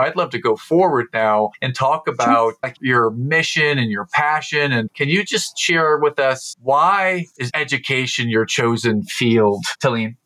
I'd 0.00 0.16
love 0.16 0.30
to 0.30 0.38
go 0.38 0.56
forward 0.56 1.08
now 1.12 1.50
and 1.62 1.74
talk 1.74 2.08
about 2.08 2.54
like 2.62 2.76
your 2.80 3.10
mission 3.40 3.78
and 3.78 3.90
your 3.90 4.06
passion. 4.12 4.70
And 4.70 4.92
can 4.92 5.08
you 5.08 5.24
just 5.24 5.56
share 5.56 5.96
with 5.96 6.18
us 6.18 6.54
why 6.60 7.24
is 7.38 7.50
education 7.54 8.28
your 8.28 8.44
chosen 8.44 9.02
field, 9.04 9.64
Taleen? 9.82 10.16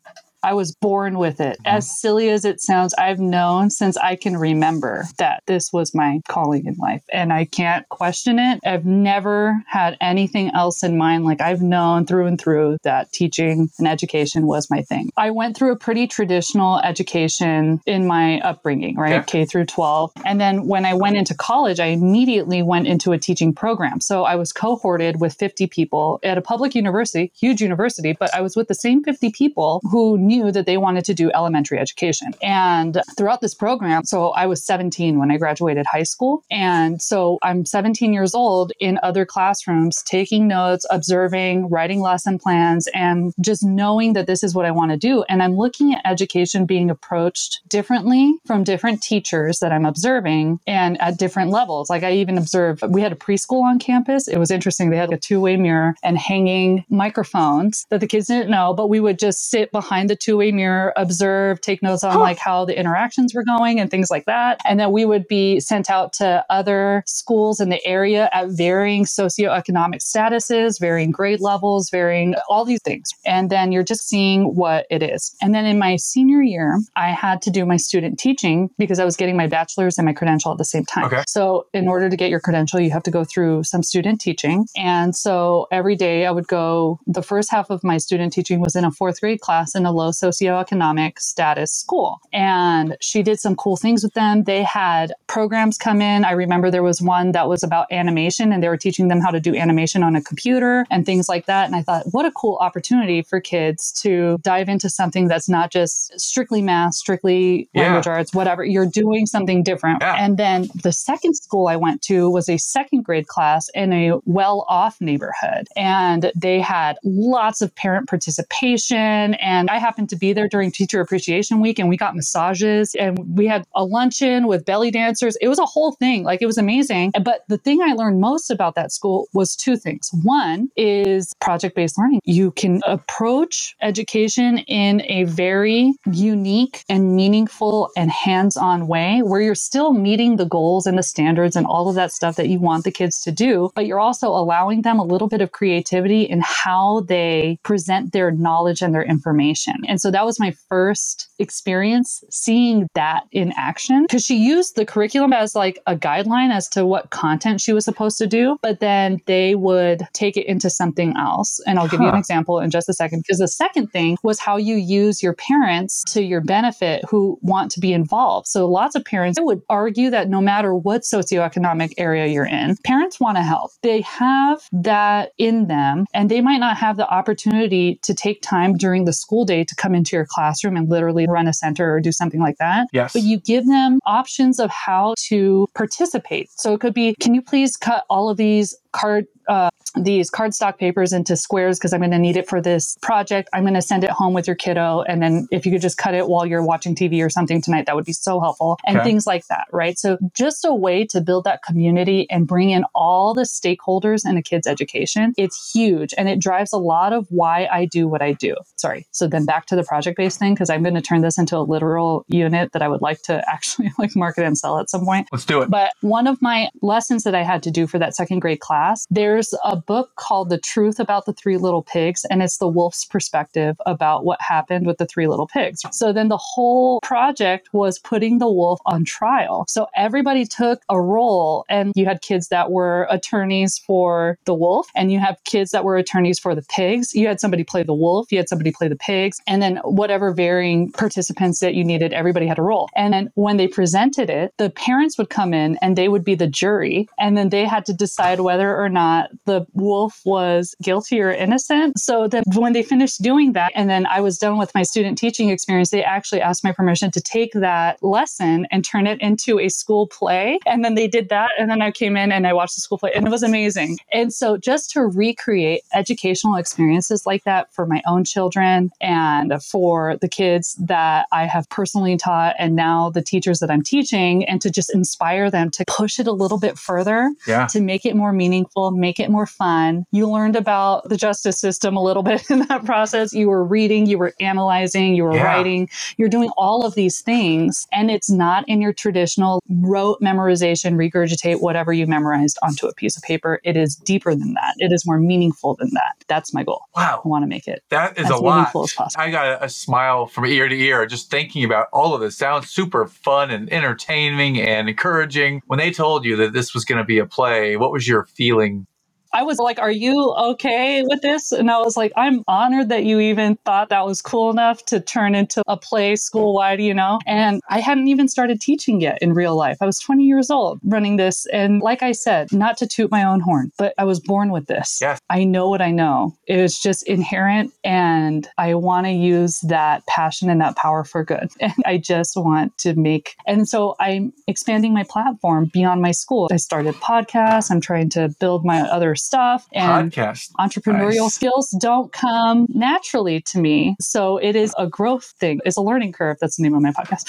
I 0.45 0.53
was 0.53 0.75
born 0.75 1.17
with 1.17 1.41
it. 1.41 1.57
Mm-hmm. 1.57 1.77
As 1.77 1.99
silly 1.99 2.29
as 2.29 2.45
it 2.45 2.61
sounds, 2.61 2.93
I've 2.99 3.19
known 3.19 3.71
since 3.71 3.97
I 3.97 4.15
can 4.15 4.37
remember 4.37 5.05
that 5.17 5.41
this 5.47 5.73
was 5.73 5.95
my 5.95 6.21
calling 6.27 6.67
in 6.67 6.75
life 6.75 7.01
and 7.11 7.33
I 7.33 7.45
can't 7.45 7.89
question 7.89 8.37
it. 8.37 8.59
I've 8.63 8.85
never 8.85 9.57
had 9.67 9.97
anything 10.01 10.51
else 10.53 10.83
in 10.83 10.99
mind. 10.99 11.25
Like 11.25 11.41
I've 11.41 11.63
known 11.63 12.05
through 12.05 12.27
and 12.27 12.39
through 12.39 12.77
that 12.83 13.11
teaching 13.11 13.71
and 13.79 13.87
education 13.87 14.45
was 14.45 14.69
my 14.69 14.83
thing. 14.83 15.09
I 15.17 15.31
went 15.31 15.57
through 15.57 15.71
a 15.71 15.75
pretty 15.75 16.05
traditional 16.05 16.79
education 16.81 17.81
in 17.87 18.05
my 18.05 18.39
upbringing, 18.41 18.97
right? 18.97 19.21
Okay. 19.21 19.39
K 19.39 19.45
through 19.45 19.65
12. 19.65 20.11
And 20.25 20.39
then 20.39 20.67
when 20.67 20.85
I 20.85 20.93
went 20.93 21.17
into 21.17 21.33
college, 21.33 21.79
I 21.79 21.87
immediately 21.87 22.61
went 22.61 22.85
into 22.85 23.13
a 23.13 23.17
teaching 23.17 23.51
program. 23.51 23.99
So 23.99 24.25
I 24.25 24.35
was 24.35 24.53
cohorted 24.53 25.19
with 25.19 25.33
50 25.33 25.65
people 25.65 26.19
at 26.21 26.37
a 26.37 26.41
public 26.41 26.75
university, 26.75 27.31
huge 27.35 27.61
university, 27.61 28.15
but 28.19 28.31
I 28.35 28.41
was 28.41 28.55
with 28.55 28.67
the 28.67 28.75
same 28.75 29.03
50 29.03 29.31
people 29.31 29.81
who 29.89 30.19
knew 30.19 30.34
knew 30.35 30.51
that 30.51 30.65
they 30.65 30.77
wanted 30.77 31.05
to 31.05 31.13
do 31.13 31.31
elementary 31.33 31.79
education. 31.79 32.33
And 32.41 33.01
throughout 33.17 33.41
this 33.41 33.53
program, 33.53 34.05
so 34.05 34.29
I 34.29 34.45
was 34.45 34.63
17 34.65 35.19
when 35.19 35.31
I 35.31 35.37
graduated 35.37 35.85
high 35.91 36.03
school. 36.03 36.43
And 36.51 37.01
so 37.01 37.39
I'm 37.43 37.65
17 37.65 38.13
years 38.13 38.35
old 38.35 38.71
in 38.79 38.99
other 39.03 39.25
classrooms, 39.25 40.03
taking 40.03 40.47
notes, 40.47 40.85
observing, 40.89 41.69
writing 41.69 42.01
lesson 42.01 42.37
plans, 42.39 42.87
and 42.93 43.33
just 43.41 43.63
knowing 43.63 44.13
that 44.13 44.27
this 44.27 44.43
is 44.43 44.53
what 44.53 44.65
I 44.65 44.71
want 44.71 44.91
to 44.91 44.97
do. 44.97 45.23
And 45.29 45.41
I'm 45.41 45.55
looking 45.55 45.93
at 45.93 46.01
education 46.05 46.65
being 46.65 46.89
approached 46.89 47.61
differently 47.67 48.35
from 48.45 48.63
different 48.63 49.01
teachers 49.01 49.59
that 49.59 49.71
I'm 49.71 49.85
observing 49.85 50.59
and 50.67 50.99
at 51.01 51.17
different 51.17 51.51
levels. 51.51 51.89
Like 51.89 52.03
I 52.03 52.13
even 52.13 52.37
observed, 52.37 52.83
we 52.87 53.01
had 53.01 53.11
a 53.11 53.15
preschool 53.15 53.63
on 53.63 53.79
campus. 53.79 54.27
It 54.27 54.37
was 54.37 54.51
interesting. 54.51 54.89
They 54.89 54.97
had 54.97 55.13
a 55.13 55.17
two 55.17 55.39
way 55.39 55.57
mirror 55.57 55.95
and 56.03 56.17
hanging 56.17 56.85
microphones 56.89 57.85
that 57.89 57.99
the 57.99 58.07
kids 58.07 58.27
didn't 58.27 58.49
know, 58.49 58.73
but 58.73 58.87
we 58.87 58.99
would 58.99 59.19
just 59.19 59.49
sit 59.49 59.71
behind 59.71 60.09
the 60.09 60.15
two-way 60.25 60.51
mirror, 60.51 60.91
observe, 60.95 61.61
take 61.61 61.83
notes 61.83 62.03
on 62.03 62.19
like 62.19 62.37
how 62.37 62.65
the 62.65 62.77
interactions 62.77 63.33
were 63.35 63.43
going 63.43 63.79
and 63.79 63.91
things 63.91 64.09
like 64.09 64.25
that. 64.25 64.59
And 64.65 64.79
then 64.79 64.91
we 64.91 65.05
would 65.05 65.27
be 65.27 65.59
sent 65.59 65.89
out 65.89 66.13
to 66.13 66.43
other 66.49 67.03
schools 67.05 67.59
in 67.59 67.69
the 67.69 67.85
area 67.85 68.29
at 68.33 68.49
varying 68.49 69.05
socioeconomic 69.05 70.01
statuses, 70.01 70.79
varying 70.79 71.11
grade 71.11 71.41
levels, 71.41 71.89
varying 71.89 72.33
all 72.49 72.65
these 72.65 72.81
things. 72.81 73.09
And 73.25 73.49
then 73.49 73.71
you're 73.71 73.83
just 73.83 74.07
seeing 74.07 74.55
what 74.55 74.87
it 74.89 75.03
is. 75.03 75.35
And 75.41 75.53
then 75.53 75.65
in 75.65 75.77
my 75.77 75.97
senior 75.97 76.41
year, 76.41 76.79
I 76.95 77.09
had 77.09 77.41
to 77.43 77.51
do 77.51 77.65
my 77.65 77.77
student 77.77 78.17
teaching 78.17 78.69
because 78.77 78.99
I 78.99 79.05
was 79.05 79.15
getting 79.15 79.37
my 79.37 79.47
bachelor's 79.47 79.97
and 79.97 80.05
my 80.05 80.13
credential 80.13 80.51
at 80.51 80.57
the 80.57 80.65
same 80.65 80.85
time. 80.85 81.05
Okay. 81.05 81.23
So 81.27 81.67
in 81.73 81.87
order 81.87 82.09
to 82.09 82.15
get 82.15 82.29
your 82.29 82.39
credential, 82.39 82.79
you 82.79 82.91
have 82.91 83.03
to 83.03 83.11
go 83.11 83.23
through 83.23 83.63
some 83.63 83.83
student 83.83 84.21
teaching. 84.21 84.65
And 84.75 85.15
so 85.15 85.67
every 85.71 85.95
day 85.95 86.25
I 86.25 86.31
would 86.31 86.47
go, 86.47 86.99
the 87.05 87.21
first 87.21 87.51
half 87.51 87.69
of 87.69 87.83
my 87.83 87.97
student 87.97 88.33
teaching 88.33 88.59
was 88.59 88.75
in 88.75 88.85
a 88.85 88.91
fourth 88.91 89.21
grade 89.21 89.41
class 89.41 89.75
in 89.75 89.85
a 89.85 89.91
low 89.91 90.11
socioeconomic 90.15 91.19
status 91.19 91.71
school. 91.71 92.19
And 92.33 92.97
she 93.01 93.23
did 93.23 93.39
some 93.39 93.55
cool 93.55 93.77
things 93.77 94.03
with 94.03 94.13
them. 94.13 94.43
They 94.43 94.63
had 94.63 95.13
programs 95.27 95.77
come 95.77 96.01
in. 96.01 96.25
I 96.25 96.31
remember 96.31 96.71
there 96.71 96.83
was 96.83 97.01
one 97.01 97.31
that 97.33 97.47
was 97.47 97.63
about 97.63 97.91
animation 97.91 98.51
and 98.51 98.63
they 98.63 98.69
were 98.69 98.77
teaching 98.77 99.07
them 99.07 99.19
how 99.19 99.31
to 99.31 99.39
do 99.39 99.55
animation 99.55 100.03
on 100.03 100.15
a 100.15 100.21
computer 100.21 100.85
and 100.89 101.05
things 101.05 101.29
like 101.29 101.45
that. 101.45 101.65
And 101.65 101.75
I 101.75 101.81
thought, 101.81 102.05
what 102.11 102.25
a 102.25 102.31
cool 102.31 102.57
opportunity 102.61 103.21
for 103.21 103.39
kids 103.39 103.91
to 104.03 104.39
dive 104.41 104.69
into 104.69 104.89
something 104.89 105.27
that's 105.27 105.49
not 105.49 105.71
just 105.71 106.19
strictly 106.19 106.61
math, 106.61 106.95
strictly 106.95 107.69
yeah. 107.73 107.83
language 107.83 108.07
arts, 108.07 108.33
whatever. 108.33 108.63
You're 108.63 108.85
doing 108.85 109.25
something 109.25 109.63
different. 109.63 110.01
Yeah. 110.01 110.15
And 110.17 110.37
then 110.37 110.69
the 110.83 110.91
second 110.91 111.35
school 111.35 111.67
I 111.67 111.75
went 111.75 112.01
to 112.03 112.29
was 112.29 112.49
a 112.49 112.57
second 112.57 113.03
grade 113.03 113.27
class 113.27 113.69
in 113.73 113.93
a 113.93 114.13
well 114.25 114.65
off 114.67 114.99
neighborhood. 115.01 115.67
And 115.75 116.31
they 116.35 116.59
had 116.59 116.97
lots 117.03 117.61
of 117.61 117.73
parent 117.75 118.07
participation. 118.07 119.35
And 119.35 119.69
I 119.69 119.79
happened 119.95 120.09
to 120.09 120.17
be 120.17 120.33
there 120.33 120.49
during 120.49 120.73
Teacher 120.73 120.99
Appreciation 120.99 121.61
Week 121.61 121.79
and 121.79 121.87
we 121.87 121.95
got 121.95 122.17
massages 122.17 122.95
and 122.95 123.17
we 123.37 123.47
had 123.47 123.65
a 123.75 123.85
luncheon 123.85 124.45
with 124.45 124.65
belly 124.65 124.91
dancers. 124.91 125.37
It 125.39 125.47
was 125.47 125.57
a 125.57 125.65
whole 125.65 125.93
thing. 125.93 126.25
Like 126.25 126.41
it 126.41 126.47
was 126.47 126.57
amazing. 126.57 127.13
But 127.23 127.45
the 127.47 127.57
thing 127.57 127.81
I 127.81 127.93
learned 127.93 128.19
most 128.19 128.51
about 128.51 128.75
that 128.75 128.91
school 128.91 129.29
was 129.33 129.55
two 129.55 129.77
things. 129.77 130.09
One 130.23 130.67
is 130.75 131.33
project 131.39 131.77
based 131.77 131.97
learning. 131.97 132.19
You 132.25 132.51
can 132.51 132.81
approach 132.85 133.73
education 133.81 134.57
in 134.67 135.01
a 135.05 135.23
very 135.23 135.93
unique 136.11 136.83
and 136.89 137.15
meaningful 137.15 137.89
and 137.95 138.11
hands 138.11 138.57
on 138.57 138.87
way 138.87 139.21
where 139.23 139.39
you're 139.39 139.55
still 139.55 139.93
meeting 139.93 140.35
the 140.35 140.45
goals 140.45 140.85
and 140.85 140.97
the 140.97 141.03
standards 141.03 141.55
and 141.55 141.65
all 141.65 141.87
of 141.87 141.95
that 141.95 142.11
stuff 142.11 142.35
that 142.35 142.49
you 142.49 142.59
want 142.59 142.83
the 142.83 142.91
kids 142.91 143.21
to 143.21 143.31
do, 143.31 143.71
but 143.75 143.85
you're 143.85 144.01
also 144.01 144.27
allowing 144.27 144.81
them 144.81 144.99
a 144.99 145.05
little 145.05 145.29
bit 145.29 145.39
of 145.39 145.53
creativity 145.53 146.23
in 146.23 146.41
how 146.43 146.99
they 147.07 147.57
present 147.63 148.11
their 148.11 148.29
knowledge 148.29 148.81
and 148.81 148.93
their 148.93 149.03
information. 149.03 149.84
And 149.87 149.99
so 149.99 150.11
that 150.11 150.25
was 150.25 150.39
my 150.39 150.53
first 150.69 151.29
experience 151.39 152.23
seeing 152.29 152.87
that 152.95 153.23
in 153.31 153.53
action 153.57 154.03
because 154.03 154.23
she 154.23 154.37
used 154.37 154.75
the 154.75 154.85
curriculum 154.85 155.33
as 155.33 155.55
like 155.55 155.79
a 155.87 155.95
guideline 155.95 156.51
as 156.51 156.67
to 156.69 156.85
what 156.85 157.09
content 157.09 157.61
she 157.61 157.73
was 157.73 157.85
supposed 157.85 158.17
to 158.17 158.27
do, 158.27 158.57
but 158.61 158.79
then 158.79 159.19
they 159.25 159.55
would 159.55 160.07
take 160.13 160.37
it 160.37 160.45
into 160.45 160.69
something 160.69 161.15
else. 161.17 161.59
And 161.65 161.79
I'll 161.79 161.87
give 161.87 161.99
huh. 161.99 162.05
you 162.05 162.11
an 162.11 162.17
example 162.17 162.59
in 162.59 162.69
just 162.69 162.89
a 162.89 162.93
second. 162.93 163.19
Because 163.19 163.39
the 163.39 163.47
second 163.47 163.87
thing 163.87 164.17
was 164.23 164.39
how 164.39 164.57
you 164.57 164.75
use 164.75 165.21
your 165.21 165.33
parents 165.33 166.03
to 166.09 166.23
your 166.23 166.41
benefit 166.41 167.03
who 167.09 167.37
want 167.41 167.71
to 167.71 167.79
be 167.79 167.93
involved. 167.93 168.47
So 168.47 168.67
lots 168.67 168.95
of 168.95 169.03
parents 169.05 169.39
would 169.41 169.61
argue 169.69 170.09
that 170.09 170.29
no 170.29 170.41
matter 170.41 170.73
what 170.75 171.01
socioeconomic 171.01 171.93
area 171.97 172.27
you're 172.27 172.45
in, 172.45 172.75
parents 172.83 173.19
want 173.19 173.37
to 173.37 173.43
help. 173.43 173.71
They 173.83 174.01
have 174.01 174.61
that 174.71 175.31
in 175.37 175.67
them 175.67 176.05
and 176.13 176.29
they 176.29 176.41
might 176.41 176.59
not 176.59 176.77
have 176.77 176.97
the 176.97 177.07
opportunity 177.07 177.99
to 178.03 178.13
take 178.13 178.41
time 178.41 178.75
during 178.77 179.05
the 179.05 179.13
school 179.13 179.45
day 179.45 179.63
to 179.63 179.74
come 179.75 179.95
into 179.95 180.15
your 180.15 180.25
classroom 180.27 180.75
and 180.75 180.89
literally 180.89 181.27
run 181.27 181.47
a 181.47 181.53
center 181.53 181.93
or 181.93 181.99
do 181.99 182.11
something 182.11 182.39
like 182.39 182.57
that. 182.57 182.87
Yes. 182.93 183.13
But 183.13 183.23
you 183.23 183.39
give 183.39 183.67
them 183.67 183.99
options 184.05 184.59
of 184.59 184.69
how 184.69 185.15
to 185.27 185.67
participate. 185.75 186.49
So 186.51 186.73
it 186.73 186.81
could 186.81 186.93
be, 186.93 187.15
can 187.19 187.33
you 187.33 187.41
please 187.41 187.77
cut 187.77 188.05
all 188.09 188.29
of 188.29 188.37
these 188.37 188.75
card 188.91 189.27
uh, 189.47 189.69
these 189.95 190.29
cardstock 190.29 190.77
papers 190.77 191.13
into 191.13 191.35
squares 191.37 191.79
because 191.79 191.93
I'm 191.93 192.01
going 192.01 192.11
to 192.11 192.19
need 192.19 192.35
it 192.35 192.49
for 192.49 192.61
this 192.61 192.97
project. 193.01 193.49
I'm 193.53 193.63
going 193.63 193.75
to 193.75 193.81
send 193.81 194.03
it 194.03 194.09
home 194.09 194.33
with 194.33 194.45
your 194.47 194.55
kiddo. 194.55 195.03
And 195.03 195.21
then 195.21 195.47
if 195.51 195.65
you 195.65 195.71
could 195.71 195.81
just 195.81 195.97
cut 195.97 196.13
it 196.13 196.27
while 196.27 196.45
you're 196.45 196.63
watching 196.63 196.95
TV 196.95 197.23
or 197.25 197.29
something 197.29 197.61
tonight, 197.61 197.85
that 197.85 197.95
would 197.95 198.05
be 198.05 198.11
so 198.13 198.39
helpful. 198.41 198.77
And 198.85 198.97
Okay. 198.97 199.05
things 199.05 199.25
like 199.25 199.47
that, 199.47 199.65
right? 199.71 199.97
So 199.97 200.17
just 200.35 200.65
a 200.65 200.73
way 200.73 201.05
to 201.07 201.21
build 201.21 201.45
that 201.45 201.63
community 201.63 202.27
and 202.29 202.45
bring 202.47 202.71
in 202.71 202.83
all 202.93 203.33
the 203.33 203.43
stakeholders 203.43 204.29
in 204.29 204.35
a 204.37 204.41
kid's 204.41 204.67
education. 204.67 205.33
It's 205.37 205.71
huge 205.73 206.13
and 206.17 206.27
it 206.27 206.39
drives 206.39 206.73
a 206.73 206.77
lot 206.77 207.13
of 207.13 207.27
why 207.29 207.67
I 207.71 207.85
do 207.85 208.07
what 208.07 208.21
I 208.21 208.33
do. 208.33 208.55
Sorry. 208.75 209.05
So 209.11 209.27
then 209.27 209.45
back 209.45 209.65
to 209.67 209.75
the 209.75 209.83
project 209.83 210.17
based 210.17 210.39
thing, 210.39 210.53
because 210.55 210.69
I'm 210.69 210.83
going 210.83 210.95
to 210.95 211.01
turn 211.01 211.21
this 211.21 211.37
into 211.37 211.57
a 211.57 211.59
literal 211.59 212.25
unit 212.27 212.71
that 212.73 212.81
I 212.81 212.87
would 212.87 213.01
like 213.01 213.21
to 213.23 213.43
actually 213.49 213.91
like 213.97 214.15
market 214.15 214.43
and 214.45 214.57
sell 214.57 214.79
at 214.79 214.89
some 214.89 215.05
point. 215.05 215.27
Let's 215.31 215.45
do 215.45 215.61
it. 215.61 215.69
But 215.69 215.93
one 216.01 216.27
of 216.27 216.41
my 216.41 216.69
lessons 216.81 217.23
that 217.23 217.35
I 217.35 217.43
had 217.43 217.63
to 217.63 217.71
do 217.71 217.87
for 217.87 217.99
that 217.99 218.15
second 218.15 218.39
grade 218.39 218.59
class, 218.59 219.05
there's 219.35 219.53
a 219.65 219.75
book 219.75 220.15
called 220.15 220.49
The 220.49 220.57
Truth 220.57 220.97
About 220.97 221.25
the 221.25 221.33
Three 221.33 221.57
Little 221.57 221.83
Pigs, 221.83 222.23
and 222.29 222.41
it's 222.41 222.57
the 222.57 222.69
wolf's 222.69 223.03
perspective 223.03 223.75
about 223.85 224.23
what 224.23 224.39
happened 224.41 224.87
with 224.87 224.97
the 224.97 225.05
three 225.05 225.27
little 225.27 225.45
pigs. 225.45 225.81
So 225.91 226.13
then 226.13 226.29
the 226.29 226.37
whole 226.37 227.01
project 227.01 227.67
was 227.73 227.99
putting 227.99 228.37
the 228.37 228.49
wolf 228.49 228.79
on 228.85 229.03
trial. 229.03 229.65
So 229.67 229.87
everybody 229.93 230.45
took 230.45 230.83
a 230.87 231.01
role, 231.01 231.65
and 231.67 231.91
you 231.97 232.05
had 232.05 232.21
kids 232.21 232.47
that 232.47 232.71
were 232.71 233.07
attorneys 233.09 233.77
for 233.77 234.37
the 234.45 234.53
wolf, 234.53 234.87
and 234.95 235.11
you 235.11 235.19
have 235.19 235.37
kids 235.43 235.71
that 235.71 235.83
were 235.83 235.97
attorneys 235.97 236.39
for 236.39 236.55
the 236.55 236.63
pigs. 236.69 237.13
You 237.13 237.27
had 237.27 237.41
somebody 237.41 237.65
play 237.65 237.83
the 237.83 237.93
wolf, 237.93 238.31
you 238.31 238.37
had 238.37 238.47
somebody 238.47 238.71
play 238.71 238.87
the 238.87 238.95
pigs, 238.95 239.41
and 239.47 239.61
then 239.61 239.81
whatever 239.83 240.31
varying 240.31 240.93
participants 240.93 241.59
that 241.59 241.73
you 241.73 241.83
needed, 241.83 242.13
everybody 242.13 242.47
had 242.47 242.57
a 242.57 242.61
role. 242.61 242.87
And 242.95 243.13
then 243.13 243.31
when 243.35 243.57
they 243.57 243.67
presented 243.67 244.29
it, 244.29 244.53
the 244.57 244.69
parents 244.69 245.17
would 245.17 245.29
come 245.29 245.53
in 245.53 245.77
and 245.81 245.97
they 245.97 246.07
would 246.07 246.23
be 246.23 246.35
the 246.35 246.47
jury, 246.47 247.09
and 247.19 247.35
then 247.35 247.49
they 247.49 247.65
had 247.65 247.85
to 247.87 247.93
decide 247.93 248.39
whether 248.39 248.73
or 248.77 248.87
not 248.87 249.24
the 249.45 249.65
wolf 249.73 250.21
was 250.25 250.75
guilty 250.81 251.21
or 251.21 251.31
innocent. 251.31 251.99
So 251.99 252.27
that 252.27 252.43
when 252.55 252.73
they 252.73 252.83
finished 252.83 253.21
doing 253.21 253.53
that, 253.53 253.71
and 253.75 253.89
then 253.89 254.05
I 254.05 254.21
was 254.21 254.37
done 254.37 254.57
with 254.57 254.73
my 254.75 254.83
student 254.83 255.17
teaching 255.17 255.49
experience, 255.49 255.89
they 255.89 256.03
actually 256.03 256.41
asked 256.41 256.63
my 256.63 256.71
permission 256.71 257.11
to 257.11 257.21
take 257.21 257.53
that 257.53 258.01
lesson 258.03 258.67
and 258.71 258.83
turn 258.83 259.07
it 259.07 259.19
into 259.21 259.59
a 259.59 259.69
school 259.69 260.07
play. 260.07 260.59
And 260.65 260.83
then 260.83 260.95
they 260.95 261.07
did 261.07 261.29
that. 261.29 261.51
And 261.59 261.69
then 261.69 261.81
I 261.81 261.91
came 261.91 262.17
in 262.17 262.31
and 262.31 262.47
I 262.47 262.53
watched 262.53 262.75
the 262.75 262.81
school 262.81 262.97
play, 262.97 263.11
and 263.15 263.25
it 263.27 263.29
was 263.31 263.43
amazing. 263.43 263.97
And 264.11 264.33
so 264.33 264.57
just 264.57 264.91
to 264.91 265.01
recreate 265.01 265.81
educational 265.93 266.55
experiences 266.55 267.25
like 267.25 267.43
that 267.43 267.73
for 267.73 267.85
my 267.85 268.01
own 268.07 268.23
children 268.23 268.91
and 269.01 269.53
for 269.63 270.17
the 270.21 270.27
kids 270.27 270.75
that 270.75 271.27
I 271.31 271.45
have 271.45 271.69
personally 271.69 272.17
taught, 272.17 272.55
and 272.59 272.75
now 272.75 273.09
the 273.09 273.21
teachers 273.21 273.59
that 273.59 273.71
I'm 273.71 273.83
teaching, 273.83 274.45
and 274.45 274.61
to 274.61 274.69
just 274.69 274.93
inspire 274.93 275.49
them 275.49 275.69
to 275.71 275.83
push 275.87 276.19
it 276.19 276.27
a 276.27 276.31
little 276.31 276.59
bit 276.59 276.77
further 276.77 277.31
Yeah. 277.47 277.67
to 277.67 277.81
make 277.81 278.05
it 278.05 278.15
more 278.15 278.33
meaningful, 278.33 278.91
make 278.91 279.14
it 279.19 279.29
more 279.29 279.45
fun. 279.45 280.05
You 280.11 280.29
learned 280.29 280.55
about 280.55 281.07
the 281.09 281.17
justice 281.17 281.59
system 281.59 281.95
a 281.97 282.03
little 282.03 282.23
bit 282.31 282.49
in 282.49 282.59
that 282.67 282.85
process. 282.85 283.33
You 283.33 283.49
were 283.49 283.63
reading, 283.63 284.05
you 284.05 284.17
were 284.17 284.33
analyzing, 284.39 285.15
you 285.15 285.23
were 285.23 285.35
Yeah. 285.35 285.43
writing, 285.43 285.89
you're 286.17 286.29
doing 286.29 286.49
all 286.57 286.85
of 286.85 286.95
these 286.95 287.21
things. 287.21 287.85
And 287.91 288.09
it's 288.11 288.29
not 288.29 288.67
in 288.67 288.81
your 288.81 288.93
traditional 288.93 289.61
rote 289.69 290.19
memorization, 290.21 290.95
regurgitate 290.95 291.61
whatever 291.61 291.93
you 291.93 292.07
memorized 292.07 292.57
onto 292.63 292.87
a 292.87 292.93
piece 292.93 293.17
of 293.17 293.23
paper. 293.23 293.59
It 293.63 293.75
is 293.77 293.95
deeper 293.95 294.33
than 294.35 294.53
that. 294.53 294.73
It 294.77 294.91
is 294.91 295.05
more 295.05 295.19
meaningful 295.19 295.75
than 295.75 295.89
that. 295.93 296.13
That's 296.27 296.53
my 296.53 296.63
goal. 296.63 296.81
Wow. 296.95 297.21
I 297.23 297.27
want 297.27 297.43
to 297.43 297.47
make 297.47 297.67
it. 297.67 297.83
That 297.89 298.17
is 298.17 298.25
as 298.25 298.31
a 298.31 298.37
lot. 298.37 298.55
meaningful 298.55 298.83
as 298.85 298.93
possible. 298.93 299.21
I 299.23 299.31
got 299.31 299.45
a, 299.47 299.65
a 299.65 299.69
smile 299.69 300.27
from 300.27 300.45
ear 300.45 300.67
to 300.67 300.75
ear 300.75 301.05
just 301.05 301.29
thinking 301.31 301.63
about 301.63 301.87
all 301.93 302.13
of 302.13 302.21
this. 302.21 302.37
Sounds 302.37 302.69
super 302.69 303.07
fun 303.07 303.51
and 303.51 303.71
entertaining 303.71 304.59
and 304.61 304.89
encouraging. 304.89 305.61
When 305.67 305.79
they 305.79 305.91
told 305.91 306.25
you 306.25 306.35
that 306.37 306.53
this 306.53 306.73
was 306.73 306.85
going 306.85 306.97
to 306.99 307.03
be 307.05 307.19
a 307.19 307.25
play, 307.25 307.77
what 307.77 307.91
was 307.91 308.07
your 308.07 308.25
feeling? 308.25 308.87
I 309.35 309.43
was 309.43 309.59
like, 309.59 309.79
Are 309.79 309.91
you 309.91 310.33
okay 310.33 311.03
with 311.03 311.21
this? 311.21 311.51
And 311.51 311.69
I 311.69 311.77
was 311.79 311.97
like, 311.97 312.13
I'm 312.15 312.41
honored 312.47 312.87
that 312.87 313.03
you 313.03 313.19
even 313.19 313.57
thought 313.65 313.89
that 313.89 314.05
was 314.05 314.21
cool 314.21 314.49
enough 314.49 314.85
to 314.85 315.01
turn 315.01 315.35
into 315.35 315.61
a 315.67 315.75
play 315.75 316.15
school 316.15 316.53
wide, 316.53 316.79
you 316.79 316.93
know? 316.93 317.19
And 317.27 317.61
I 317.69 317.81
hadn't 317.81 318.07
even 318.07 318.29
started 318.29 318.61
teaching 318.61 319.01
yet 319.01 319.17
in 319.21 319.33
real 319.33 319.57
life. 319.57 319.77
I 319.81 319.85
was 319.85 319.99
20 319.99 320.23
years 320.23 320.49
old 320.49 320.79
running 320.85 321.17
this. 321.17 321.45
And 321.47 321.81
like 321.81 322.01
I 322.01 322.13
said, 322.13 322.53
not 322.53 322.77
to 322.77 322.87
toot 322.87 323.11
my 323.11 323.25
own 323.25 323.41
horn, 323.41 323.73
but 323.77 323.93
I 323.97 324.05
was 324.05 324.21
born 324.21 324.51
with 324.51 324.67
this. 324.67 324.99
Yes. 325.01 325.19
I 325.29 325.43
know 325.43 325.69
what 325.69 325.81
I 325.81 325.91
know. 325.91 326.33
It 326.47 326.61
was 326.61 326.79
just 326.79 327.05
inherent. 327.05 327.73
And 327.83 328.47
I 328.57 328.73
want 328.75 329.05
to 329.05 329.11
use 329.11 329.59
that 329.67 330.07
passion 330.07 330.49
and 330.49 330.61
that 330.61 330.77
power 330.77 331.03
for 331.03 331.23
good. 331.25 331.49
And 331.65 331.73
I 331.83 331.97
just 331.97 332.37
want 332.37 332.77
to 332.79 332.93
make, 332.93 333.35
and 333.47 333.67
so 333.67 333.95
I'm 333.99 334.31
expanding 334.45 334.93
my 334.93 335.03
platform 335.03 335.71
beyond 335.73 335.99
my 336.03 336.11
school. 336.11 336.47
I 336.51 336.57
started 336.57 336.93
podcasts. 336.95 337.71
I'm 337.71 337.81
trying 337.81 338.11
to 338.11 338.29
build 338.39 338.63
my 338.63 338.81
other 338.81 339.15
stuff 339.25 339.67
and 339.73 340.11
Podcast. 340.11 340.51
entrepreneurial 340.59 341.23
Nice. 341.23 341.33
skills 341.35 341.77
don't 341.81 342.11
come 342.11 342.67
naturally 342.69 343.41
to 343.41 343.59
me. 343.59 343.95
So 343.99 344.37
it 344.37 344.55
is 344.55 344.73
a 344.77 344.87
growth 344.87 345.33
thing. 345.39 345.59
It's 345.65 345.77
a 345.77 345.81
learning 345.81 346.11
curve. 346.13 346.37
That's 346.39 346.57
the 346.57 346.63
name 346.63 346.75
of 346.75 346.81
my 346.81 346.91
podcast. 346.91 347.25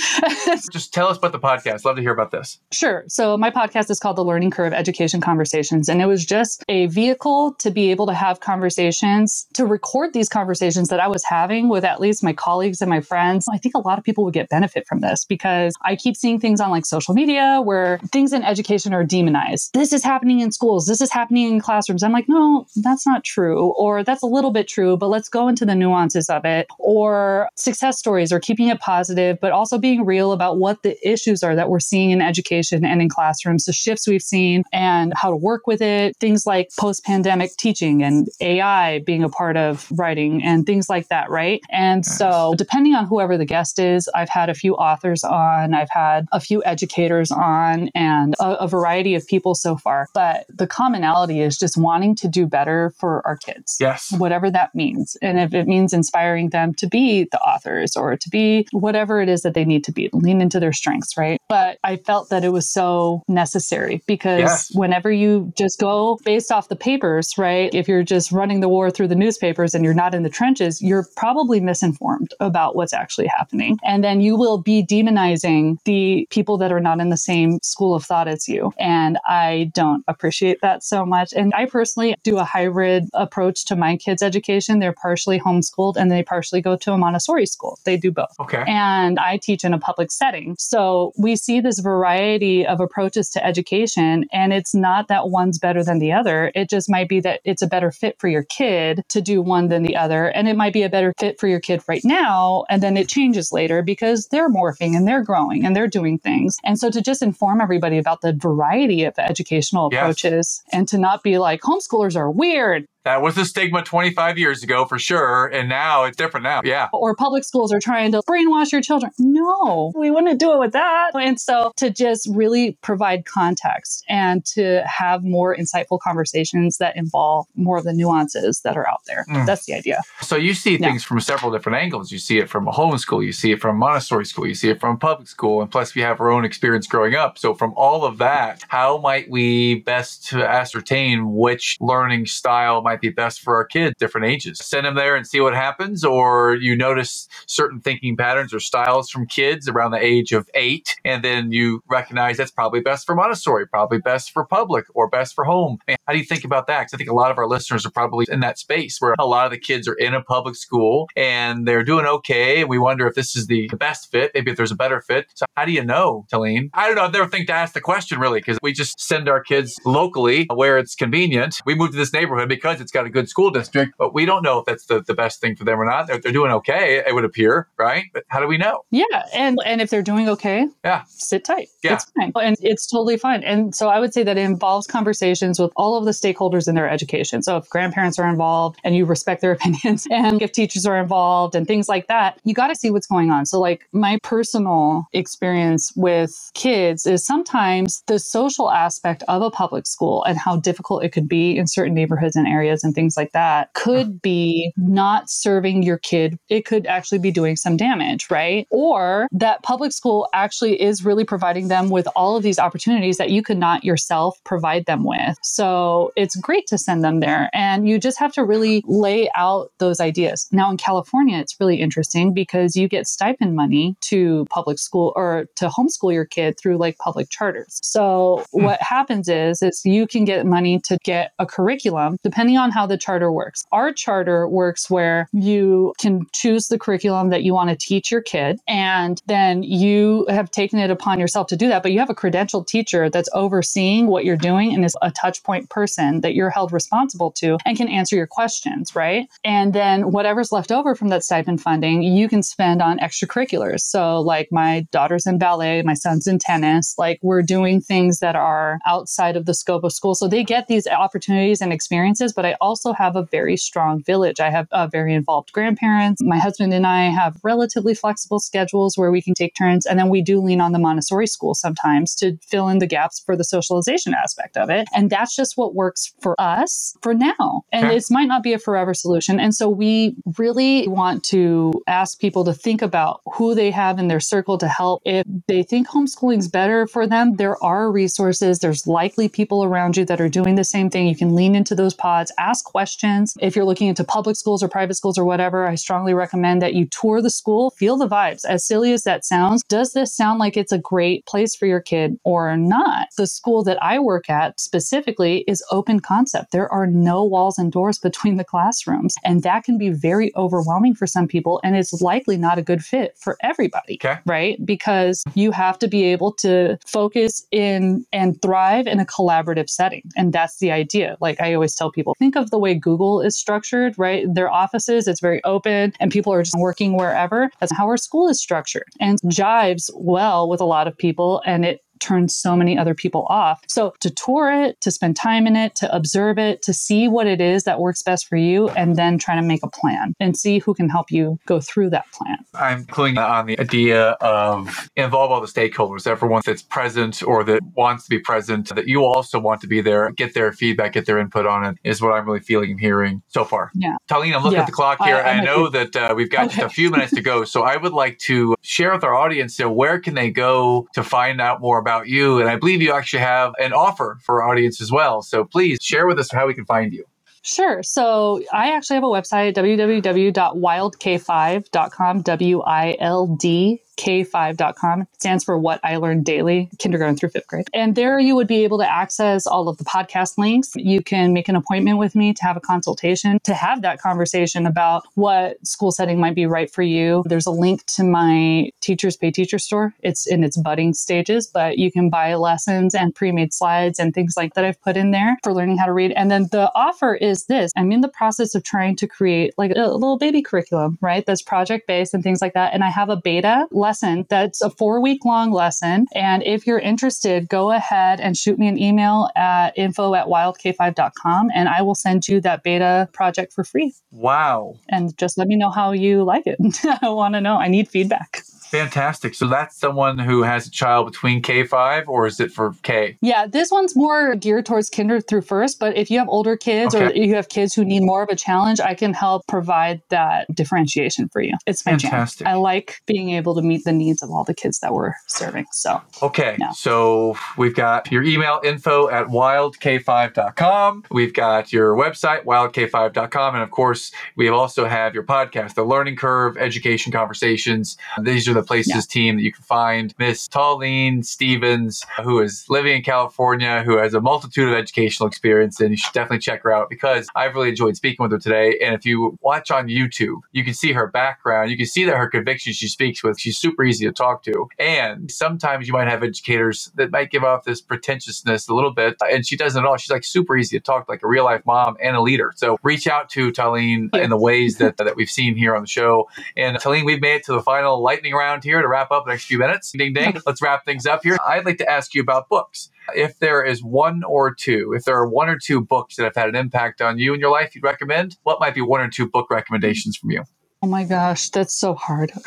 Just 0.73 0.93
tell 0.93 1.09
us 1.09 1.17
about 1.19 1.33
the 1.33 1.39
podcast. 1.39 1.85
Love 1.85 1.97
to 1.97 2.03
hear 2.03 2.13
about 2.13 2.31
this. 2.31 2.59
Sure. 2.73 3.05
So 3.09 3.37
my 3.37 3.51
podcast 3.51 3.91
is 3.91 3.99
called 3.99 4.17
The 4.17 4.25
Learning 4.25 4.51
Curve 4.51 4.73
Education 4.73 5.21
Conversations. 5.21 5.89
And 5.89 6.01
it 6.03 6.07
was 6.07 6.25
just 6.25 6.65
a 6.69 6.87
vehicle 6.87 7.55
to 7.61 7.71
be 7.71 7.91
able 7.91 8.07
to 8.07 8.15
have 8.15 8.41
conversations, 8.41 9.47
to 9.55 9.65
record 9.65 10.13
these 10.13 10.29
conversations 10.29 10.89
that 10.89 11.01
I 11.01 11.09
was 11.09 11.25
having 11.25 11.69
with 11.69 11.85
at 11.85 12.01
least 12.01 12.23
my 12.23 12.33
colleagues 12.33 12.81
and 12.83 12.91
my 12.91 13.01
friends. 13.01 13.47
I 13.53 13.59
think 13.59 13.75
a 13.75 13.79
lot 13.81 13.99
of 13.99 14.05
people 14.05 14.25
would 14.25 14.35
get 14.35 14.49
benefit 14.49 14.87
from 14.87 15.01
this 15.01 15.25
because 15.25 15.75
I 15.85 15.97
keep 15.97 16.17
seeing 16.17 16.39
things 16.41 16.61
on 16.61 16.71
like 16.71 16.85
social 16.85 17.15
media 17.15 17.61
where 17.65 17.99
things 18.13 18.33
in 18.33 18.43
education 18.43 18.93
are 18.93 19.05
demonized. 19.05 19.71
This 19.73 19.93
is 19.93 20.03
happening 20.05 20.41
in 20.41 20.53
schools. 20.53 20.87
This 20.87 21.01
is 21.01 21.11
happening 21.11 21.53
in 21.55 21.61
classrooms. 21.61 21.86
I'm 22.03 22.13
like, 22.13 22.29
no, 22.29 22.67
that's 22.77 23.07
not 23.07 23.25
true. 23.25 23.73
Or 23.73 24.03
that's 24.05 24.23
a 24.23 24.27
little 24.27 24.51
bit 24.51 24.69
true, 24.69 24.97
but 24.97 25.09
let's 25.09 25.29
go 25.29 25.49
into 25.49 25.65
the 25.65 25.75
nuances 25.75 26.29
of 26.29 26.45
it. 26.45 26.67
Or 26.79 27.49
success 27.57 27.99
stories 27.99 28.33
or 28.33 28.41
keeping 28.41 28.69
it 28.69 28.81
positive, 28.81 29.39
but 29.41 29.53
also 29.53 29.79
being 29.79 30.05
real 30.05 30.33
about 30.33 30.59
what 30.59 30.83
the 30.83 30.97
issues 31.09 31.43
are 31.43 31.55
that 31.55 31.69
we're 31.69 31.81
seeing 31.81 32.11
in 32.11 32.21
education 32.21 32.85
and 32.85 33.01
in 33.01 33.09
classrooms, 33.09 33.65
the 33.65 33.73
shifts 33.73 34.07
we've 34.07 34.23
seen 34.23 34.65
and 34.73 35.13
how 35.17 35.31
to 35.31 35.37
work 35.37 35.67
with 35.67 35.83
it. 35.83 36.17
Things 36.19 36.47
like 36.47 36.71
post 36.79 37.05
pandemic 37.05 37.57
teaching 37.57 38.03
and 38.03 38.29
AI 38.41 39.01
being 39.01 39.23
a 39.23 39.29
part 39.29 39.57
of 39.57 39.87
writing 39.93 40.43
and 40.43 40.67
things 40.67 40.89
like 40.89 41.09
that, 41.09 41.31
right? 41.31 41.61
And 41.71 42.05
so, 42.05 42.55
depending 42.57 42.95
on 42.95 43.07
whoever 43.07 43.37
the 43.37 43.45
guest 43.45 43.79
is, 43.79 44.09
I've 44.15 44.29
had 44.29 44.49
a 44.49 44.55
few 44.55 44.75
authors 44.75 45.25
on, 45.25 45.75
I've 45.75 45.91
had 45.91 46.27
a 46.33 46.41
few 46.41 46.63
educators 46.65 47.31
on, 47.31 47.91
and 47.95 48.35
a, 48.41 48.65
a 48.65 48.69
variety 48.69 49.15
of 49.15 49.27
people 49.27 49.55
so 49.55 49.77
far. 49.77 50.09
But 50.15 50.47
the 50.49 50.67
commonality 50.67 51.41
is 51.41 51.57
just 51.59 51.66
wanting 51.75 52.15
to 52.17 52.29
do 52.29 52.47
better 52.47 52.93
for 52.99 53.27
our 53.27 53.37
kids 53.39 53.79
Yes. 53.81 54.13
whatever 54.19 54.51
that 54.51 54.75
means. 54.75 55.17
And 55.23 55.39
if 55.39 55.55
it 55.55 55.67
means 55.67 55.95
inspiring 55.95 56.51
them 56.51 56.75
to 56.75 56.87
be 56.87 57.25
the 57.33 57.41
authors 57.41 57.97
or 57.97 58.17
to 58.17 58.29
be 58.29 58.67
whatever 58.73 59.23
it 59.23 59.29
is 59.31 59.41
that 59.43 59.55
they 59.55 59.65
need 59.65 59.85
to 59.85 59.93
be, 59.93 60.11
lean 60.13 60.43
into 60.43 60.61
their 60.61 60.73
strengths, 60.75 61.17
right? 61.17 61.41
But 61.49 61.79
I 61.83 61.97
felt 61.97 62.29
that 62.29 62.45
it 62.45 62.51
was 62.51 62.69
so 62.69 63.23
necessary 63.29 64.03
because 64.07 64.41
Yes. 64.41 64.71
whenever 64.75 65.11
you 65.11 65.53
just 65.57 65.79
go 65.81 66.19
based 66.25 66.53
off 66.53 66.69
the 66.69 66.77
papers, 66.77 67.33
right? 67.39 67.73
If 67.75 67.89
you're 67.89 68.03
just 68.03 68.33
running 68.33 68.61
the 68.61 68.69
war 68.69 68.91
through 68.91 69.09
the 69.09 69.15
newspapers 69.15 69.75
and 69.75 69.85
you're 69.85 69.95
not 69.95 70.15
in 70.15 70.23
the 70.23 70.29
trenches, 70.31 70.83
you're 70.83 71.07
probably 71.17 71.61
misinformed 71.61 72.35
about 72.41 72.77
what's 72.77 72.93
actually 72.93 73.29
happening. 73.29 73.79
And 73.85 74.03
then 74.05 74.21
you 74.21 74.37
will 74.37 74.59
be 74.59 74.83
demonizing 74.85 75.79
the 75.85 76.27
people 76.31 76.59
that 76.59 76.73
are 76.73 76.81
not 76.81 77.01
in 77.01 77.09
the 77.11 77.17
same 77.17 77.59
school 77.63 77.95
of 77.95 78.05
thought 78.05 78.29
as 78.29 78.49
you. 78.49 78.73
And 78.79 79.19
I 79.27 79.71
don't 79.75 80.03
appreciate 80.09 80.59
that 80.63 80.83
so 80.83 81.07
much. 81.07 81.33
And 81.33 81.55
I 81.57 81.65
personally 81.67 82.15
do 82.23 82.37
a 82.39 82.45
hybrid 82.45 83.09
approach 83.15 83.65
to 83.67 83.77
my 83.77 83.97
kids' 83.97 84.23
education. 84.23 84.79
They're 84.79 84.93
partially 84.93 85.41
homeschooled 85.41 85.97
and 85.97 86.11
they 86.11 86.23
partially 86.23 86.61
go 86.61 86.77
to 86.77 86.93
a 86.93 86.99
Montessori 86.99 87.47
school. 87.47 87.79
They 87.85 87.97
do 87.97 88.11
both 88.13 88.35
Okay. 88.39 88.63
and 88.69 89.19
I 89.19 89.39
teach 89.39 89.65
in 89.65 89.73
a 89.73 89.79
public 89.79 90.11
setting. 90.13 90.55
So 90.59 91.13
we 91.17 91.35
see 91.35 91.61
this 91.61 91.79
variety 91.79 92.67
of 92.67 92.81
approaches 92.81 93.31
to 93.31 93.45
education, 93.45 94.27
and 94.33 94.53
it's 94.53 94.75
not 94.75 95.09
that 95.09 95.31
one's 95.31 95.59
better 95.59 95.83
than 95.83 95.99
the 95.99 96.13
other. 96.13 96.53
It 96.55 96.69
just 96.69 96.91
might 96.91 97.09
be 97.09 97.21
that 97.21 97.41
it's 97.45 97.63
a 97.63 97.67
better 97.67 97.91
fit 97.91 98.19
for 98.21 98.29
your 98.29 98.43
kid 98.45 99.03
to 99.09 99.23
do 99.23 99.41
one 99.41 99.69
than 99.69 99.83
the 99.83 99.97
other. 99.97 100.27
And 100.27 100.49
it 100.49 100.57
might 100.57 100.75
be 100.75 100.83
a 100.83 100.91
better 100.91 101.15
fit 101.19 101.41
for 101.41 101.49
your 101.49 101.61
kid 101.61 101.83
right 101.89 102.05
now, 102.05 102.65
and 102.69 102.83
then 102.83 102.97
it 102.99 103.09
changes 103.09 103.51
later 103.53 103.83
because 103.83 104.29
they're 104.29 104.51
morphing 104.51 104.95
and 104.97 105.09
they're 105.09 105.25
growing 105.25 105.65
and 105.65 105.75
they're 105.75 105.87
doing 105.89 106.19
things. 106.19 106.57
And 106.65 106.79
so 106.79 106.91
to 106.91 107.01
just 107.01 107.23
inform 107.23 107.61
everybody 107.63 107.97
about 107.97 108.21
the 108.21 108.33
variety 108.35 109.05
of 109.05 109.15
educational 109.19 109.89
Yes. 109.93 110.01
approaches 110.01 110.63
and 110.73 110.87
to 110.89 110.99
not 110.99 111.23
be 111.23 111.39
like, 111.39 111.46
homeschoolers 111.61 112.17
are 112.17 112.31
weird. 112.31 112.87
That 113.07 113.23
was 113.23 113.37
the 113.37 113.45
stigma 113.45 113.85
25 113.85 114.37
years 114.37 114.65
ago 114.65 114.85
for 114.85 114.99
sure. 114.99 115.47
And 115.47 115.69
now 115.69 116.03
it's 116.03 116.17
different 116.17 116.43
now. 116.43 116.63
Yeah. 116.65 116.89
Or 116.93 117.15
public 117.15 117.45
schools 117.45 117.73
are 117.73 117.79
trying 117.79 118.11
to 118.11 118.23
brainwash 118.29 118.73
your 118.73 118.81
children. 118.81 119.13
No, 119.17 119.93
we 119.95 120.11
wouldn't 120.11 120.41
do 120.41 120.53
it 120.53 120.59
with 120.59 120.73
that. 120.73 121.13
And 121.15 121.41
so 121.41 121.73
to 121.77 121.89
just 121.89 122.29
really 122.33 122.77
provide 122.83 123.25
context 123.25 124.05
and 124.09 124.45
to 124.47 124.83
have 124.87 125.23
more 125.23 125.55
insightful 125.55 126.01
conversations 126.01 126.79
that 126.79 126.97
involve 126.97 127.47
more 127.55 127.79
of 127.79 127.85
the 127.85 127.93
nuances 127.93 128.63
that 128.63 128.77
are 128.77 128.89
out 128.89 129.03
there. 129.07 129.25
Mm. 129.31 129.47
That's 129.47 129.67
the 129.67 129.75
idea. 129.75 130.03
So 130.23 130.35
you 130.35 130.53
see 130.53 130.77
things 130.77 131.05
yeah. 131.05 131.07
from 131.07 131.21
several 131.21 131.53
different 131.53 131.79
angles. 131.79 132.11
You 132.11 132.19
see 132.19 132.39
it 132.39 132.51
from 132.51 132.67
a 132.67 132.73
homeschool, 132.73 133.25
you 133.25 133.33
see 133.33 133.53
it 133.53 133.61
from 133.61 133.77
Montessori 133.77 134.27
school, 134.27 134.49
you 134.49 134.57
see 134.57 134.71
it 134.71 134.81
from 134.81 134.99
public 134.99 135.29
school, 135.29 135.63
and 135.63 135.71
plus 135.71 135.95
we 135.95 136.03
have 136.03 136.21
our 136.21 136.33
own 136.33 136.45
experience 136.45 136.89
growing 136.89 137.15
up. 137.15 137.39
So 137.39 137.55
from 137.55 137.73
all 137.77 138.05
of 138.05 138.19
that, 138.19 138.65
how 138.67 138.99
might 138.99 139.31
we 139.31 139.77
best 139.77 140.33
ascertain 140.33 141.33
which 141.33 141.77
learning 141.81 142.27
style 142.27 142.83
might 142.83 142.96
be 143.01 143.11
best 143.11 143.41
for 143.41 143.57
our 143.57 143.65
kids, 143.65 143.95
different 143.99 144.27
ages? 144.27 144.59
Send 144.59 144.87
them 144.87 144.95
there 144.95 145.17
and 145.17 145.27
see 145.27 145.41
what 145.41 145.55
happens, 145.55 146.05
or 146.05 146.55
you 146.57 146.77
notice 146.77 147.29
certain 147.47 147.81
thinking 147.81 148.17
patterns 148.17 148.53
or 148.53 148.61
styles 148.61 149.11
from 149.11 149.27
kids 149.27 149.69
around 149.69 149.93
the 149.93 150.05
age 150.05 150.33
of 150.33 150.49
eight, 150.55 150.97
and 151.05 151.25
then 151.25 151.53
you 151.53 151.83
recognize 151.89 152.37
that's 152.37 152.51
probably 152.51 152.81
best 152.81 153.07
for 153.07 153.15
Montessori, 153.15 153.67
probably 153.67 153.99
best 153.99 154.33
for 154.33 154.45
public, 154.45 154.85
or 154.95 155.09
best 155.09 155.35
for 155.35 155.45
home. 155.45 155.79
how 155.89 156.13
do 156.13 156.19
you 156.19 156.25
think 156.25 156.45
about 156.45 156.67
that? 156.67 156.81
Because 156.81 156.95
I 156.95 156.97
think 156.99 157.11
a 157.11 157.15
lot 157.15 157.31
of 157.31 157.39
our 157.39 157.47
listeners 157.47 157.87
are 157.87 157.91
probably 157.91 158.27
in 158.29 158.41
that 158.41 158.59
space 158.59 158.99
where 159.01 159.15
a 159.19 159.27
lot 159.27 159.47
of 159.47 159.53
the 159.53 159.59
kids 159.59 159.89
are 159.89 159.95
in 159.95 160.15
a 160.15 160.23
public 160.23 160.57
school 160.57 161.09
and 161.17 161.67
they're 161.67 161.85
doing 161.85 162.07
okay. 162.07 162.61
And 162.61 162.69
we 162.69 162.79
wonder 162.79 163.07
if 163.07 163.15
this 163.15 163.37
is 163.37 163.47
the 163.47 163.69
best 163.79 164.11
fit, 164.11 164.31
maybe 164.35 164.51
if 164.51 164.57
there's 164.57 164.73
a 164.73 164.77
better 164.77 165.01
fit. 165.01 165.27
So 165.35 165.47
how 165.57 165.65
do 165.65 165.73
you 165.73 165.85
know, 165.85 166.27
Taleen? 166.33 166.71
I 166.75 166.87
don't 166.87 166.97
know. 166.97 167.05
I've 167.05 167.13
never 167.13 167.29
think 167.29 167.47
to 167.49 167.53
ask 167.53 167.75
the 167.75 167.81
question 167.81 168.19
really 168.19 168.41
because 168.41 168.59
we 168.63 168.73
just 168.73 169.01
send 169.01 169.29
our 169.29 169.43
kids 169.43 169.79
locally 169.85 170.47
where 170.55 170.79
it's 170.79 170.95
convenient. 170.95 171.61
We 171.65 171.75
moved 171.75 171.93
to 171.93 171.99
this 171.99 172.13
neighborhood 172.13 172.49
because 172.49 172.81
it's 172.81 172.86
got 172.93 173.07
a 173.07 173.11
good 173.11 173.29
school 173.29 173.51
district, 173.51 173.95
but 173.99 174.15
we 174.15 174.25
don't 174.25 174.43
know 174.43 174.59
if 174.61 174.67
that's 174.67 174.87
the, 174.87 175.03
the 175.03 175.15
best 175.15 175.41
thing 175.41 175.57
for 175.57 175.65
them 175.65 175.81
or 175.81 175.85
not. 175.85 176.07
They're, 176.07 176.19
they're 176.19 176.33
doing 176.33 176.53
okay, 176.53 177.03
it 177.07 177.15
would 177.15 177.25
appear, 177.25 177.69
right? 177.79 178.05
But 178.13 178.25
how 178.29 178.41
do 178.41 178.47
we 178.47 178.59
know? 178.59 178.83
Yeah. 178.91 179.05
And 179.35 179.59
and 179.65 179.81
if 179.81 179.91
they're 179.91 180.03
doing 180.03 180.29
okay, 180.31 180.69
yeah, 180.85 181.05
sit 181.09 181.45
tight. 181.45 181.69
Yeah. 181.83 181.95
It's 181.95 182.07
fine. 182.17 182.33
And 182.41 182.57
it's 182.61 182.87
totally 182.87 183.17
fine. 183.17 183.43
And 183.43 183.75
so 183.75 183.89
I 183.89 184.01
would 184.01 184.13
say 184.15 184.23
that 184.23 184.37
it 184.39 184.43
involves 184.43 184.87
conversations 184.87 185.59
with 185.59 185.73
all 185.77 185.97
of 185.97 186.05
the 186.05 186.11
stakeholders 186.13 186.69
in 186.69 186.75
their 186.75 186.89
education. 186.89 187.43
So 187.43 187.57
if 187.57 187.69
grandparents 187.69 188.19
are 188.19 188.29
involved 188.29 188.79
and 188.85 188.97
you 188.97 189.05
respect 189.05 189.41
their 189.41 189.53
opinions 189.59 190.07
and 190.11 190.43
if 190.43 190.53
teachers 190.53 190.87
are 190.87 190.99
involved 190.99 191.55
and 191.55 191.67
things 191.67 191.89
like 191.89 192.07
that, 192.09 192.39
you 192.45 192.55
got 192.55 192.69
to 192.69 192.75
see 192.75 192.91
what's 192.91 193.07
going 193.07 193.31
on. 193.31 193.47
So 193.47 193.61
like 193.61 193.87
my 193.93 194.19
personal 194.23 195.07
experience 195.13 195.93
with 195.97 196.51
kids 196.55 197.07
is 197.07 197.25
sometimes 197.25 198.03
the 198.07 198.19
social 198.19 198.71
aspect 198.71 199.23
of 199.29 199.43
a 199.43 199.51
public 199.51 199.87
school 199.87 200.25
and 200.25 200.39
how 200.39 200.57
difficult 200.57 201.05
it 201.05 201.11
could 201.11 201.29
be 201.29 201.57
in 201.57 201.67
certain 201.67 201.95
neighborhoods 201.95 202.37
and 202.37 202.47
areas 202.47 202.76
and 202.85 202.95
things 202.95 203.17
like 203.17 203.33
that 203.33 203.73
could 203.75 204.21
be 204.21 204.73
not 204.77 205.31
serving 205.31 205.83
your 205.83 205.99
kid. 205.99 206.39
It 206.49 206.65
could 206.65 206.87
actually 206.87 207.19
be 207.19 207.31
doing 207.31 207.57
some 207.57 207.77
damage, 207.77 208.31
right? 208.31 208.67
Or 208.71 209.29
that 209.33 209.63
public 209.63 209.93
school 209.93 210.29
actually 210.33 210.81
is 210.81 211.05
really 211.05 211.25
providing 211.25 211.69
them 211.69 211.91
with 211.91 212.09
all 212.17 212.37
of 212.37 212.43
these 212.43 212.59
opportunities 212.59 213.19
that 213.19 213.31
you 213.31 213.43
could 213.43 213.59
not 213.59 213.85
yourself 213.85 214.39
provide 214.45 214.87
them 214.87 215.05
with. 215.05 215.37
So 215.43 216.13
it's 216.17 216.37
great 216.37 216.67
to 216.69 216.79
send 216.79 217.05
them 217.05 217.21
there. 217.21 217.51
And 217.53 217.89
you 217.89 217.99
just 217.99 218.19
have 218.19 218.33
to 218.35 218.45
really 218.45 218.83
lay 218.87 219.31
out 219.37 219.71
those 219.79 220.01
ideas. 220.01 220.49
Now 220.53 220.71
in 220.71 220.77
California, 220.77 221.39
it's 221.39 221.57
really 221.61 221.81
interesting 221.81 222.35
because 222.35 222.77
you 222.77 222.89
get 222.89 223.07
stipend 223.07 223.55
money 223.55 223.97
to 224.03 224.47
public 224.51 224.79
school 224.79 225.13
or 225.17 225.47
to 225.57 225.69
homeschool 225.69 226.13
your 226.13 226.25
kid 226.25 226.59
through 226.59 226.79
like 226.79 226.99
public 226.99 227.31
charters. 227.31 227.81
So 227.83 228.45
mm. 228.55 228.63
what 228.63 228.81
happens 228.83 229.29
is 229.29 229.63
is 229.63 229.83
you 229.85 230.07
can 230.07 230.25
get 230.25 230.47
money 230.47 230.81
to 230.85 230.99
get 231.05 231.33
a 231.39 231.47
curriculum 231.47 232.17
depending 232.23 232.56
on 232.57 232.71
how 232.71 232.87
the 232.87 232.99
charter 232.99 233.31
works. 233.31 233.67
Our 233.73 233.93
charter 233.93 234.49
works 234.49 234.91
where 234.91 235.29
you 235.33 235.95
can 235.99 236.27
choose 236.33 236.69
the 236.69 236.79
curriculum 236.79 237.31
that 237.31 237.43
you 237.43 237.55
want 237.55 237.71
to 237.71 237.77
teach 237.77 238.11
your 238.11 238.23
kid 238.23 238.59
and 238.67 239.21
then 239.27 239.63
you 239.63 240.27
have 240.29 240.51
taken 240.51 240.79
it 240.79 240.91
upon 240.91 241.21
yourself 241.21 241.47
to 241.49 241.57
do 241.57 241.69
that, 241.69 241.83
but 241.83 241.93
you 241.93 241.99
have 241.99 242.11
a 242.11 242.15
credentialed 242.15 242.67
teacher 242.67 243.11
that's 243.11 243.29
overseeing 243.33 244.07
what 244.07 244.25
you're 244.25 244.37
doing 244.37 244.75
and 244.75 244.85
is 244.85 244.97
a 245.03 245.11
touch 245.11 245.43
point 245.43 245.69
person 245.71 246.21
that 246.23 246.35
you're 246.35 246.51
held 246.51 246.73
responsible 246.73 247.31
to 247.33 247.59
and 247.65 247.77
can 247.77 247.89
answer 247.89 248.17
your 248.17 248.27
questions, 248.27 248.95
right? 248.97 249.29
And 249.45 249.73
then 249.73 250.11
whatever's 250.13 250.53
left 250.53 250.73
over 250.73 250.95
from 250.95 251.09
that 251.09 251.25
stipend 251.25 251.61
funding, 251.61 252.03
you 252.03 252.29
can 252.29 252.43
spend 252.43 252.81
on 252.81 252.99
extracurriculars. 252.99 253.81
So 253.81 254.21
like 254.21 254.49
my 254.51 254.87
daughter's 254.91 255.27
in 255.27 255.39
ballet, 255.39 255.83
my 255.83 255.95
son's 255.95 256.27
in 256.27 256.39
tennis, 256.39 256.95
like 256.97 257.19
we're 257.23 257.43
doing 257.43 257.81
things 257.81 258.21
that 258.21 258.37
are 258.37 258.79
outside 258.87 259.37
of 259.37 259.47
the 259.47 259.55
scope 259.55 259.85
of 259.85 259.93
school. 259.93 260.15
So 260.15 260.29
they 260.29 260.45
get 260.45 260.69
these 260.69 260.87
opportunities 260.87 261.61
and 261.61 261.73
experiences, 261.73 262.33
but 262.33 262.45
I 262.47 262.57
also 262.61 262.93
have 262.93 263.17
a 263.17 263.23
very 263.25 263.57
strong 263.57 264.03
village. 264.03 264.41
I 264.41 264.51
have 264.51 264.69
a 264.73 264.89
very 264.89 265.15
involved 265.15 265.53
grandparents. 265.53 266.23
My 266.23 266.39
husband 266.39 266.73
and 266.73 266.87
I 266.87 267.05
have 267.05 267.39
relatively 267.43 267.95
flexible 267.95 268.41
schedules 268.41 268.97
where 268.97 269.11
we 269.11 269.21
can 269.21 269.35
take 269.35 269.55
turns. 269.55 269.87
And 269.87 269.99
then 269.99 270.09
we 270.09 270.23
do 270.23 270.41
lean 270.41 270.61
on 270.61 270.73
the 270.73 270.79
Montessori 270.79 271.27
school 271.27 271.55
sometimes 271.55 272.15
to 272.17 272.39
fill 272.43 272.69
in 272.69 272.79
the 272.79 272.87
gaps 272.87 273.21
for 273.21 273.37
the 273.37 273.45
socialization 273.45 274.15
aspect 274.15 274.57
of 274.57 274.71
it. 274.71 274.89
And 274.95 275.11
that's 275.11 275.35
just 275.35 275.57
what 275.57 275.75
works 275.75 276.15
for 276.21 276.41
us 276.41 276.97
for 277.03 277.15
now. 277.15 277.63
And 277.73 277.87
okay. 277.87 277.95
this 277.95 278.11
might 278.11 278.27
not 278.27 278.43
be 278.43 278.53
a 278.53 278.59
forever 278.59 278.95
solution. 278.95 279.41
And 279.41 279.55
so 279.55 279.69
we 279.69 280.15
really 280.39 280.87
want 280.89 281.25
to 281.25 281.73
ask 281.87 282.21
people 282.21 282.45
to 282.45 282.55
think 282.55 282.83
about 282.83 283.21
who 283.35 283.55
they 283.55 283.71
have 283.71 283.99
in 283.99 284.09
their 284.09 284.21
circle 284.21 284.59
to 284.59 284.69
help. 284.69 285.03
If 285.05 285.27
they 285.49 285.63
think 285.63 285.89
homeschooling 285.89 286.39
is 286.39 286.49
better 286.49 286.87
for 286.87 287.07
them, 287.07 287.37
there 287.37 287.63
are 287.63 287.91
resources. 287.91 288.59
There's 288.59 288.87
likely 288.87 289.29
people 289.29 289.65
around 289.65 289.97
you 289.97 290.05
that 290.05 290.21
are 290.21 290.29
doing 290.29 290.55
the 290.55 290.65
same 290.65 290.91
thing. 290.91 291.07
You 291.07 291.17
can 291.17 291.35
lean 291.35 291.55
into 291.55 291.75
those 291.75 291.95
pods, 291.95 292.33
ask 292.39 292.65
questions. 292.65 293.35
If 293.41 293.57
you're 293.57 293.65
looking 293.65 293.89
into 293.89 294.05
public 294.05 294.37
schools 294.37 294.63
or 294.63 294.69
private 294.69 294.95
schools 294.95 295.19
or 295.19 295.25
whatever, 295.25 295.67
I 295.67 295.75
strongly 295.75 296.15
recommend 296.15 296.63
that 296.63 296.75
you 296.75 296.87
tour 296.87 297.21
the 297.23 297.31
school, 297.31 297.71
feel 297.71 297.97
the 297.97 298.09
vibes. 298.09 298.45
As 298.45 298.67
silly 298.67 298.93
as 298.93 299.05
that 299.05 299.25
sounds, 299.25 299.63
does 299.69 299.93
this 299.93 300.15
sound 300.15 300.39
like 300.39 300.57
it's 300.57 300.73
a 300.73 300.79
great 300.79 301.27
place 301.27 301.55
for 301.55 301.67
your 301.67 301.81
kid 301.81 302.19
or 302.25 302.57
not? 302.57 303.09
The 303.17 303.27
school 303.27 303.65
that 303.65 303.83
I 303.83 303.99
work 303.99 304.29
at 304.31 304.61
specifically 304.61 305.45
is 305.47 305.65
open 305.71 306.01
concept. 306.01 306.53
There 306.53 306.73
are 306.73 306.87
no 306.87 307.25
walls 307.25 307.59
and 307.59 307.73
doors 307.73 307.99
between 307.99 308.37
the 308.37 308.45
classrooms. 308.45 309.15
And 309.25 309.43
that 309.43 309.65
can 309.65 309.79
be 309.79 309.91
very 309.91 310.35
overwhelming 310.37 310.95
for 310.95 311.07
some 311.07 311.27
people. 311.27 311.61
And 311.65 311.77
it's 311.77 312.01
likely 312.01 312.37
not 312.37 312.59
a 312.59 312.63
good 312.63 312.85
fit 312.85 313.17
for 313.19 313.37
everybody. 313.43 313.99
Okay. 314.03 314.19
Right? 314.27 314.65
Because 314.65 315.25
you 315.35 315.51
have 315.53 315.79
to 315.79 315.89
be 315.89 316.05
able 316.05 316.33
to 316.35 316.79
focus 316.87 317.47
in 317.51 318.05
and 318.13 318.41
thrive 318.43 318.87
in 318.87 319.01
a 319.01 319.05
collaborative 319.05 319.69
setting. 319.69 320.03
And 320.17 320.33
that's 320.33 320.59
the 320.59 320.71
idea. 320.71 321.17
Like 321.21 321.41
I 321.41 321.55
always 321.55 321.75
tell 321.75 321.91
people, 321.91 322.15
think 322.27 322.35
of 322.37 322.51
the 322.51 322.59
way 322.59 322.75
Google 322.75 323.21
is 323.21 323.39
structured, 323.39 323.95
right? 323.97 324.27
Their 324.29 324.51
offices, 324.51 325.07
it's 325.07 325.21
very 325.21 325.43
open 325.45 325.93
and 326.01 326.11
people 326.11 326.33
are 326.33 326.43
just 326.43 326.59
working 326.59 326.97
wherever. 326.97 327.51
That's 327.61 327.77
how 327.77 327.87
our 327.87 327.97
school 327.97 328.29
is 328.29 328.41
structured 328.41 328.89
and 328.99 329.21
jives 329.27 329.91
well 329.95 330.49
with 330.49 330.61
a 330.61 330.65
lot 330.65 330.89
of 330.89 330.99
people. 330.99 331.41
And 331.47 331.65
it 331.65 331.83
turns 332.01 332.37
so 332.37 332.57
many 332.57 332.79
other 332.79 332.95
people 332.95 333.27
off. 333.29 333.63
So 333.69 333.95
to 334.01 334.11
tour 334.11 334.51
it, 334.53 334.81
to 334.81 334.91
spend 334.91 335.17
time 335.17 335.47
in 335.47 335.57
it, 335.57 335.75
to 335.77 335.95
observe 335.95 336.39
it, 336.39 336.63
to 336.63 336.73
see 336.73 337.09
what 337.09 337.27
it 337.27 337.41
is 337.41 337.65
that 337.65 337.81
works 337.81 338.03
best 338.03 338.27
for 338.27 338.37
you, 338.37 338.69
and 338.71 338.97
then 338.97 339.19
try 339.19 339.35
to 339.35 339.43
make 339.43 339.63
a 339.63 339.71
plan 339.71 340.15
and 340.21 340.37
see 340.37 340.59
who 340.59 340.75
can 340.75 340.89
help 340.89 341.11
you 341.11 341.39
go 341.47 341.61
through 341.61 341.91
that 341.91 342.07
plan. 342.13 342.39
I'm 342.55 342.85
cluing 342.87 343.19
on 343.19 343.47
the 343.47 343.59
idea 343.59 344.11
of 344.21 344.89
involve 344.97 345.31
all 345.31 345.41
the 345.41 345.47
stakeholders, 345.47 346.07
everyone 346.07 346.43
that's 346.45 346.63
present 346.63 347.23
or 347.23 347.45
that 347.45 347.61
wants 347.75 348.05
to 348.05 348.11
be 348.11 348.19
present, 348.19 348.75
that 348.75 348.87
you 348.87 349.05
also 349.05 349.39
want 349.39 349.61
to 349.63 349.67
be 349.67 349.81
there, 349.81 350.11
get 350.13 350.35
their 350.35 350.53
feedback, 350.53 350.93
get 350.93 351.07
their 351.07 351.19
input 351.19 351.47
on 351.47 351.65
it, 351.65 351.77
is 351.85 352.01
what 352.01 352.13
I'm 352.13 352.27
really 352.27 352.41
feeling 352.41 352.71
and 352.73 352.81
hearing 352.81 353.23
so 353.29 353.45
far. 353.45 353.71
Yeah. 353.75 353.97
Taleen, 354.09 354.35
I'm 354.35 354.43
looking 354.43 354.53
yeah. 354.53 354.61
at 354.61 354.67
the 354.67 354.73
clock 354.73 355.03
here. 355.03 355.17
I, 355.17 355.39
I 355.39 355.45
know 355.45 355.69
that 355.69 355.97
uh, 355.97 356.15
we've 356.17 356.31
got 356.31 356.47
okay. 356.47 356.57
just 356.57 356.73
a 356.73 356.75
few 356.75 356.91
minutes 356.91 357.13
to 357.15 357.23
go. 357.23 357.45
So 357.45 357.63
I 357.63 357.77
would 357.77 357.93
like 357.93 358.19
to 358.21 358.55
share 358.63 358.93
with 358.93 359.05
our 359.05 359.15
audience, 359.15 359.57
so 359.57 359.71
where 359.71 359.99
can 359.99 360.15
they 360.15 360.31
go 360.31 360.89
to 360.95 361.03
find 361.03 361.41
out 361.41 361.61
more 361.61 361.79
about 361.87 362.09
you. 362.09 362.41
And 362.41 362.49
I 362.49 362.57
believe 362.57 362.83
you 362.83 362.93
actually 362.93 363.21
have 363.21 363.53
an 363.61 363.73
offer 363.73 364.19
for 364.25 364.43
our 364.43 364.51
audience 364.51 364.81
as 364.81 364.91
well. 364.91 365.23
So 365.23 365.45
please 365.45 365.79
share 365.81 366.09
with 366.09 366.19
us 366.19 366.33
how 366.33 366.49
we 366.49 366.55
can 366.55 366.65
find 366.65 366.93
you. 366.93 367.05
Sure. 367.43 367.81
So 367.85 368.43
I 368.53 368.73
actually 368.73 368.97
have 368.97 369.05
a 369.05 369.07
website, 369.07 369.55
www.wildk5.com, 369.55 372.23
W 372.23 372.63
I 372.63 372.97
L 372.99 373.29
D 373.37 373.81
K5.com. 373.97 375.03
It 375.03 375.09
stands 375.15 375.45
for 375.45 375.59
What 375.59 375.81
I 375.83 375.97
Learned 375.97 376.25
Daily, 376.25 376.69
kindergarten 376.79 377.17
through 377.17 377.31
fifth 377.31 377.47
grade. 377.47 377.69
And 377.75 377.95
there 377.95 378.19
you 378.19 378.35
would 378.37 378.47
be 378.47 378.65
able 378.65 378.79
to 378.79 378.91
access 378.91 379.47
all 379.47 379.69
of 379.69 379.79
the 379.79 379.85
podcast 379.85 380.39
links. 380.39 380.73
You 380.77 381.03
can 381.03 381.33
make 381.33 381.49
an 381.49 381.57
appointment 381.57 381.99
with 381.99 382.15
me 382.15 382.33
to 382.35 382.43
have 382.43 382.57
a 382.57 382.61
consultation, 382.61 383.39
to 383.45 383.55
have 383.55 383.83
that 383.83 384.01
conversation 384.01 384.67
about 384.67 385.05
what 385.15 385.65
school 385.67 385.91
setting 385.91 386.21
might 386.21 386.35
be 386.35 386.47
right 386.47 386.71
for 386.71 386.83
you. 386.83 387.23
There's 387.27 387.47
a 387.47 387.51
link 387.51 387.85
to 387.87 388.05
my 388.05 388.71
Teachers 388.81 389.17
Pay 389.17 389.31
Teacher 389.31 389.59
store. 389.59 389.95
It's 390.03 390.27
in 390.27 390.45
its 390.45 390.57
budding 390.57 390.95
stages, 390.95 391.47
but 391.47 391.79
you 391.79 391.91
can 391.91 392.11
buy 392.11 392.35
lessons 392.35 392.95
and 392.95 393.15
pre 393.15 393.33
made 393.33 393.53
slides 393.53 393.99
and 393.99 394.15
things 394.15 394.35
like 394.37 394.55
that 394.55 394.65
I've 394.65 394.81
put 394.81 394.97
in 394.97 395.11
there 395.11 395.39
for 395.43 395.53
learning 395.53 395.79
how 395.79 395.87
to 395.87 395.93
read. 395.93 396.13
And 396.13 396.31
then 396.31 396.49
the 396.53 396.71
offer 396.75 397.15
is 397.15 397.47
this 397.47 397.73
I'm 397.77 397.93
in 397.93 398.01
the 398.01 398.09
process 398.09 398.55
of 398.55 398.63
trying 398.63 398.97
to 398.97 399.07
create 399.07 399.55
like 399.57 399.73
a 399.73 399.89
little 399.89 400.19
baby 400.19 400.43
curriculum, 400.43 400.99
right? 401.01 401.25
That's 401.25 401.43
project 401.43 401.87
based 401.87 402.15
and 402.15 402.23
things 402.23 402.41
like 402.41 402.55
that. 402.55 402.75
And 402.75 402.85
I 402.85 402.91
have 402.91 403.09
a 403.09 403.17
beta 403.17 403.67
lesson 403.87 404.27
that's 404.29 404.61
a 404.63 404.71
four 404.71 405.01
week 405.01 405.25
long 405.25 405.53
lesson. 405.53 406.07
And 406.15 406.43
if 406.43 406.67
you're 406.67 406.79
interested, 406.79 407.49
go 407.49 407.71
ahead 407.71 408.21
and 408.21 408.37
shoot 408.37 408.59
me 408.59 408.67
an 408.67 408.79
email 408.79 409.29
at 409.37 409.77
info 409.77 410.15
at 410.15 410.27
wildk5.com 410.27 411.51
and 411.55 411.69
I 411.69 411.83
will 411.83 411.95
send 411.95 412.27
you 412.27 412.41
that 412.41 412.63
beta 412.65 413.09
project 413.13 413.53
for 413.53 413.63
free. 413.63 413.95
Wow. 414.11 414.75
And 414.89 415.17
just 415.17 415.39
let 415.39 415.47
me 415.47 415.57
know 415.57 415.71
how 415.71 415.93
you 415.93 416.25
like 416.25 416.47
it. 416.47 416.59
I 417.03 417.09
want 417.11 417.35
to 417.35 417.41
know. 417.41 417.57
I 417.57 417.69
need 417.69 417.89
feedback. 417.89 418.43
Fantastic. 418.71 419.35
So 419.35 419.47
that's 419.47 419.77
someone 419.77 420.19
who 420.19 420.43
has 420.43 420.67
a 420.67 420.71
child 420.71 421.07
between 421.11 421.43
K5 421.43 422.09
or 422.09 422.27
is 422.27 422.41
it 422.41 422.51
for 422.51 422.75
K? 422.83 423.17
Yeah, 423.21 423.47
this 423.47 423.71
one's 423.71 423.97
more 423.97 424.35
geared 424.35 424.67
towards 424.67 424.91
kinder 424.91 425.21
through 425.21 425.43
first, 425.43 425.79
but 425.79 425.97
if 425.97 426.11
you 426.11 426.19
have 426.19 426.29
older 426.29 426.57
kids 426.57 426.95
okay. 426.95 427.07
or 427.07 427.13
you 427.15 427.35
have 427.35 427.49
kids 427.49 427.75
who 427.75 427.85
need 427.85 428.01
more 428.03 428.23
of 428.23 428.29
a 428.29 428.37
challenge, 428.37 428.81
I 428.81 428.95
can 428.95 429.15
help 429.15 429.47
provide 429.47 430.03
that 430.09 430.47
differentiation 430.55 431.29
for 431.29 431.41
you. 431.41 431.55
It's 431.67 431.85
my 431.87 431.93
Fantastic. 431.93 432.47
jam. 432.47 432.55
I 432.55 432.59
like 432.59 433.01
being 433.07 433.31
able 433.31 433.55
to 433.55 433.63
meet 433.63 433.85
the 433.85 433.93
needs 433.93 434.23
of 434.23 434.31
all 434.31 434.45
the 434.45 434.55
kids 434.55 434.81
that 434.81 434.93
we're 434.93 435.13
serving. 435.27 435.67
So, 435.73 436.01
okay. 436.23 436.59
So 436.75 437.37
we've 437.57 437.75
got 437.75 438.11
your 438.11 438.23
email 438.23 438.61
info 438.65 439.09
at 439.09 439.27
wildk5.com. 439.27 441.05
We've 441.11 441.35
got 441.35 441.73
your 441.73 441.95
website, 441.95 442.45
wildk5.com. 442.45 443.55
And 443.55 443.63
of 443.63 443.71
course, 443.71 444.13
we 444.37 444.49
also 444.49 444.87
have 444.87 445.15
your 445.15 445.25
podcast, 445.25 445.75
The 445.75 445.85
Learning 445.85 446.17
Curve 446.17 446.57
Education 446.59 447.13
Conversations. 447.13 447.97
These 448.21 448.49
are 448.49 448.55
the 448.57 448.63
places 448.63 448.95
yeah. 448.95 449.01
team 449.09 449.37
that 449.37 449.43
you 449.43 449.53
can 449.53 449.63
find 449.65 450.15
Miss 450.19 450.49
Taleen 450.49 451.25
Stevens, 451.25 452.05
who 452.23 452.41
is 452.41 452.65
living 452.69 452.97
in 452.97 453.03
California, 453.03 453.83
who 453.85 453.99
has 453.99 454.15
a 454.15 454.21
multitude 454.21 454.69
of 454.69 454.75
educational 454.75 455.29
experience, 455.29 455.81
and 455.81 455.91
you 455.91 455.97
should 455.97 456.13
definitely 456.13 456.39
check 456.39 456.63
her 456.63 456.73
out 456.73 456.89
because 456.91 457.29
I've 457.35 457.55
really 457.55 457.71
enjoyed 457.71 457.97
speaking 457.97 458.23
with 458.23 458.33
her 458.33 458.39
today. 458.39 458.79
And 458.83 458.95
if 458.95 459.05
you 459.05 459.39
watch 459.43 459.71
on 459.71 459.89
YouTube, 459.89 460.41
you 460.53 460.65
can 460.65 460.75
see 460.75 460.93
her 460.93 461.07
background. 461.07 461.71
You 461.71 461.77
can 461.77 461.87
see 461.87 462.05
that 462.05 462.17
her 462.17 462.29
conviction 462.29 462.73
she 462.73 462.89
speaks 462.89 463.23
with, 463.23 463.39
she's 463.39 463.59
super 463.59 463.85
easy 463.85 464.07
to 464.07 464.13
talk 464.13 464.43
to. 464.45 464.69
And 464.79 465.31
sometimes 465.31 465.87
you 465.87 465.93
might 465.93 466.09
have 466.09 466.23
educators 466.23 466.91
that 466.97 467.11
might 467.11 467.31
give 467.31 467.45
off 467.45 467.65
this 467.65 467.81
pretentiousness 467.81 468.69
a 468.69 468.75
little 468.75 468.93
bit, 468.93 469.17
and 469.31 469.47
she 469.47 469.57
doesn't 469.57 469.83
at 469.83 469.87
all. 469.87 469.97
She's 469.97 470.11
like 470.11 470.25
super 470.25 470.57
easy 470.57 470.79
to 470.79 470.83
talk 470.83 471.07
to, 471.07 471.13
like 471.13 471.23
a 471.23 471.29
real 471.29 471.45
life 471.45 471.63
mom 471.67 471.97
and 472.03 472.17
a 472.17 472.21
leader. 472.21 472.53
So 472.57 472.79
reach 472.83 473.07
out 473.07 473.29
to 473.31 473.53
Taleen 473.53 474.15
in 474.15 474.31
the 474.31 474.37
ways 474.37 474.79
that, 474.79 474.97
that 474.97 475.17
we've 475.17 475.31
seen 475.31 475.57
here 475.57 475.75
on 475.75 475.83
the 475.83 475.89
show. 475.89 476.29
And 476.57 476.77
Taleen, 476.79 477.05
we've 477.05 477.21
made 477.21 477.37
it 477.37 477.45
to 477.45 477.53
the 477.53 477.63
final 477.63 478.01
lightning 478.01 478.35
round 478.35 478.46
around 478.47 478.65
here 478.65 478.81
to 478.81 478.89
wrap 478.89 479.11
up 479.11 479.25
the 479.25 479.33
next 479.33 479.47
few 479.47 479.59
minutes. 479.59 479.93
Ding 479.93 480.13
ding. 480.13 480.37
Let's 480.47 480.63
wrap 480.63 480.85
things 480.85 481.07
up 481.07 481.23
here. 481.23 481.37
I'd 481.47 481.65
like 481.65 481.79
to 481.79 481.91
ask 481.91 482.15
you 482.15 482.23
about 482.23 482.49
books. 482.49 482.91
If 483.15 483.39
there 483.39 483.65
is 483.65 483.83
one 483.83 484.23
or 484.25 484.55
two, 484.55 484.93
if 484.97 485.05
there 485.05 485.17
are 485.17 485.29
one 485.29 485.49
or 485.49 485.59
two 485.59 485.81
books 485.81 486.17
that 486.17 486.25
have 486.25 486.35
had 486.35 486.49
an 486.49 486.57
impact 486.57 487.01
on 487.01 487.19
you 487.19 487.35
in 487.35 487.41
your 487.41 487.51
life 487.51 487.75
you'd 487.75 487.85
recommend, 487.85 488.37
what 488.43 488.61
might 488.61 488.75
be 488.75 488.81
one 488.81 489.01
or 489.01 489.09
two 489.09 489.29
book 489.29 489.51
recommendations 489.51 490.17
from 490.17 490.31
you? 490.31 490.45
Oh 490.83 490.87
my 490.89 491.05
gosh, 491.05 491.49
that's 491.51 491.75
so 491.75 491.95
hard. 491.95 492.33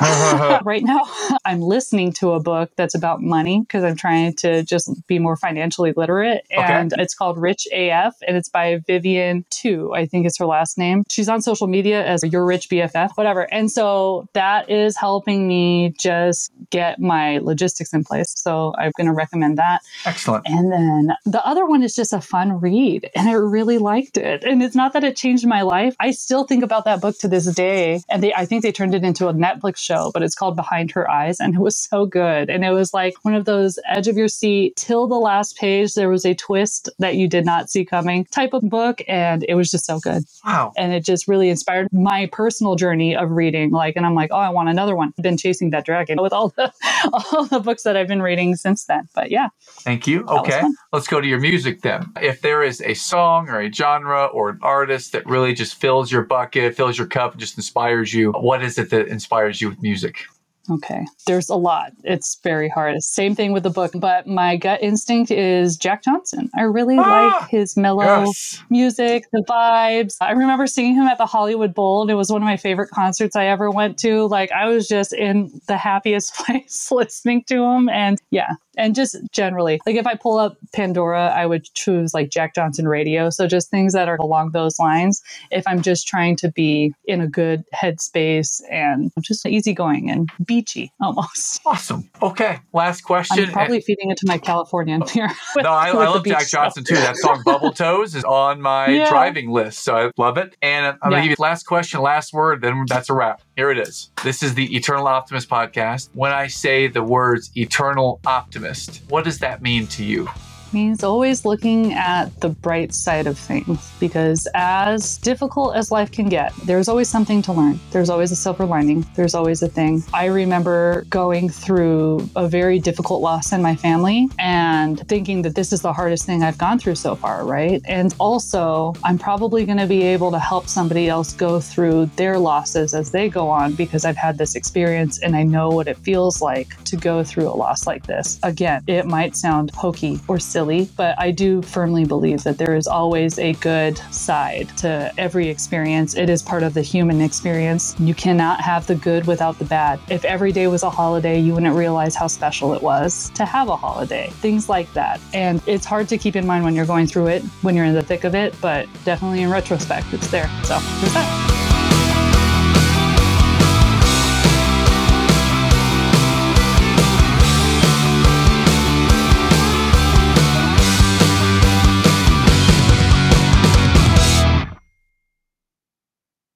right 0.64 0.82
now, 0.84 1.02
I'm 1.44 1.60
listening 1.60 2.12
to 2.14 2.32
a 2.32 2.40
book 2.40 2.70
that's 2.76 2.94
about 2.94 3.20
money 3.20 3.60
because 3.60 3.82
I'm 3.82 3.96
trying 3.96 4.34
to 4.36 4.62
just 4.62 4.90
be 5.08 5.18
more 5.18 5.36
financially 5.36 5.92
literate. 5.96 6.46
And 6.50 6.92
okay. 6.92 7.02
it's 7.02 7.14
called 7.14 7.38
Rich 7.38 7.66
AF 7.72 8.14
and 8.26 8.36
it's 8.36 8.48
by 8.48 8.78
Vivian 8.86 9.44
Tu, 9.50 9.92
I 9.92 10.06
think 10.06 10.26
is 10.26 10.38
her 10.38 10.46
last 10.46 10.78
name. 10.78 11.04
She's 11.10 11.28
on 11.28 11.42
social 11.42 11.66
media 11.66 12.06
as 12.06 12.22
Your 12.22 12.46
Rich 12.46 12.70
BFF, 12.70 13.10
whatever. 13.16 13.52
And 13.52 13.70
so 13.70 14.28
that 14.32 14.70
is 14.70 14.96
helping 14.96 15.48
me 15.48 15.92
just 15.98 16.52
get 16.70 17.00
my 17.00 17.38
logistics 17.38 17.92
in 17.92 18.04
place. 18.04 18.32
So 18.36 18.72
I'm 18.78 18.92
going 18.96 19.08
to 19.08 19.12
recommend 19.12 19.58
that. 19.58 19.80
Excellent. 20.06 20.46
And 20.48 20.72
then 20.72 21.16
the 21.26 21.44
other 21.44 21.66
one 21.66 21.82
is 21.82 21.96
just 21.96 22.12
a 22.12 22.20
fun 22.20 22.60
read 22.60 23.10
and 23.14 23.28
I 23.28 23.32
really 23.32 23.78
liked 23.78 24.16
it. 24.16 24.44
And 24.44 24.62
it's 24.62 24.76
not 24.76 24.92
that 24.94 25.04
it 25.04 25.16
changed 25.16 25.46
my 25.46 25.62
life. 25.62 25.96
I 26.00 26.12
still 26.12 26.44
think 26.44 26.62
about 26.62 26.84
that 26.84 27.00
book 27.00 27.18
to 27.18 27.28
this 27.28 27.52
day. 27.54 28.00
And 28.08 28.19
they, 28.20 28.34
I 28.34 28.46
think 28.46 28.62
they 28.62 28.72
turned 28.72 28.94
it 28.94 29.04
into 29.04 29.28
a 29.28 29.34
Netflix 29.34 29.78
show, 29.78 30.10
but 30.14 30.22
it's 30.22 30.34
called 30.34 30.56
Behind 30.56 30.90
Her 30.92 31.10
Eyes. 31.10 31.40
And 31.40 31.54
it 31.54 31.60
was 31.60 31.76
so 31.76 32.06
good. 32.06 32.50
And 32.50 32.64
it 32.64 32.72
was 32.72 32.94
like 32.94 33.14
one 33.22 33.34
of 33.34 33.46
those 33.46 33.78
edge 33.88 34.08
of 34.08 34.16
your 34.16 34.28
seat 34.28 34.76
till 34.76 35.06
the 35.08 35.16
last 35.16 35.56
page. 35.58 35.94
There 35.94 36.08
was 36.10 36.24
a 36.26 36.34
twist 36.34 36.88
that 36.98 37.16
you 37.16 37.28
did 37.28 37.44
not 37.46 37.70
see 37.70 37.84
coming 37.84 38.26
type 38.26 38.52
of 38.54 38.62
book. 38.68 39.02
And 39.08 39.44
it 39.48 39.54
was 39.54 39.70
just 39.70 39.86
so 39.86 39.98
good. 40.00 40.24
Wow. 40.44 40.72
And 40.76 40.92
it 40.92 41.04
just 41.04 41.28
really 41.28 41.50
inspired 41.50 41.88
my 41.92 42.28
personal 42.32 42.76
journey 42.76 43.16
of 43.16 43.30
reading. 43.30 43.70
Like, 43.70 43.96
and 43.96 44.06
I'm 44.06 44.14
like, 44.14 44.30
oh, 44.32 44.38
I 44.38 44.50
want 44.50 44.68
another 44.68 44.96
one. 44.96 45.12
I've 45.18 45.22
been 45.22 45.38
chasing 45.38 45.70
that 45.70 45.84
dragon 45.86 46.20
with 46.22 46.32
all 46.32 46.50
the 46.50 46.72
all 47.32 47.46
the 47.46 47.60
books 47.60 47.82
that 47.84 47.96
I've 47.96 48.08
been 48.08 48.22
reading 48.22 48.56
since 48.56 48.84
then. 48.84 49.08
But 49.14 49.30
yeah. 49.30 49.48
Thank 49.82 50.06
you. 50.06 50.24
Okay. 50.26 50.62
Let's 50.92 51.08
go 51.08 51.20
to 51.20 51.26
your 51.26 51.40
music 51.40 51.82
then. 51.82 52.12
If 52.20 52.42
there 52.42 52.62
is 52.62 52.80
a 52.82 52.94
song 52.94 53.48
or 53.48 53.60
a 53.60 53.72
genre 53.72 54.26
or 54.26 54.50
an 54.50 54.58
artist 54.62 55.12
that 55.12 55.26
really 55.26 55.54
just 55.54 55.74
fills 55.76 56.12
your 56.12 56.22
bucket, 56.22 56.76
fills 56.76 56.98
your 56.98 57.06
cup, 57.06 57.32
and 57.32 57.40
just 57.40 57.56
inspires 57.56 58.09
you, 58.12 58.32
what 58.32 58.62
is 58.62 58.78
it 58.78 58.90
that 58.90 59.08
inspires 59.08 59.60
you 59.60 59.68
with 59.68 59.82
music? 59.82 60.24
Okay. 60.70 61.04
There's 61.26 61.48
a 61.48 61.56
lot. 61.56 61.92
It's 62.04 62.38
very 62.44 62.68
hard. 62.68 63.02
Same 63.02 63.34
thing 63.34 63.52
with 63.52 63.62
the 63.62 63.70
book, 63.70 63.92
but 63.94 64.26
my 64.26 64.56
gut 64.56 64.82
instinct 64.82 65.30
is 65.30 65.76
Jack 65.76 66.04
Johnson. 66.04 66.50
I 66.56 66.62
really 66.62 66.96
ah, 66.98 67.38
like 67.40 67.50
his 67.50 67.76
mellow 67.76 68.04
yes. 68.04 68.62
music, 68.70 69.24
the 69.32 69.42
vibes. 69.48 70.16
I 70.20 70.32
remember 70.32 70.66
seeing 70.66 70.94
him 70.94 71.06
at 71.06 71.18
the 71.18 71.26
Hollywood 71.26 71.74
Bowl, 71.74 72.02
and 72.02 72.10
it 72.10 72.14
was 72.14 72.30
one 72.30 72.42
of 72.42 72.46
my 72.46 72.56
favorite 72.56 72.90
concerts 72.90 73.34
I 73.34 73.46
ever 73.46 73.70
went 73.70 73.98
to. 74.00 74.26
Like, 74.26 74.52
I 74.52 74.68
was 74.68 74.86
just 74.86 75.12
in 75.12 75.60
the 75.66 75.76
happiest 75.76 76.34
place 76.36 76.90
listening 76.92 77.44
to 77.48 77.64
him. 77.64 77.88
And 77.88 78.20
yeah, 78.30 78.50
and 78.80 78.94
just 78.94 79.16
generally 79.30 79.78
like 79.86 79.94
if 79.94 80.06
i 80.06 80.14
pull 80.14 80.38
up 80.38 80.56
pandora 80.74 81.32
i 81.36 81.46
would 81.46 81.64
choose 81.74 82.14
like 82.14 82.30
jack 82.30 82.54
johnson 82.54 82.88
radio. 82.88 83.30
So 83.30 83.46
just 83.46 83.70
things 83.70 83.92
that 83.92 84.08
are 84.08 84.16
along 84.16 84.50
those 84.52 84.78
lines. 84.78 85.22
If 85.50 85.64
i'm 85.68 85.82
just 85.82 86.08
trying 86.08 86.36
to 86.36 86.50
be 86.50 86.92
in 87.04 87.20
a 87.20 87.28
good 87.28 87.62
headspace 87.74 88.60
and 88.70 89.12
just 89.20 89.46
easygoing 89.46 90.10
and 90.10 90.28
beachy 90.44 90.92
almost. 91.00 91.60
Awesome. 91.70 92.08
Okay 92.22 92.58
last 92.72 93.02
question. 93.02 93.44
i'm 93.44 93.52
probably 93.52 93.80
feeding 93.80 94.10
into 94.10 94.24
my 94.26 94.38
californian 94.38 95.02
oh. 95.02 95.06
here 95.06 95.30
no 95.56 95.70
i, 95.70 95.88
I 95.88 95.92
love 95.92 96.24
jack 96.24 96.48
johnson 96.48 96.84
too. 96.84 96.94
That 96.94 97.16
song 97.16 97.42
bubble 97.44 97.72
toes 97.72 98.14
is 98.14 98.24
on 98.24 98.60
my 98.60 98.88
yeah. 98.88 99.08
driving 99.08 99.50
list 99.50 99.80
so 99.84 99.96
i 99.96 100.10
love 100.16 100.38
it. 100.38 100.56
And 100.62 100.86
i'm 100.86 101.10
gonna 101.10 101.22
give 101.22 101.30
you 101.30 101.36
last 101.38 101.64
question 101.64 102.00
last 102.00 102.32
word 102.32 102.62
then 102.62 102.84
that's 102.88 103.10
a 103.10 103.14
wrap 103.14 103.42
here 103.60 103.70
it 103.70 103.78
is 103.78 104.10
this 104.24 104.42
is 104.42 104.54
the 104.54 104.74
eternal 104.74 105.06
optimist 105.06 105.46
podcast 105.46 106.08
when 106.14 106.32
i 106.32 106.46
say 106.46 106.86
the 106.86 107.02
words 107.02 107.50
eternal 107.56 108.18
optimist. 108.26 109.02
What 109.08 109.24
does 109.24 109.38
that 109.40 109.60
mean 109.60 109.86
to 109.88 110.02
you? 110.02 110.28
Means 110.72 111.02
always 111.02 111.44
looking 111.44 111.92
at 111.92 112.28
the 112.40 112.48
bright 112.48 112.94
side 112.94 113.26
of 113.26 113.38
things 113.38 113.92
because 113.98 114.46
as 114.54 115.18
difficult 115.18 115.76
as 115.76 115.90
life 115.90 116.10
can 116.12 116.28
get, 116.28 116.52
there's 116.64 116.88
always 116.88 117.08
something 117.08 117.42
to 117.42 117.52
learn. 117.52 117.78
There's 117.90 118.10
always 118.10 118.30
a 118.30 118.36
silver 118.36 118.64
lining. 118.64 119.06
There's 119.16 119.34
always 119.34 119.62
a 119.62 119.68
thing. 119.68 120.02
I 120.14 120.26
remember 120.26 121.04
going 121.10 121.48
through 121.48 122.28
a 122.36 122.48
very 122.48 122.78
difficult 122.78 123.20
loss 123.20 123.52
in 123.52 123.62
my 123.62 123.74
family 123.74 124.28
and 124.38 125.00
thinking 125.08 125.42
that 125.42 125.54
this 125.54 125.72
is 125.72 125.82
the 125.82 125.92
hardest 125.92 126.26
thing 126.26 126.42
I've 126.42 126.58
gone 126.58 126.78
through 126.78 126.94
so 126.94 127.14
far, 127.14 127.44
right? 127.44 127.82
And 127.84 128.14
also, 128.18 128.94
I'm 129.04 129.18
probably 129.18 129.64
going 129.64 129.78
to 129.78 129.86
be 129.86 130.02
able 130.02 130.30
to 130.30 130.38
help 130.38 130.68
somebody 130.68 131.08
else 131.08 131.32
go 131.32 131.60
through 131.60 132.06
their 132.16 132.38
losses 132.38 132.94
as 132.94 133.10
they 133.10 133.28
go 133.28 133.48
on 133.48 133.74
because 133.74 134.04
I've 134.04 134.16
had 134.16 134.38
this 134.38 134.54
experience 134.54 135.20
and 135.20 135.34
I 135.34 135.42
know 135.42 135.68
what 135.68 135.88
it 135.88 135.96
feels 135.98 136.40
like 136.40 136.82
to 136.84 136.96
go 136.96 137.24
through 137.24 137.48
a 137.48 137.56
loss 137.56 137.86
like 137.86 138.06
this. 138.06 138.38
Again, 138.42 138.82
it 138.86 139.06
might 139.06 139.36
sound 139.36 139.70
hokey 139.72 140.20
or 140.28 140.38
silly 140.38 140.59
silly, 140.60 140.90
but 140.94 141.18
I 141.18 141.30
do 141.30 141.62
firmly 141.62 142.04
believe 142.04 142.44
that 142.44 142.58
there 142.58 142.76
is 142.76 142.86
always 142.86 143.38
a 143.38 143.54
good 143.54 143.96
side 144.12 144.68
to 144.78 145.10
every 145.16 145.48
experience. 145.48 146.14
It 146.14 146.28
is 146.28 146.42
part 146.42 146.62
of 146.62 146.74
the 146.74 146.82
human 146.82 147.22
experience. 147.22 147.98
You 147.98 148.12
cannot 148.12 148.60
have 148.60 148.86
the 148.86 148.94
good 148.94 149.26
without 149.26 149.58
the 149.58 149.64
bad. 149.64 149.98
If 150.10 150.22
every 150.22 150.52
day 150.52 150.66
was 150.66 150.82
a 150.82 150.90
holiday, 150.90 151.40
you 151.40 151.54
wouldn't 151.54 151.74
realize 151.74 152.14
how 152.14 152.26
special 152.26 152.74
it 152.74 152.82
was 152.82 153.30
to 153.30 153.46
have 153.46 153.70
a 153.70 153.76
holiday. 153.76 154.28
Things 154.42 154.68
like 154.68 154.92
that. 154.92 155.18
And 155.32 155.62
it's 155.66 155.86
hard 155.86 156.08
to 156.08 156.18
keep 156.18 156.36
in 156.36 156.46
mind 156.46 156.62
when 156.62 156.74
you're 156.74 156.84
going 156.84 157.06
through 157.06 157.28
it, 157.28 157.42
when 157.62 157.74
you're 157.74 157.86
in 157.86 157.94
the 157.94 158.02
thick 158.02 158.24
of 158.24 158.34
it, 158.34 158.54
but 158.60 158.86
definitely 159.06 159.40
in 159.40 159.50
retrospect, 159.50 160.12
it's 160.12 160.30
there. 160.30 160.50
So 160.64 160.78
there's 160.78 161.14
that. 161.14 161.69